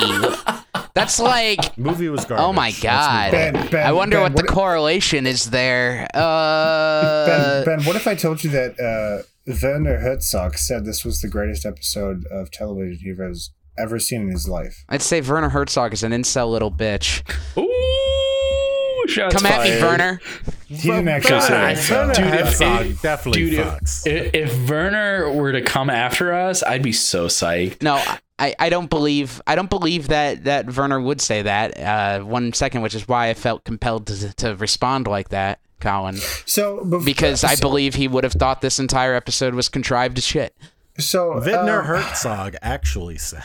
[0.96, 2.44] That's like Movie was garbage.
[2.46, 3.32] oh my god.
[3.32, 6.08] Ben, Ben, I wonder Ben, what the what- correlation is there.
[6.14, 9.24] Uh, ben, ben, what if I told you that uh,
[9.62, 14.30] Werner Herzog said this was the greatest episode of television he has ever seen in
[14.32, 14.86] his life?
[14.88, 17.24] I'd say Werner Herzog is an incel little bitch.
[17.58, 17.68] Ooh,
[19.08, 19.82] shots Come at me, fired.
[19.84, 20.22] Werner.
[20.68, 21.78] He didn't actually say that.
[21.78, 24.08] so- Dude, if- Herzog definitely Dude, fucks.
[24.08, 27.82] if, if Werner were to come after us, I'd be so psyched.
[27.84, 28.02] No,
[28.40, 31.78] I, I don't believe I don't believe that that Werner would say that.
[31.80, 36.16] Uh, one second, which is why I felt compelled to to respond like that, Colin,
[36.46, 40.18] So bef- because I so- believe he would have thought this entire episode was contrived
[40.18, 40.56] as shit.
[40.98, 43.44] so Vintner uh, Herzog actually said.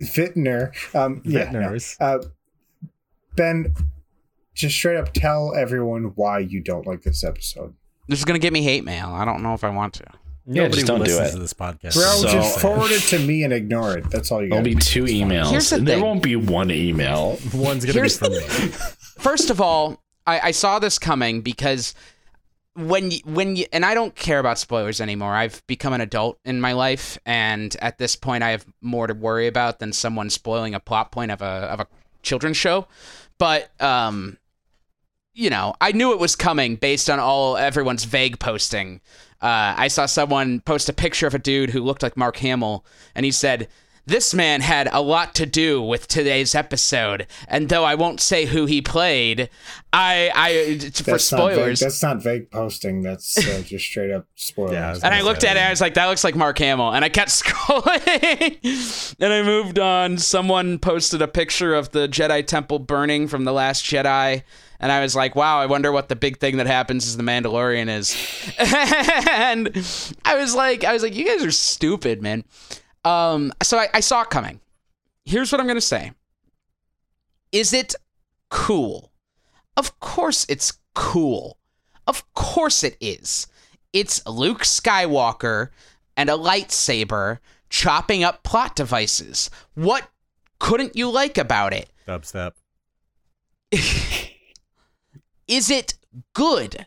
[0.00, 0.72] Vintner.
[0.94, 1.76] Um, yeah, no.
[2.00, 2.18] Uh,
[3.36, 3.74] ben,
[4.58, 7.74] just straight up tell everyone why you don't like this episode.
[8.08, 9.08] This is gonna get me hate mail.
[9.08, 10.04] I don't know if I want to.
[10.50, 11.30] Yeah, Nobody just don't do it.
[11.32, 11.92] to this podcast.
[11.94, 14.10] Bro, So- just forward it to me and ignore it.
[14.10, 14.56] That's all you got.
[14.62, 15.50] There'll be two emails.
[15.50, 16.04] Here's the there thing.
[16.04, 17.38] won't be one email.
[17.54, 18.68] One's gonna Here's- be from me.
[19.18, 21.94] First of all, I, I saw this coming because
[22.74, 25.34] when you, when you, and I don't care about spoilers anymore.
[25.34, 29.14] I've become an adult in my life, and at this point, I have more to
[29.14, 31.86] worry about than someone spoiling a plot point of a of a
[32.22, 32.86] children's show.
[33.38, 34.38] But um,
[35.38, 39.00] you know, I knew it was coming based on all everyone's vague posting.
[39.40, 42.84] Uh, I saw someone post a picture of a dude who looked like Mark Hamill,
[43.14, 43.68] and he said,
[44.04, 48.46] "This man had a lot to do with today's episode, and though I won't say
[48.46, 49.48] who he played,
[49.92, 53.02] I, I for That's not vague- spoilers." that's not vague posting.
[53.02, 54.72] That's uh, just straight up spoilers.
[54.72, 55.68] Yeah, I And I looked at it, that.
[55.68, 56.92] I was like, that looks like Mark Hamill.
[56.92, 59.14] And I kept scrolling.
[59.20, 60.18] and I moved on.
[60.18, 64.42] Someone posted a picture of the Jedi Temple burning from The Last Jedi.
[64.80, 67.22] And I was like, wow, I wonder what the big thing that happens is the
[67.22, 68.14] Mandalorian is.
[68.58, 69.68] and
[70.24, 72.44] I was like, I was like, you guys are stupid, man.
[73.04, 74.60] Um, so I, I saw it coming.
[75.24, 76.12] Here's what I'm gonna say.
[77.50, 77.94] Is it
[78.50, 79.12] cool?
[79.76, 81.58] Of course it's cool.
[82.06, 83.46] Of course it is.
[83.92, 85.68] It's Luke Skywalker
[86.16, 87.38] and a lightsaber
[87.68, 89.50] chopping up plot devices.
[89.74, 90.08] What
[90.58, 91.90] couldn't you like about it?
[92.06, 92.52] Dubstep.
[95.48, 95.94] Is it
[96.34, 96.86] good?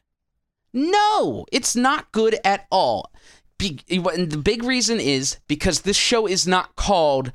[0.72, 3.12] No, it's not good at all.
[3.58, 7.32] Be- the big reason is because this show is not called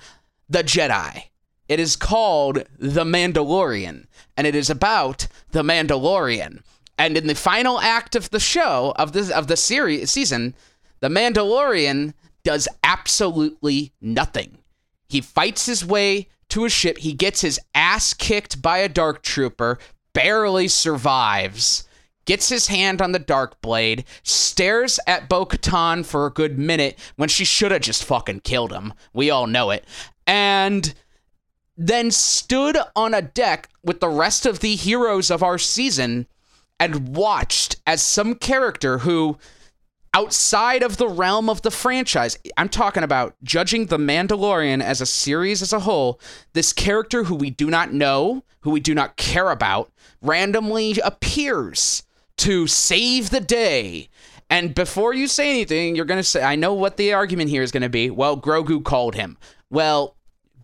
[0.49, 1.25] The Jedi.
[1.69, 6.63] It is called The Mandalorian, and it is about the Mandalorian.
[6.99, 10.55] And in the final act of the show of the of the series season,
[11.01, 14.59] the Mandalorian does absolutely nothing.
[15.09, 16.99] He fights his way to a ship.
[16.99, 19.79] He gets his ass kicked by a dark trooper,
[20.17, 21.87] barely survives,
[22.25, 26.99] gets his hand on the dark blade, stares at Bo Katan for a good minute
[27.17, 28.95] when she should have just fucking killed him.
[29.13, 29.85] We all know it.
[30.27, 30.95] And
[31.77, 36.27] then stood on a deck with the rest of the heroes of our season
[36.81, 39.37] and watched as some character who
[40.15, 42.39] outside of the realm of the franchise.
[42.57, 46.21] I'm talking about judging the mandalorian as a series as a whole
[46.53, 49.93] this character who we do not know who we do not care about
[50.23, 52.03] randomly appears
[52.39, 54.09] to save the day.
[54.49, 57.63] And before you say anything you're going to say i know what the argument here
[57.63, 58.11] is going to be.
[58.11, 59.39] Well grogu called him.
[59.71, 60.16] Well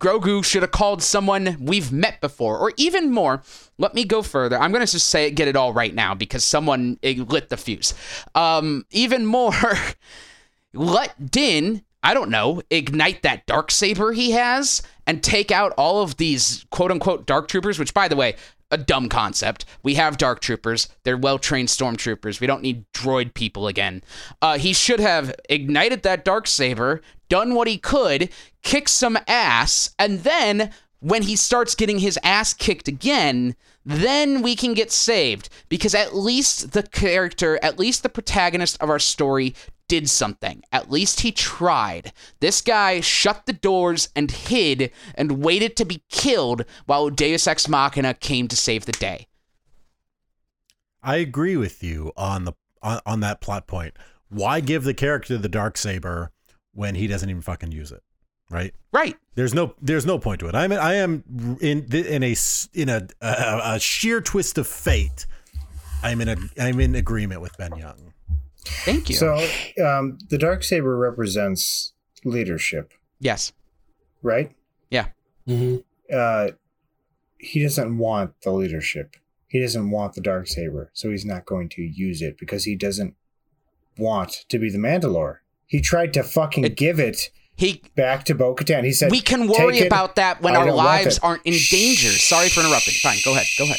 [0.03, 3.41] Grogu should have called someone we've met before, or even more.
[3.77, 4.59] Let me go further.
[4.59, 7.55] I'm going to just say it, get it all right now because someone lit the
[7.55, 7.93] fuse.
[8.35, 9.53] Um, even more,
[10.73, 16.03] let Din, I don't know, ignite that dark saber he has and take out all
[16.03, 17.79] of these quote unquote dark troopers.
[17.79, 18.35] Which, by the way,
[18.73, 19.65] a dumb concept.
[19.83, 20.89] We have dark troopers.
[21.03, 22.41] They're well trained stormtroopers.
[22.41, 24.03] We don't need droid people again.
[24.41, 28.29] Uh, he should have ignited that dark saber, done what he could,
[28.63, 33.55] kicked some ass, and then when he starts getting his ass kicked again,
[33.85, 38.89] then we can get saved because at least the character, at least the protagonist of
[38.89, 39.53] our story
[39.93, 40.63] did something.
[40.71, 42.13] At least he tried.
[42.39, 47.69] This guy shut the doors and hid and waited to be killed while Deus Ex
[47.69, 49.27] Machina came to save the day.
[51.03, 53.95] I agree with you on the on, on that plot point.
[54.29, 56.31] Why give the character the dark saber
[56.73, 58.01] when he doesn't even fucking use it?
[58.49, 58.73] Right?
[58.91, 59.15] Right.
[59.35, 60.55] There's no there's no point to it.
[60.55, 61.23] I'm I am
[61.61, 62.35] in in a
[62.73, 65.27] in a a, a sheer twist of fate.
[66.01, 68.12] I'm in a I'm in agreement with Ben Young.
[68.65, 69.15] Thank you.
[69.15, 69.35] So
[69.83, 73.51] um, the dark saber represents leadership, yes.
[74.21, 74.51] right?
[74.89, 75.07] Yeah.
[76.13, 76.51] Uh,
[77.37, 79.15] he doesn't want the leadership.
[79.47, 82.75] He doesn't want the dark saber, so he's not going to use it because he
[82.75, 83.15] doesn't
[83.97, 85.37] want to be the Mandalore.
[85.67, 88.83] He tried to fucking It- give it He back to Bo-Katan.
[88.83, 91.53] He said, we can worry "Take it." about that when I our lives aren't in
[91.69, 92.09] danger.
[92.09, 92.95] Sorry for interrupting.
[92.95, 93.45] Fine, go ahead.
[93.59, 93.77] Go ahead.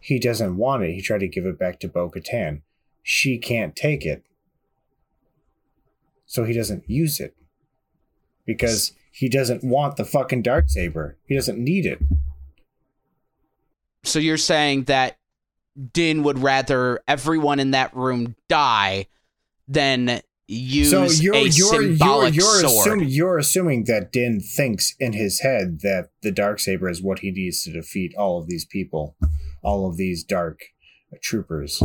[0.00, 0.92] He doesn't want it.
[0.92, 2.60] He tried to give it back to Bo Katan.
[3.04, 4.24] She can't take it.
[6.26, 7.36] So he doesn't use it.
[8.44, 11.16] Because he doesn't want the fucking dark saber.
[11.26, 12.00] He doesn't need it.
[14.02, 15.18] So you're saying that
[15.92, 19.06] Din would rather everyone in that room die
[19.68, 22.86] than use so you're a you're you're symbolic you're sword.
[22.86, 27.20] assuming you're assuming that Din thinks in his head that the dark saber is what
[27.20, 29.16] he needs to defeat all of these people,
[29.62, 30.60] all of these dark
[31.22, 31.82] troopers.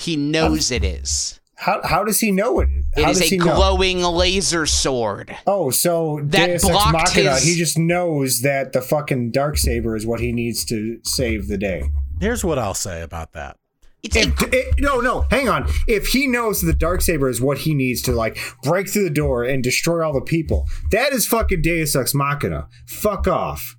[0.00, 1.40] He knows it is.
[1.56, 2.68] How how does he know it?
[2.96, 3.44] It How is does a he know?
[3.54, 5.36] glowing laser sword.
[5.46, 9.58] Oh, so That Deus Ex blocked Machina, his- he just knows that the fucking dark
[9.58, 11.90] saber is what he needs to save the day.
[12.18, 13.56] Here's what I'll say about that.
[14.02, 15.68] It's a it, no, no, hang on.
[15.86, 19.10] If he knows the dark saber is what he needs to like break through the
[19.10, 22.68] door and destroy all the people, that is fucking Deus Ex Machina.
[22.86, 23.76] Fuck off.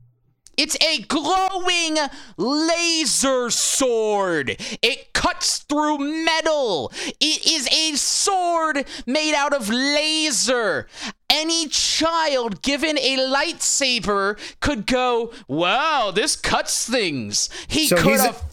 [0.57, 1.97] It's a glowing
[2.37, 4.57] laser sword.
[4.81, 6.91] It cuts through metal.
[7.19, 10.87] It is a sword made out of laser.
[11.29, 17.49] Any child given a lightsaber could go, wow, this cuts things.
[17.67, 18.43] He So could he's a- have.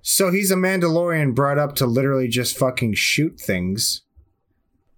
[0.00, 4.02] So he's a Mandalorian brought up to literally just fucking shoot things.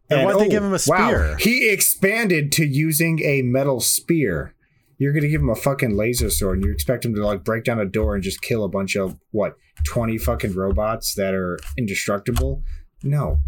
[0.09, 1.37] Then why'd they give him a oh, Wow, spear?
[1.39, 4.55] he expanded to using a metal spear.
[5.01, 7.65] You're gonna give him a fucking laser sword, and you expect him to like break
[7.65, 11.59] down a door and just kill a bunch of what twenty fucking robots that are
[11.77, 12.63] indestructible?
[13.03, 13.39] No.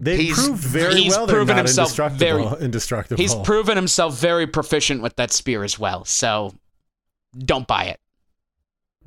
[0.00, 2.50] They He's- proved very he's well they're proven not himself indestructible.
[2.50, 3.20] very- indestructible.
[3.20, 6.04] He's proven himself very proficient with that spear as well.
[6.04, 6.54] So
[7.36, 8.00] don't buy it.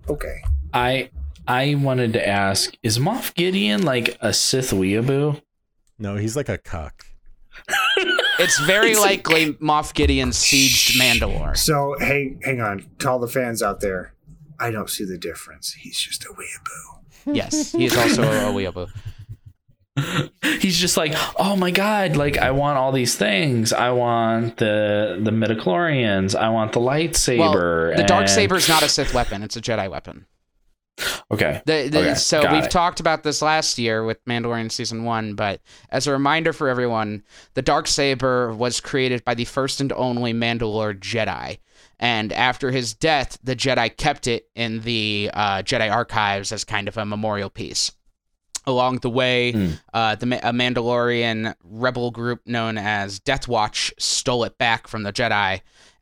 [0.09, 0.41] Okay.
[0.73, 1.11] I
[1.47, 5.39] I wanted to ask: Is Moff Gideon like a Sith weeaboo?
[5.99, 7.05] no, he's like a cuck.
[8.41, 11.57] It's very likely Moff Gideon sieged Mandalore.
[11.57, 14.13] So hey, hang on, to all the fans out there,
[14.59, 15.73] I don't see the difference.
[15.73, 17.35] He's just a weeaboo.
[17.35, 18.89] Yes, he is also a weeaboo.
[20.59, 22.15] He's just like, oh my god!
[22.15, 23.73] Like I want all these things.
[23.73, 26.33] I want the the midichlorians.
[26.35, 27.89] I want the lightsaber.
[27.89, 30.25] Well, the dark saber is not a Sith weapon; it's a Jedi weapon.
[31.31, 31.61] Okay.
[31.65, 32.71] The, the, Okay, so got we've it.
[32.71, 37.23] talked about this last year with Mandalorian season one, but as a reminder for everyone,
[37.53, 41.59] the dark saber was created by the first and only Mandalore Jedi,
[41.99, 46.87] and after his death, the Jedi kept it in the uh, Jedi archives as kind
[46.87, 47.91] of a memorial piece.
[48.67, 49.67] Along the way, Hmm.
[49.91, 55.11] uh, the a Mandalorian rebel group known as Death Watch stole it back from the
[55.11, 55.61] Jedi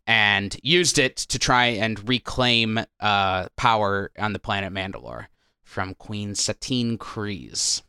[0.09, 5.27] and used it to try and reclaim uh, power on the planet Mandalore
[5.63, 7.83] from Queen Satine Kryze,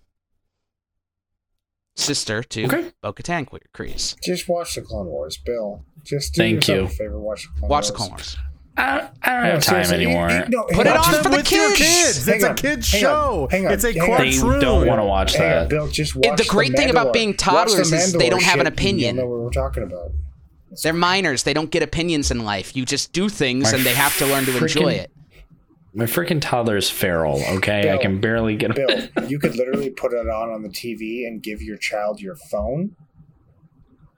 [1.97, 2.93] sister to Okay.
[3.03, 4.17] Bo-Katan Kryze.
[4.23, 5.85] Just watch the Clone Wars, Bill.
[6.05, 6.83] Just do Thank you.
[6.83, 7.19] a favor.
[7.19, 7.97] Watch the Clone Watch the Wars.
[7.99, 8.37] Clone Wars.
[8.77, 10.31] I don't, I don't No, have time anymore.
[10.31, 11.15] you- you- no, Put it on.
[11.15, 11.77] on for the kids.
[11.79, 12.27] kids.
[12.27, 13.49] Hang It's a kids hang on, show.
[13.51, 14.07] hang on, it's a hang on.
[14.17, 14.51] cartoon.
[14.53, 15.69] They don't wanna watch Hang on, that.
[15.69, 18.43] Bill, just It- watch the great thing about being Watch the toddlers is they don't
[18.43, 19.17] have an shit, and opinion.
[19.17, 20.13] You'll know what we're talking about.
[20.83, 21.43] They're minors.
[21.43, 22.77] They don't get opinions in life.
[22.77, 25.11] You just do things My and they have to learn to enjoy it.
[25.93, 27.43] My freaking toddler's feral.
[27.57, 28.75] Okay, I can barely get.
[28.77, 32.37] Bill, you could literally put it on on the TV and give your child your
[32.37, 32.95] phone,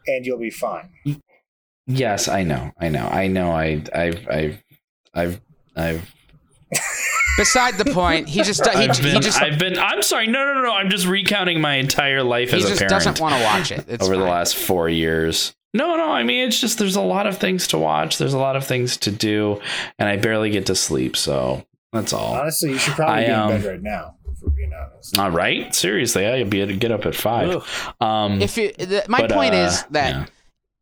[0.06, 0.90] and you'll be fine.
[1.86, 2.72] Yes, I know.
[2.78, 3.06] I know.
[3.06, 3.50] I know.
[3.50, 3.82] I.
[3.94, 4.28] I've.
[4.28, 4.62] I've.
[5.14, 5.40] I've.
[5.74, 6.14] I've.
[7.38, 9.78] Beside the point, he just he, I've he been, just I've been.
[9.78, 10.26] I'm sorry.
[10.26, 10.72] No, no, no, no.
[10.74, 12.80] I'm just recounting my entire life he as a parent.
[12.80, 13.86] He just doesn't want to watch it.
[13.88, 15.54] It's over the last four years.
[15.74, 16.10] No, no.
[16.10, 18.18] I mean, it's just there's a lot of things to watch.
[18.18, 19.60] There's a lot of things to do,
[19.98, 21.16] and I barely get to sleep.
[21.16, 22.34] So that's all.
[22.34, 24.16] Honestly, you should probably I, be um, in bed right now.
[24.30, 25.18] If we're being honest.
[25.18, 25.74] All right.
[25.74, 27.64] Seriously, I'd be able to get up at five.
[28.00, 30.26] Um, If you, the, my but, point uh, is that yeah.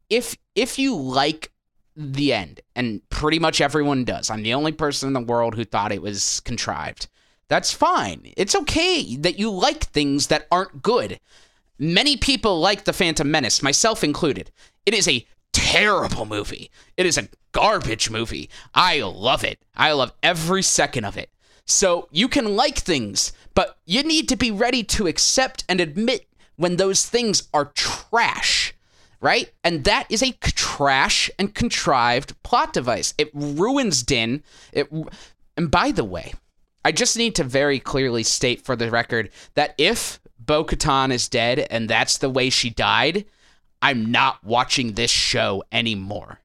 [0.09, 1.53] if if you like
[1.97, 5.65] the end, and pretty much everyone does, I'm the only person in the world who
[5.65, 7.09] thought it was contrived.
[7.49, 8.33] That's fine.
[8.37, 11.19] It's okay that you like things that aren't good.
[11.81, 14.51] Many people like The Phantom Menace, myself included.
[14.85, 16.71] It is a terrible movie.
[16.99, 18.51] It is a garbage movie.
[18.75, 19.59] I love it.
[19.75, 21.31] I love every second of it.
[21.65, 26.27] So you can like things, but you need to be ready to accept and admit
[26.57, 28.75] when those things are trash,
[29.23, 29.51] right?
[29.65, 33.15] And that is a trash and contrived plot device.
[33.17, 34.43] It ruins Din.
[34.75, 34.93] It
[35.57, 36.35] and by the way,
[36.85, 40.21] I just need to very clearly state for the record that if
[40.51, 43.25] Bo Katan is dead and that's the way she died,
[43.81, 46.41] I'm not watching this show anymore.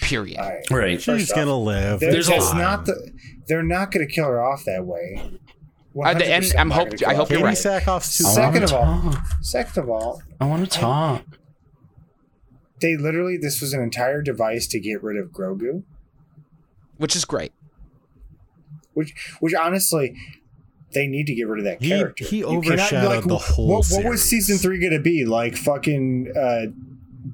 [0.00, 0.40] Period.
[0.40, 0.70] All right.
[0.72, 0.94] right.
[1.00, 2.00] She's First gonna live.
[2.00, 3.12] There- There's that's a- not the.
[3.46, 5.20] They're not going to kill her off that way.
[5.96, 7.64] Uh, and 100% I'm not hope- gonna kill I her hope off you're that Katee
[7.64, 7.74] way.
[7.76, 7.82] right.
[7.84, 11.22] Sackhoff's too Second wanna of all- Second of all, I want to talk.
[12.80, 15.84] they literally this was an entire device to get rid of Grogu,
[16.96, 17.52] Which is great.
[18.94, 20.16] which which honestly.
[20.92, 22.24] They need to get rid of that character.
[22.24, 25.24] he You cannot- overshadowed the whole What, what was season three going to be?
[25.24, 26.66] Like fucking uh,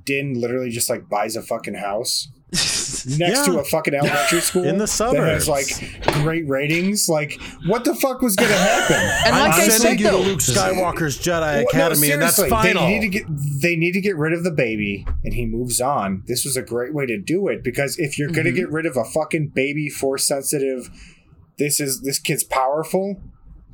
[0.07, 3.45] Din literally just like buys a fucking house next Yeah.
[3.45, 5.47] to a fucking elementary school In the suburbs.
[5.47, 6.05] that has suburbs.
[6.05, 7.07] like great ratings.
[7.09, 8.97] Like, what the fuck was going to happen?
[9.27, 12.23] And like I'm I sending said you to Luke Skywalker's Jedi Well, no, Academy, and
[12.23, 12.87] that's seriously, final.
[12.87, 13.27] They need to get
[13.61, 16.23] they need to get rid of the baby, and he moves on.
[16.27, 18.37] This was a great way to do it because if you're Mm-hmm.
[18.37, 20.89] gonna get rid of a fucking baby, force sensitive,
[21.59, 23.21] this is this kid's powerful.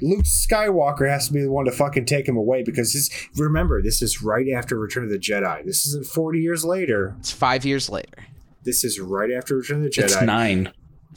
[0.01, 3.11] Luke Skywalker has to be the one to fucking take him away because this.
[3.37, 5.65] Remember, this is right after Return of the Jedi.
[5.65, 7.15] This isn't forty years later.
[7.19, 8.27] it's five years later.
[8.65, 10.05] This is right after Return of the Jedi.
[10.05, 10.73] It's nine.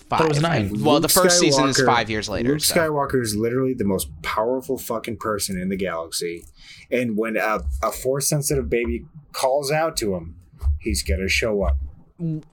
[0.07, 0.21] Five.
[0.21, 0.69] it was nine.
[0.81, 2.49] Well, the Luke first season is five years later.
[2.49, 2.75] Luke so.
[2.75, 6.45] Skywalker is literally the most powerful fucking person in the galaxy,
[6.89, 10.35] and when a, a force sensitive baby calls out to him,
[10.79, 11.75] he's gonna show up.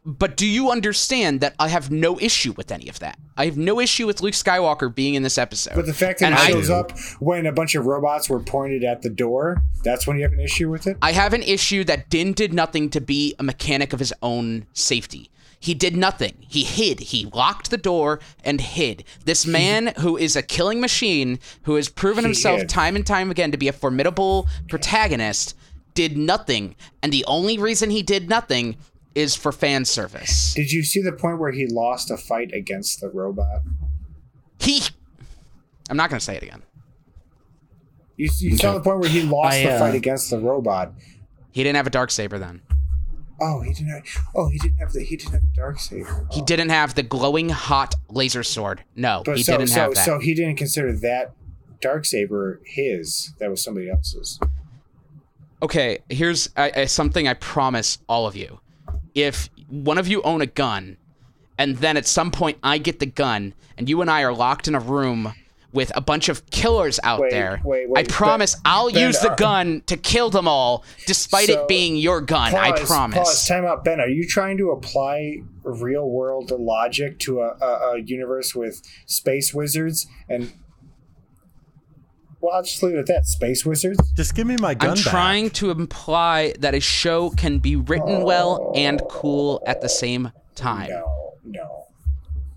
[0.04, 3.18] But do you understand that I have no issue with any of that?
[3.36, 5.74] I have no issue with Luke Skywalker being in this episode.
[5.74, 8.40] But the fact that And he I- shows up when a bunch of robots were
[8.40, 10.96] pointed at the door, that's when you have an issue with it.
[11.02, 14.66] I have an issue that Din did nothing to be a mechanic of his own
[14.72, 15.30] safety.
[15.58, 16.36] He did nothing.
[16.48, 17.00] He hid.
[17.00, 19.02] He locked the door and hid.
[19.24, 22.68] This man who is a killing machine, who has proven He himself hid.
[22.68, 25.56] time and time again to be a formidable protagonist,
[25.94, 26.76] did nothing.
[27.02, 28.76] And the only reason he did nothing
[29.16, 30.52] is for fan service.
[30.54, 33.62] Did you see the point where he lost a fight against the robot?
[34.60, 34.82] He.
[35.88, 36.62] I'm not going to say it again.
[38.16, 40.92] You, you saw the point where he lost I, the uh, fight against the robot.
[41.52, 42.62] He didn't have a dark saber then.
[43.40, 43.90] Oh, he didn't.
[43.90, 45.02] Have, oh, he didn't have the.
[45.02, 46.26] He didn't have dark saber.
[46.32, 48.82] He didn't have the glowing hot laser sword.
[48.94, 50.04] No, But he so, didn't so, have that.
[50.04, 51.32] so he didn't consider that
[51.80, 53.32] dark saber his.
[53.38, 54.40] That was somebody else's.
[55.62, 58.60] okay, here's uh, uh, something I promise all of you.
[59.16, 60.98] If one of you own a gun,
[61.58, 64.68] and then at some point I get the gun, and you and I are locked
[64.68, 65.32] in a room
[65.72, 69.18] with a bunch of killers out Wait, there, wait, I promise Ben- I'll Ben, use
[69.20, 72.54] the uh, gun to kill them all, despite So, it being your gun.
[72.54, 73.18] I promise.
[73.18, 73.48] Pause.
[73.48, 74.00] Time out, Ben.
[74.00, 79.52] Are you trying to apply real world logic to a, a, a universe with space
[79.52, 80.52] wizards and
[82.46, 84.94] well i'll just leave it at that space wizards Just give me my gun I'm
[84.96, 85.04] back.
[85.04, 90.30] trying to imply that a show can be written well and cool at the same
[90.54, 90.90] time.
[90.90, 91.86] no no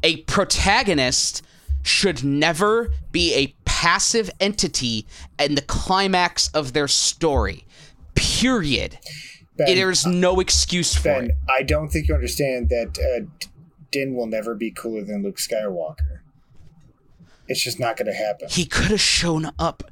[0.03, 1.43] A protagonist
[1.83, 5.05] should never be a passive entity
[5.39, 7.65] in the climax of their story.
[8.15, 8.97] Period.
[9.57, 11.31] ben, There's no excuse for ben it.
[11.49, 13.25] i don't think you understand that uh,
[13.91, 16.19] din will never be cooler than luke skywalker
[17.49, 19.83] it's just not going to happen He could have shown up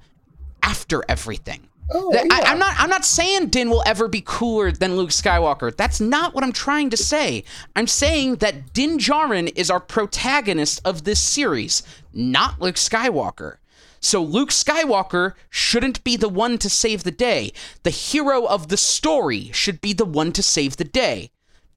[0.63, 1.67] after everything.
[1.93, 2.51] oh, That- I, yeah.
[2.51, 2.75] I'm not.
[2.77, 5.75] I'm not saying Din will ever be cooler than Luke Skywalker.
[5.75, 7.43] That's not what I'm trying to say.
[7.75, 13.57] I'm saying that Din Djarin is our protagonist of this series, not Luke Skywalker.
[13.99, 17.51] So Luke Skywalker shouldn't be the one to save the day.
[17.83, 21.31] The hero of the story should be the one to save the day.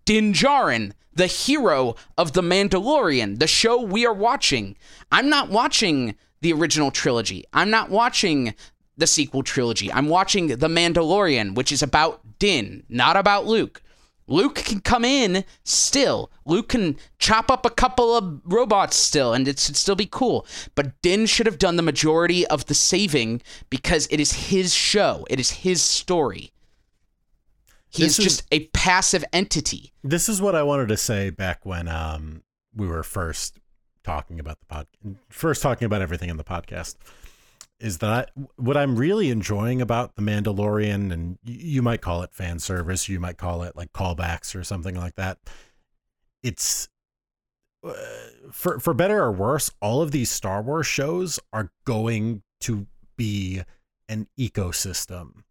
[0.04, 4.76] Din Djarin, the hero of The Mandalorian, the show we are watching.
[5.12, 7.44] I'm not watching the original trilogy.
[7.52, 8.54] I'm not watching
[8.96, 9.92] the sequel trilogy.
[9.92, 13.82] I'm watching The Mandalorian, which is about Din, not about Luke.
[14.26, 16.30] Luke can come in still.
[16.46, 20.46] Luke can chop up a couple of robots still, and it should still be cool.
[20.76, 25.26] But Din should have done the majority of the saving because it is his show,
[25.28, 26.52] it is his story.
[27.90, 29.92] He's This is- just a passive entity.
[30.02, 32.42] This is what I wanted to say back when um
[32.74, 33.58] we were first
[34.04, 34.86] talking about the pod,
[35.28, 36.96] first talking about everything in the podcast.
[37.80, 42.32] Is that I, what I'm really enjoying about the Mandalorian, and you might call it
[42.34, 45.38] fan service, you might call it like callbacks or something like that.
[46.42, 46.88] It's
[47.82, 47.92] uh,
[48.52, 52.86] for for better or worse, all of these Star Wars shows are going to
[53.16, 53.62] be
[54.08, 55.42] an ecosystem.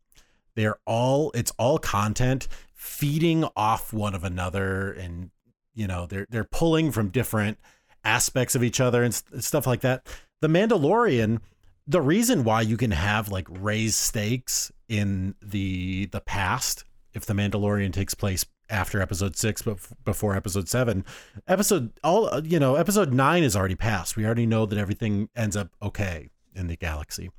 [0.55, 5.31] They're all it's all content feeding off one of another and
[5.75, 7.57] you know they're they're pulling from different
[8.03, 10.07] aspects of each other and s- stuff like that.
[10.41, 11.39] The Mandalorian,
[11.87, 17.33] the reason why you can have like raised stakes in the the past if the
[17.33, 21.03] Mandalorian takes place after episode 6 but before episode 7
[21.47, 25.55] episode all you know episode 9 is already passed we already know that everything ends
[25.55, 27.31] up okay in the galaxy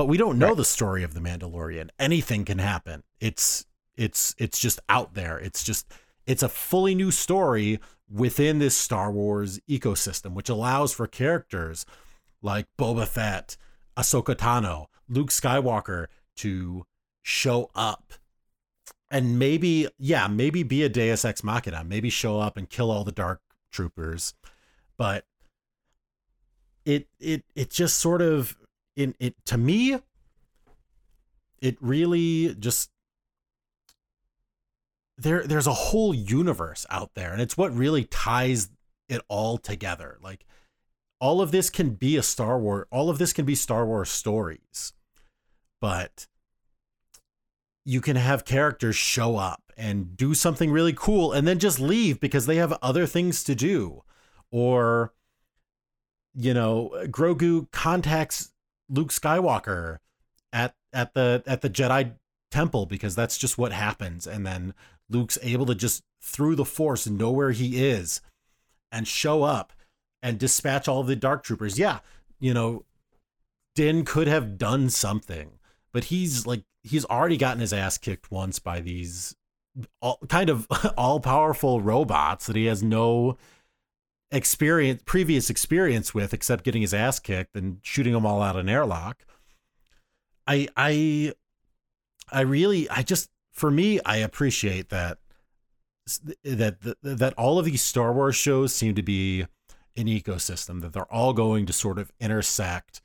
[0.00, 1.90] but we don't know the story of the Mandalorian.
[1.98, 3.02] Anything can happen.
[3.20, 3.66] It's
[3.98, 5.38] it's it's just out there.
[5.38, 5.92] It's just
[6.26, 11.84] it's a fully new story within this Star Wars ecosystem, which allows for characters
[12.40, 13.58] like Boba Fett,
[13.94, 16.06] Ahsoka Tano, Luke Skywalker
[16.36, 16.86] to
[17.20, 18.14] show up.
[19.10, 23.04] And maybe, yeah, maybe be a Deus Ex Machina, maybe show up and kill all
[23.04, 24.32] the dark troopers.
[24.96, 25.26] But
[26.86, 28.56] it it it just sort of
[29.00, 29.98] in it to me
[31.60, 32.90] it really just
[35.16, 38.68] there there's a whole universe out there and it's what really ties
[39.08, 40.18] it all together.
[40.22, 40.44] Like
[41.20, 44.10] all of this can be a Star Wars all of this can be Star Wars
[44.10, 44.92] stories
[45.80, 46.26] but
[47.84, 52.20] you can have characters show up and do something really cool and then just leave
[52.20, 54.02] because they have other things to do.
[54.50, 55.14] Or
[56.34, 58.52] you know Grogu contacts
[58.90, 59.98] Luke Skywalker
[60.52, 62.12] at at the at the Jedi
[62.50, 64.74] temple because that's just what happens and then
[65.08, 68.20] Luke's able to just through the force know where he is
[68.92, 69.72] and show up
[70.22, 71.78] and dispatch all the dark troopers.
[71.78, 72.00] Yeah,
[72.38, 72.84] you know,
[73.74, 75.52] Din could have done something,
[75.92, 79.34] but he's like he's already gotten his ass kicked once by these
[80.00, 83.36] all, kind of all powerful robots that he has no
[84.32, 88.68] experience previous experience with except getting his ass kicked and shooting them all out an
[88.68, 89.24] airlock.
[90.46, 91.32] I I
[92.30, 95.18] I really I just for me I appreciate that
[96.44, 99.46] that that, that all of these Star Wars shows seem to be
[99.96, 103.02] an ecosystem that they're all going to sort of intersect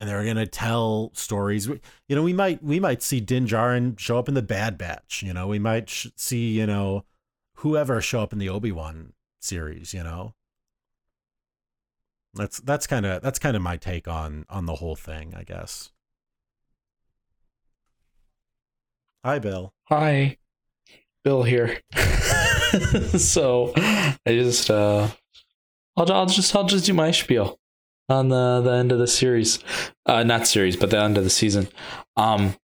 [0.00, 3.98] and they're going to tell stories you know we might we might see Din Djarin
[3.98, 7.04] show up in the Bad Batch you know we might sh- see you know
[7.56, 10.34] whoever show up in the Obi-Wan series you know
[12.34, 15.44] that's that's kind of that's kind of my take on on the whole thing I
[15.44, 15.90] guess
[19.24, 20.38] Hi Bill Hi,
[21.22, 21.78] Bill here.
[23.18, 25.08] so I just uh,
[25.98, 27.58] I'll I'll just I'll just do my spiel
[28.08, 29.58] on the the end of the series,
[30.06, 31.68] uh, not series, but the end of the season.
[32.16, 32.56] Um,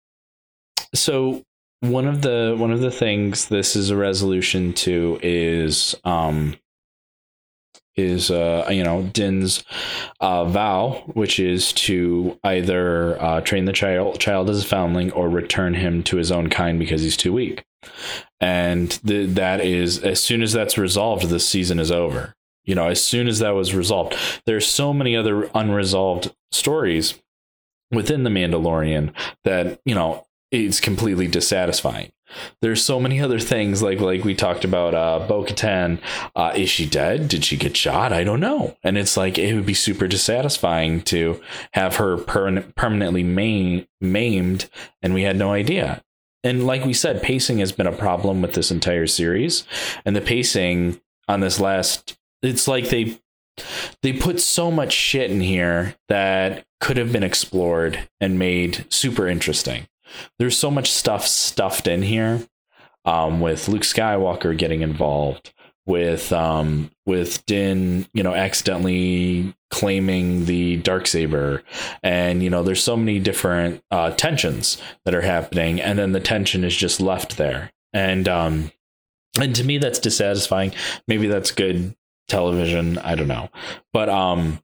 [0.95, 1.43] so
[1.81, 6.55] one of the one of the things this is a resolution to is um
[7.97, 9.63] is uh you know Din's
[10.19, 15.29] uh vow which is to either uh train the child child as a foundling or
[15.29, 17.65] return him to his own kind because he's too weak
[18.39, 22.35] and that is as soon as that's resolved, the season is over.
[22.65, 24.15] You know, as soon as that was resolved,
[24.45, 27.19] there's so many other unresolved stories
[27.91, 29.13] within the Mandalorian
[29.43, 32.11] that you know it's completely dissatisfying.
[32.61, 35.99] There's so many other things like like we talked about uh Bo Katan.
[36.35, 37.27] Uh is she dead?
[37.27, 38.11] Did she get shot?
[38.13, 38.77] I don't know.
[38.83, 41.41] And it's like it would be super dissatisfying to
[41.73, 44.69] have her per- permanently maim- maimed
[45.01, 46.03] and we had no idea.
[46.43, 49.65] And like we said, pacing has been a problem with this entire series.
[50.05, 53.19] And the pacing on this last it's like they
[54.03, 59.27] they put so much shit in here that could have been explored and made super
[59.27, 59.87] interesting.
[60.39, 62.47] There's so much stuff stuffed in here,
[63.07, 65.53] um, with Luke Skywalker getting involved,
[65.87, 71.63] with um, with Din, you know, accidentally claiming the dark saber,
[72.03, 76.19] and you know, there's so many different uh, tensions that are happening, and then the
[76.19, 78.71] tension is just left there, and um,
[79.39, 80.73] and to me, that's dissatisfying.
[81.07, 81.95] Maybe that's good
[82.27, 82.97] television.
[82.97, 83.49] I don't know,
[83.93, 84.61] but um,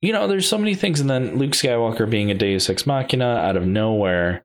[0.00, 3.26] you know, there's so many things, and then Luke Skywalker being a Deus Ex Machina
[3.26, 4.44] out of nowhere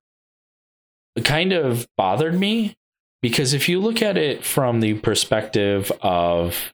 [1.24, 2.76] kind of bothered me
[3.22, 6.74] because if you look at it from the perspective of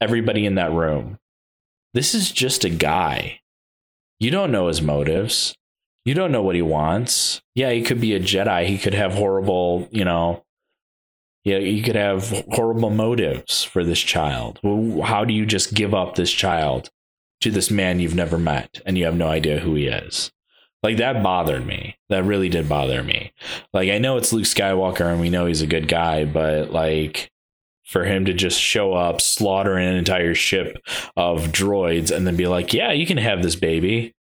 [0.00, 1.18] everybody in that room,
[1.94, 3.40] this is just a guy.
[4.20, 5.54] You don't know his motives.
[6.04, 7.40] You don't know what he wants.
[7.54, 8.66] Yeah, he could be a Jedi.
[8.66, 10.44] He could have horrible, you know,
[11.44, 14.58] yeah, you could have horrible motives for this child.
[14.62, 16.90] Well, How do you just give up this child
[17.40, 20.30] to this man you've never met and you have no idea who he is?
[20.82, 21.96] Like that bothered me.
[22.08, 23.32] That really did bother me.
[23.72, 27.30] Like I know it's Luke Skywalker and we know he's a good guy, but like
[27.84, 30.76] for him to just show up, slaughter an entire ship
[31.16, 34.14] of droids and then be like, "Yeah, you can have this baby."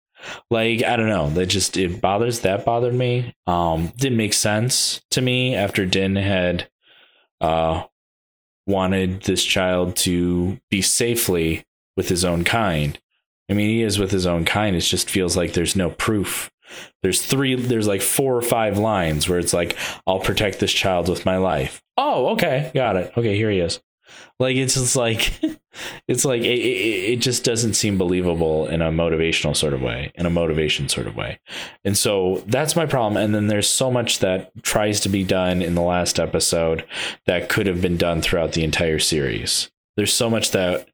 [0.50, 3.36] Like I don't know, that just it bothers that bothered me.
[3.46, 6.70] Um didn't make sense to me after Din had
[7.40, 7.84] uh
[8.66, 11.66] wanted this child to be safely
[11.96, 13.00] with his own kind
[13.50, 14.76] I mean, he is with his own kind.
[14.76, 16.52] It just feels like there's no proof.
[17.02, 21.08] There's three, there's like four or five lines where it's like, I'll protect this child
[21.08, 21.82] with my life.
[21.96, 22.72] Oh, okay.
[22.74, 23.14] Got it.
[23.16, 23.82] Okay, here he is.
[24.40, 25.34] Like, it's just like,
[26.08, 30.12] it's like, it, it, it just doesn't seem believable in a motivational sort of way,
[30.16, 31.40] in a motivation sort of way.
[31.84, 33.22] And so that's my problem.
[33.22, 36.86] And then there's so much that tries to be done in the last episode
[37.26, 39.72] that could have been done throughout the entire series.
[39.96, 40.88] There's so much that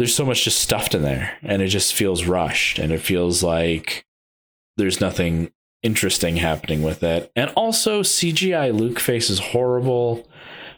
[0.00, 3.42] there's so much just stuffed in there and it just feels rushed and it feels
[3.42, 4.06] like
[4.78, 5.50] there's nothing
[5.82, 7.30] interesting happening with it.
[7.36, 10.26] And also CGI Luke face is horrible.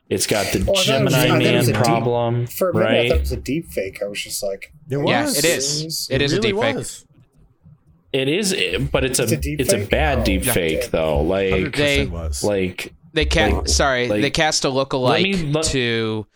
[0.08, 1.72] It's got the Well, I thought it was- Gemini I thought it Man was a
[1.72, 3.08] deep- problem, For a minute, I right?
[3.10, 4.02] thought it was a deep fake.
[4.02, 5.08] I was just like, It was.
[5.08, 6.08] Yeah, it is.
[6.10, 6.74] It is a really deep fake.
[6.76, 7.06] was.
[8.12, 8.54] It is,
[8.90, 11.22] but it's, It's a, a deep it's a bad Oh, deep fake though.
[11.22, 12.42] Like They- was.
[12.44, 13.54] like They cast.
[13.54, 16.26] Like- sorry, like- they cast a lookalike me- let- to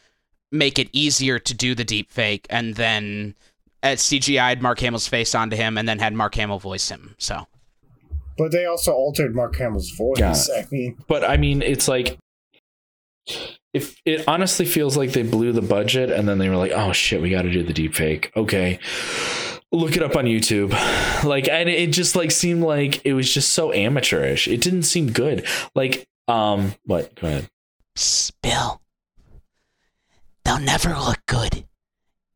[0.52, 3.35] make it easier to do the deep fake, and then
[3.82, 7.14] at CGI'd Mark Hamill's face onto him, and then had Mark Hamill voice him.
[7.18, 7.47] So
[8.36, 10.18] but they also altered Mark Hamill's voice.
[10.18, 12.18] Got I mean, but I mean, it's like
[13.73, 16.93] if it honestly feels like they blew the budget and then they were like, "Oh
[16.93, 18.78] shit, we got to do the deep fake." Okay,
[19.73, 20.73] look it up on YouTube.
[21.24, 24.48] Like, and it just like seemed like it was just so amateurish.
[24.48, 25.47] It didn't seem good.
[25.74, 27.14] Like, um, what?
[27.14, 27.48] Go ahead.
[27.97, 28.81] Psst, Bill.
[30.47, 31.64] They'll never look good.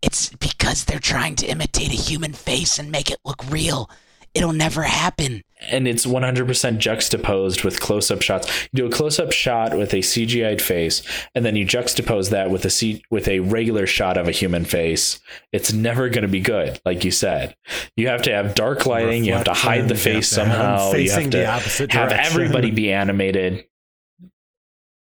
[0.03, 3.89] It's because they're trying to imitate a human face and make it look real.
[4.35, 5.43] It'll never happen.
[5.71, 8.49] and it's 100% juxtaposed with close-up shots.
[8.73, 11.03] You do a close-up shot with a CGI'd face,
[11.35, 14.65] and then you juxtapose that with a C- with a regular shot of a human
[14.65, 15.21] face.
[15.53, 17.55] It's never going to be good, like you said.
[17.97, 19.25] You have to have dark lighting.
[19.25, 20.87] You have to hide the Reflection, face you have to have them somehow.
[20.87, 22.33] You facing have the to opposite have direction.
[22.33, 23.65] everybody be animated.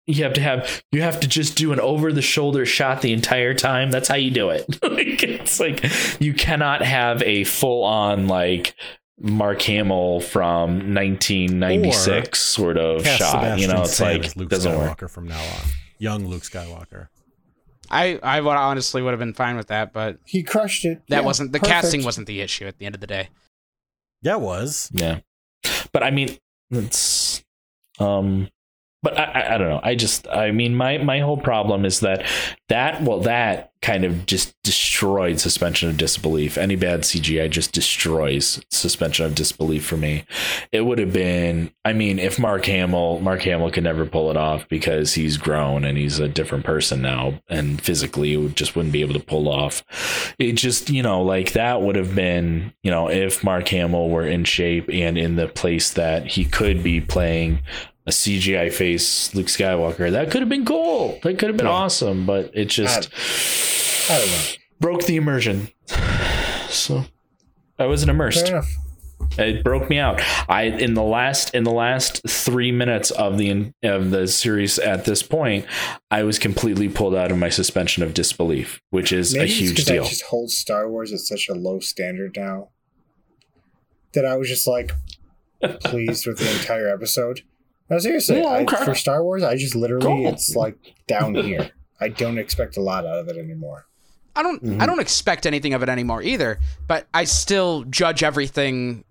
[0.08, 3.12] You have to have you have to just do an over the shoulder shot the
[3.12, 3.90] entire time.
[3.90, 4.64] That's how you do it.
[4.82, 5.84] Like, it's like
[6.20, 8.74] you cannot have a full on like
[9.20, 13.18] Mark Hamill from 1996 sort of shot.
[13.32, 15.10] Sebastian you know, it's Stan like Luke doesn't Skywalker work.
[15.10, 15.60] from now on.
[15.98, 17.08] Young Luke Skywalker.
[17.90, 21.02] I, I would honestly would have been fine with that, but he crushed it.
[21.08, 21.72] that Yeah, wasn't the perfect.
[21.82, 23.28] casting wasn't the issue at the end of the day.
[24.22, 24.90] Yeah, it was.
[24.92, 25.20] Yeah,
[25.92, 26.36] but I mean,
[26.70, 27.42] it's
[27.98, 28.48] um,
[29.02, 29.80] but I, I I don't know.
[29.82, 32.24] I just I mean my my whole problem is that
[32.68, 36.58] that well that kind of just destroyed suspension of disbelief.
[36.58, 40.24] Any bad CGI just destroys suspension of disbelief for me.
[40.72, 44.36] It would have been I mean if Mark Hamill Mark Hamill could never pull it
[44.36, 48.92] off because he's grown and he's a different person now and physically would just wouldn't
[48.92, 49.84] be able to pull off.
[50.40, 54.26] It just you know like that would have been you know if Mark Hamill were
[54.26, 57.62] in shape and in the place that he could be playing
[58.08, 60.10] a CGI face Luke Skywalker.
[60.10, 61.18] That could have been cool.
[61.22, 61.72] That could have been Yeah.
[61.72, 63.10] awesome, but it just
[64.10, 64.42] I don't know.
[64.80, 65.68] broke the immersion.
[66.70, 67.04] So
[67.78, 68.50] I wasn't immersed.
[69.36, 70.20] It broke me out.
[70.48, 75.04] I in the last in the last three minutes of the of the series at
[75.04, 75.66] this point,
[76.10, 79.84] I was completely pulled out of my suspension of disbelief, which is Maybe a huge
[79.84, 80.04] deal.
[80.04, 82.70] I just hold Star Wars at such a low standard now
[84.14, 84.92] that I was just like
[85.84, 87.42] pleased with the entire episode.
[87.90, 88.84] No, seriously, Yeah, I, okay.
[88.84, 90.28] for Star Wars, I just literally Cool.
[90.28, 91.70] it's like down here.
[92.00, 93.86] I don't expect a lot out of it anymore.
[94.36, 94.80] I don't Mm-hmm.
[94.80, 99.04] I don't expect anything of it anymore either, but I still judge everything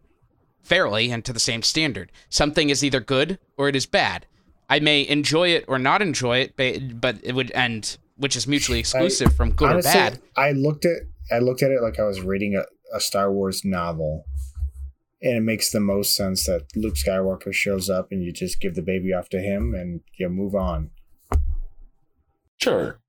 [0.62, 2.12] fairly and to the same standard.
[2.30, 4.26] Something is either good or it is bad.
[4.70, 8.80] I may enjoy it or not enjoy it, but it would end which is mutually
[8.80, 10.20] exclusive from good Honestly, or bad.
[10.36, 10.98] I looked at
[11.32, 12.64] I looked at it like I was reading a,
[12.96, 14.26] a Star Wars novel.
[15.22, 18.76] And it makes the most sense that Luke Skywalker shows up and you just give
[18.76, 20.92] the baby off to him and you move on.
[22.60, 23.00] Sure.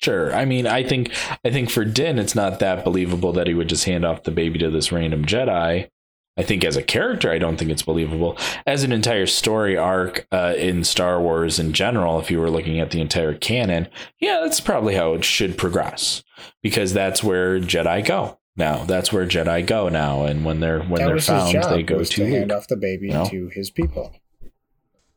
[0.00, 0.32] Sure.
[0.34, 1.12] I mean, I think
[1.44, 4.30] I think for Din it's not that believable that he would just hand off the
[4.30, 5.88] baby to this random Jedi.
[6.36, 8.38] I think as a character, I don't think it's believable.
[8.64, 12.78] As an entire story arc uh, in Star Wars in general, if you were looking
[12.78, 13.88] at the entire canon,
[14.20, 16.22] yeah, that's probably how it should progress
[16.62, 18.84] because that's where Jedi go now.
[18.84, 21.70] That's where Jedi go now, and when they're when that they're was found, his job
[21.74, 22.58] they go was to to hand Luke.
[22.58, 23.24] off the baby No.
[23.26, 24.14] to his people.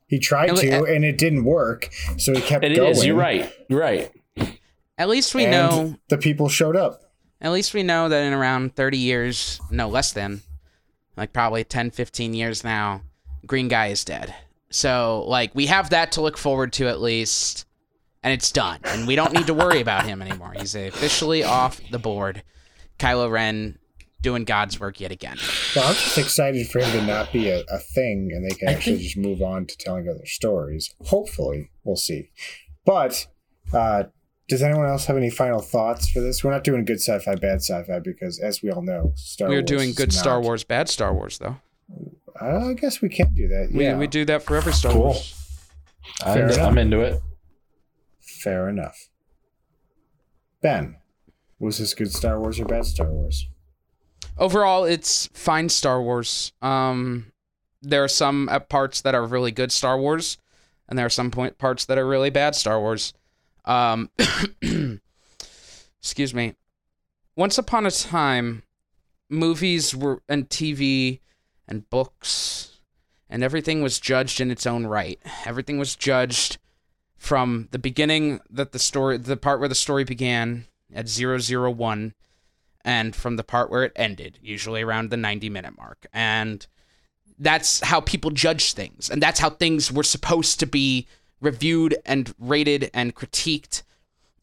[0.08, 2.92] He tried And li- to, and it didn't work, so he kept It going.
[2.92, 3.06] is.
[3.06, 3.52] You're right.
[3.70, 4.12] You're right.
[4.98, 7.02] At least we and know the people showed up.
[7.40, 10.42] At least we know that in around 30 years, no less than,
[11.18, 13.02] like probably 10, 15 years now,
[13.48, 14.36] Green Guy is dead.
[14.70, 17.66] So, like, we have that to look forward to at least,
[18.22, 18.80] and it's done.
[18.84, 20.54] And we don't need to worry about him anymore.
[20.58, 22.44] He's officially off the board.
[23.02, 23.78] Kylo Ren
[24.22, 25.38] doing God's work yet again.
[25.76, 28.70] Well, I'm just excited for him to not be a, a thing, and they can
[28.70, 30.94] actually think- just move on to telling other stories.
[31.08, 32.30] Hopefully, we'll see.
[32.86, 33.28] But
[33.74, 34.04] uh,
[34.48, 36.44] does anyone else have any final thoughts for this?
[36.44, 39.60] We're not doing good sci-fi, bad sci-fi because, as we all know, Star we are
[39.60, 41.58] Wars doing is good Star not- Wars, bad Star Wars, though.
[42.40, 43.70] Uh, I guess we can do that.
[43.74, 45.02] We, Yeah, we do that for every Star Cool.
[45.02, 45.36] Wars.
[46.24, 46.50] I'm.
[46.60, 47.22] I'm into it.
[48.20, 49.10] Fair enough.
[50.62, 50.98] Ben,
[51.62, 53.48] was this good Star Wars or bad Star Wars?
[54.38, 56.52] overall it's fine star wars.
[56.62, 57.32] Um
[57.82, 60.38] there are some parts that are really good star wars
[60.88, 63.14] and there are some point parts that are really bad star wars.
[63.66, 64.10] Um
[66.02, 66.56] excuse me.
[67.36, 68.64] Once upon a time
[69.30, 71.20] movies were and tv
[71.68, 72.80] and books
[73.30, 75.20] and everything was judged in its own right.
[75.46, 76.58] Everything was judged
[77.16, 82.14] from the beginning that the story the part where the story began at 001
[82.84, 86.06] and from the part where it ended, usually around the 90 minute mark.
[86.14, 86.66] And
[87.38, 89.10] that's how people judge things.
[89.10, 91.08] And that's how things were supposed to be
[91.40, 93.84] reviewed and rated and critiqued.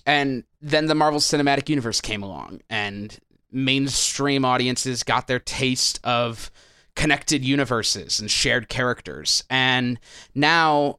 [0.05, 3.19] And then the Marvel Cinematic Universe came along, and
[3.53, 6.51] mainstream audiences got their taste of
[6.97, 9.45] connected universes and shared characters.
[9.49, 10.01] And
[10.35, 10.99] now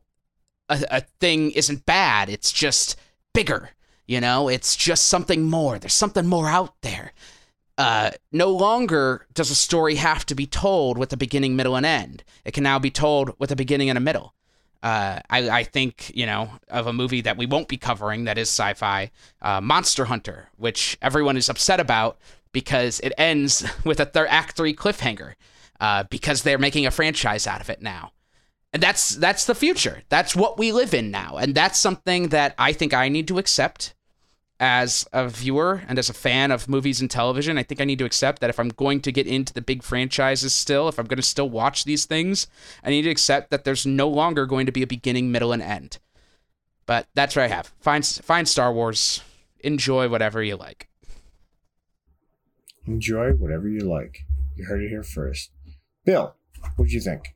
[0.69, 2.95] a, a thing isn't bad, it's just
[3.33, 3.71] bigger.
[4.09, 5.77] You know, it's just something more.
[5.77, 7.13] There's something more out there.
[7.77, 11.85] Uh, no longer does a story have to be told with a beginning, middle, and
[11.85, 12.23] end.
[12.43, 14.33] It can now be told with a beginning and a middle.
[14.81, 18.39] Uh, I, I think, you know, of a movie that we won't be covering that
[18.39, 19.11] is sci fi,
[19.43, 22.17] uh, Monster Hunter, which everyone is upset about
[22.51, 25.35] because it ends with a third Act 3 cliffhanger
[25.79, 28.13] uh, because they're making a franchise out of it now.
[28.73, 30.01] And that's that's the future.
[30.09, 31.37] That's what we live in now.
[31.37, 33.93] And that's something that I think I need to accept
[34.59, 37.99] as a viewer and as a fan of movies and television, I think I need
[37.99, 41.05] to accept that if I'm going to get into the big franchises still, if I'm
[41.05, 42.47] going to still watch these things,
[42.83, 45.61] I need to accept that there's no longer going to be a beginning, middle, and
[45.61, 45.99] end.
[46.85, 47.71] But that's what I have.
[47.79, 49.21] Find find Star Wars.
[49.61, 50.89] Enjoy whatever you like.
[52.85, 54.25] Enjoy whatever you like.
[54.55, 55.51] You heard it here first.
[56.03, 56.35] Bill,
[56.75, 57.35] what'd you think?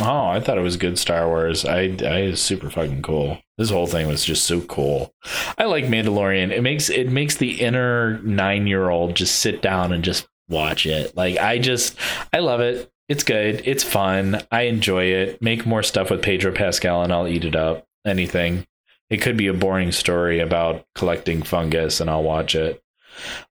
[0.00, 1.64] Oh, I thought it was good Star Wars.
[1.64, 3.38] I I is super fucking cool.
[3.56, 5.12] This whole thing was just so cool.
[5.56, 6.52] I like Mandalorian.
[6.52, 10.86] It makes it makes the inner nine year old just sit down and just watch
[10.86, 11.16] it.
[11.16, 11.96] Like I just
[12.32, 12.90] I love it.
[13.08, 13.62] It's good.
[13.64, 14.42] It's fun.
[14.52, 15.42] I enjoy it.
[15.42, 17.86] Make more stuff with Pedro Pascal and I'll eat it up.
[18.06, 18.66] Anything.
[19.10, 22.80] It could be a boring story about collecting fungus and I'll watch it.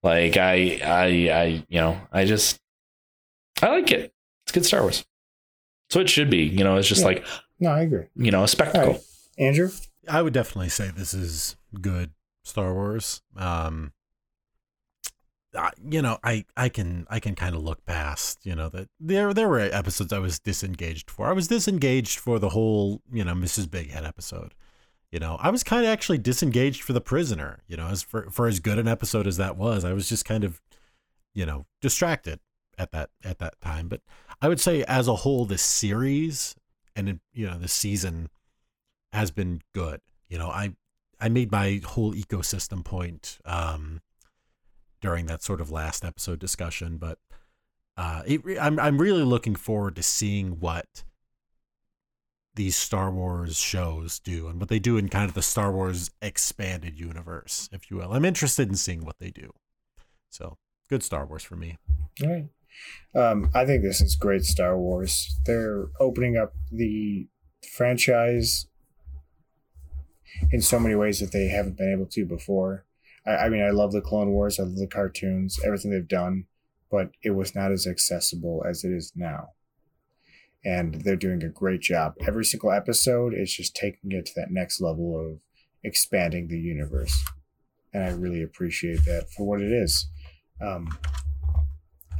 [0.01, 2.57] Like I I I you know, I just
[3.61, 4.13] I like it.
[4.45, 5.03] It's good Star Wars.
[5.89, 7.07] So it should be, you know, it's just Yeah.
[7.07, 7.25] like,
[7.59, 8.05] No, I agree.
[8.15, 8.93] you know, a spectacle.
[8.93, 9.01] right.
[9.37, 9.69] Andrew?
[10.09, 12.11] I would definitely say this is good
[12.43, 13.21] Star Wars.
[13.35, 13.91] Um,
[15.55, 18.89] uh, you know, I I can I can kind of look past, you know, that
[18.99, 21.27] there there were episodes I was disengaged for.
[21.27, 23.69] I was disengaged for the whole, you know, Mrs.
[23.69, 24.53] Big Head episode.
[25.11, 27.63] You know, I was kind of actually disengaged for the prisoner.
[27.67, 30.25] You know, as for for as good an episode as that was, I was just
[30.25, 30.61] kind of,
[31.33, 32.39] you know, distracted
[32.77, 33.87] at that at that time.
[33.87, 34.01] But
[34.41, 36.55] I would say, as a whole, this series
[36.95, 38.29] and you know the season
[39.13, 40.01] has been good.
[40.29, 40.73] You know, I
[41.19, 44.01] I made my whole ecosystem point um,
[45.01, 47.19] during that sort of last episode discussion, but
[47.95, 51.03] uh, it, I'm I'm really looking forward to seeing what
[52.55, 56.09] these Star Wars shows do and what they do in kind of the Star Wars
[56.21, 58.13] expanded universe, if you will.
[58.13, 59.51] I'm interested in seeing what they do.
[60.31, 60.57] So
[60.89, 61.77] good Star Wars for me.
[62.23, 62.47] All right.
[63.15, 65.39] Um, I think this is great Star Wars.
[65.45, 67.27] They're opening up the
[67.71, 68.67] franchise
[70.51, 72.85] in so many ways that they haven't been able to before.
[73.25, 76.45] I, I mean, I love the Clone Wars, I love the cartoons, everything they've done,
[76.91, 79.49] but it was not as accessible as it is now.
[80.65, 82.15] And they're doing a great job.
[82.27, 85.39] Every single episode is just taking it to that next level of
[85.83, 87.25] expanding the universe.
[87.93, 90.09] And I really appreciate that for what it is.
[90.61, 90.89] Um,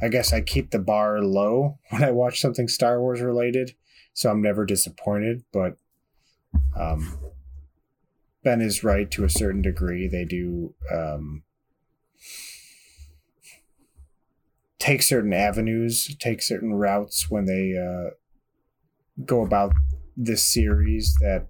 [0.00, 3.74] I guess I keep the bar low when I watch something Star Wars related,
[4.12, 5.44] so I'm never disappointed.
[5.52, 5.76] But
[6.76, 7.18] um,
[8.44, 10.08] Ben is right to a certain degree.
[10.08, 11.42] They do um,
[14.78, 18.14] take certain avenues, take certain routes when they uh,
[19.24, 19.72] go about
[20.16, 21.48] this series that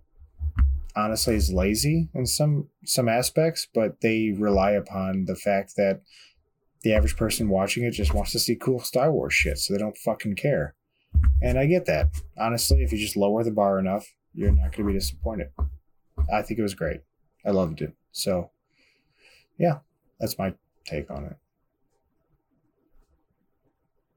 [0.97, 6.03] honestly is lazy in some some aspects, but they rely upon the fact that
[6.89, 9.79] the average person watching it just wants to see cool Star Wars shit, so they
[9.79, 10.75] don't fucking care.
[11.43, 12.09] And I get that.
[12.39, 15.49] Honestly, if you just lower the bar enough, you're not going to be disappointed.
[16.33, 17.03] I think it was great.
[17.45, 17.93] I loved it.
[18.11, 18.53] So,
[19.59, 19.81] yeah,
[20.19, 20.55] that's my
[20.87, 21.37] take on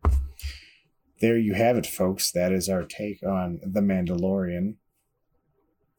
[0.06, 0.14] it.
[1.20, 2.32] There you have it, folks.
[2.32, 4.76] That is our take on The Mandalorian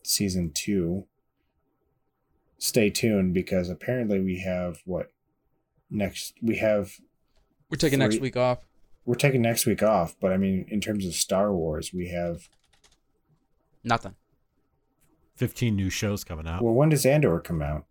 [0.04, 1.04] season two.
[2.56, 5.08] Stay tuned because apparently we have what
[5.92, 6.92] next we have
[7.70, 8.66] We're taking next week off.
[9.04, 12.48] we're taking next week off, but I mean in terms of Star Wars, we have
[13.84, 14.14] Nothing.
[15.36, 16.62] 15 new shows coming out.
[16.62, 17.84] well when does Andor come out?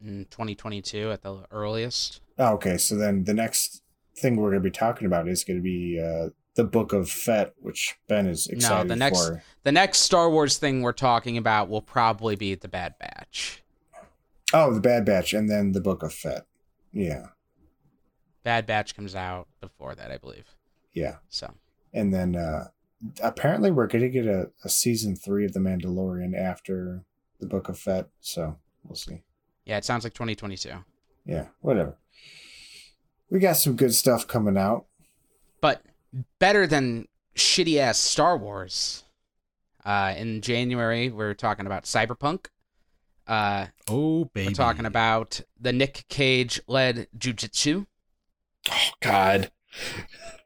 [0.00, 2.20] In 2022 at the earliest.
[2.38, 3.82] Oh, okay, so then the next
[4.16, 7.08] thing we're going to be talking about is going to be uh, the Book of
[7.10, 9.42] Fett, which Ben is excited no, the next for.
[9.62, 13.62] the next Star Wars thing we're talking about will probably be the Bad Batch.
[14.52, 16.46] Oh, the Bad Batch, and then the Book of Fett.
[16.92, 17.26] Yeah,
[18.42, 20.46] Bad Batch comes out before that, I believe.
[20.92, 21.52] yeah, So
[21.92, 22.68] and then uh,
[23.22, 27.04] apparently we're going to get a, a season three of the Mandalorian after
[27.40, 28.08] the Book of Fett.
[28.20, 29.22] So we'll see.
[29.64, 30.70] yeah, it sounds like 2022.
[31.24, 31.96] Yeah, whatever.
[33.30, 34.86] We got some good stuff coming out.
[35.60, 35.82] But
[36.38, 39.04] better than shitty ass Star Wars.
[39.84, 42.46] Uh, in January, we're talking about Cyberpunk.
[43.28, 44.48] Uh, oh, baby.
[44.48, 47.84] we're talking about the Nick Cage led Jiu Jitsu.
[48.70, 49.50] Oh God.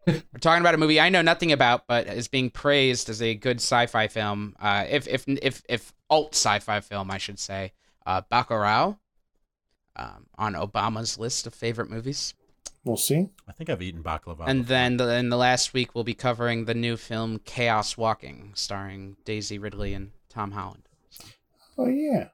[0.07, 3.35] We're talking about a movie I know nothing about, but is being praised as a
[3.35, 4.57] good sci-fi film.
[4.59, 7.73] Uh, if if if if alt sci-fi film, I should say.
[8.05, 8.99] Uh, Bacurau.
[9.95, 12.33] Um, on Obama's list of favorite movies.
[12.85, 13.29] We'll see.
[13.47, 14.45] I think I've eaten baklava.
[14.47, 14.69] And before.
[14.69, 19.17] then the, in the last week, we'll be covering the new film Chaos Walking, starring
[19.25, 20.89] Daisy Ridley and Tom Holland.
[21.79, 22.29] Oh yeah.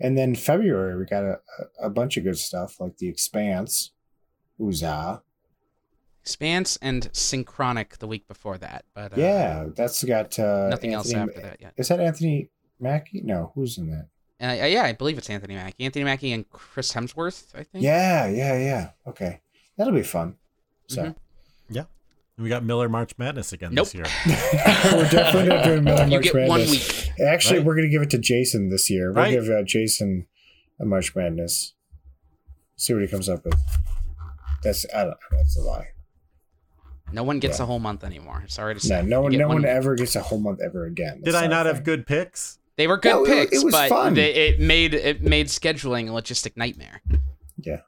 [0.00, 1.40] And then February we got a,
[1.80, 3.92] a, a bunch of good stuff like The Expanse,
[4.58, 5.22] Uza.
[6.22, 11.12] Expanse and Synchronic the week before that, but uh, yeah, that's got uh, nothing else
[11.14, 11.72] after that yet.
[11.78, 13.22] Is that Anthony Mackie?
[13.24, 14.08] No, who's in that?
[14.40, 15.84] Uh, yeah, I believe it's Anthony Mackie.
[15.84, 17.82] Anthony Mackie and Chris Hemsworth, I think.
[17.82, 18.90] Yeah, yeah, yeah.
[19.06, 19.40] Okay,
[19.76, 20.36] that'll be fun.
[20.86, 21.14] So Mhm.
[21.70, 21.86] And
[22.38, 23.88] we got Miller March Madness again Nope.
[23.90, 24.04] this year.
[24.92, 26.48] we're definitely not doing Miller You March get Madness.
[26.48, 27.10] one week.
[27.28, 27.66] Actually, Right.
[27.66, 29.12] we're gonna give it to Jason this year.
[29.12, 29.30] We'll Right.
[29.32, 30.26] give uh, Jason
[30.80, 31.74] a March Madness.
[32.76, 33.54] See what he comes up with.
[34.62, 35.88] That's I don't, that's a lie.
[37.12, 37.64] No one gets Yeah.
[37.64, 38.44] a whole month anymore.
[38.48, 39.02] Sorry to say.
[39.02, 39.66] No, no one, no one week.
[39.66, 41.16] ever gets a whole month ever again.
[41.16, 42.58] Did That's I not not have good picks?
[42.76, 44.14] They were good Yeah, it- it picks, was but fun.
[44.14, 47.02] they, it made it made scheduling a logistic nightmare.
[47.56, 47.80] Yeah.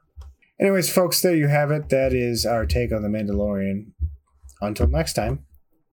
[0.59, 1.89] Anyways, folks, there you have it.
[1.89, 3.91] That is our take on the Mandalorian.
[4.61, 5.45] Until next time,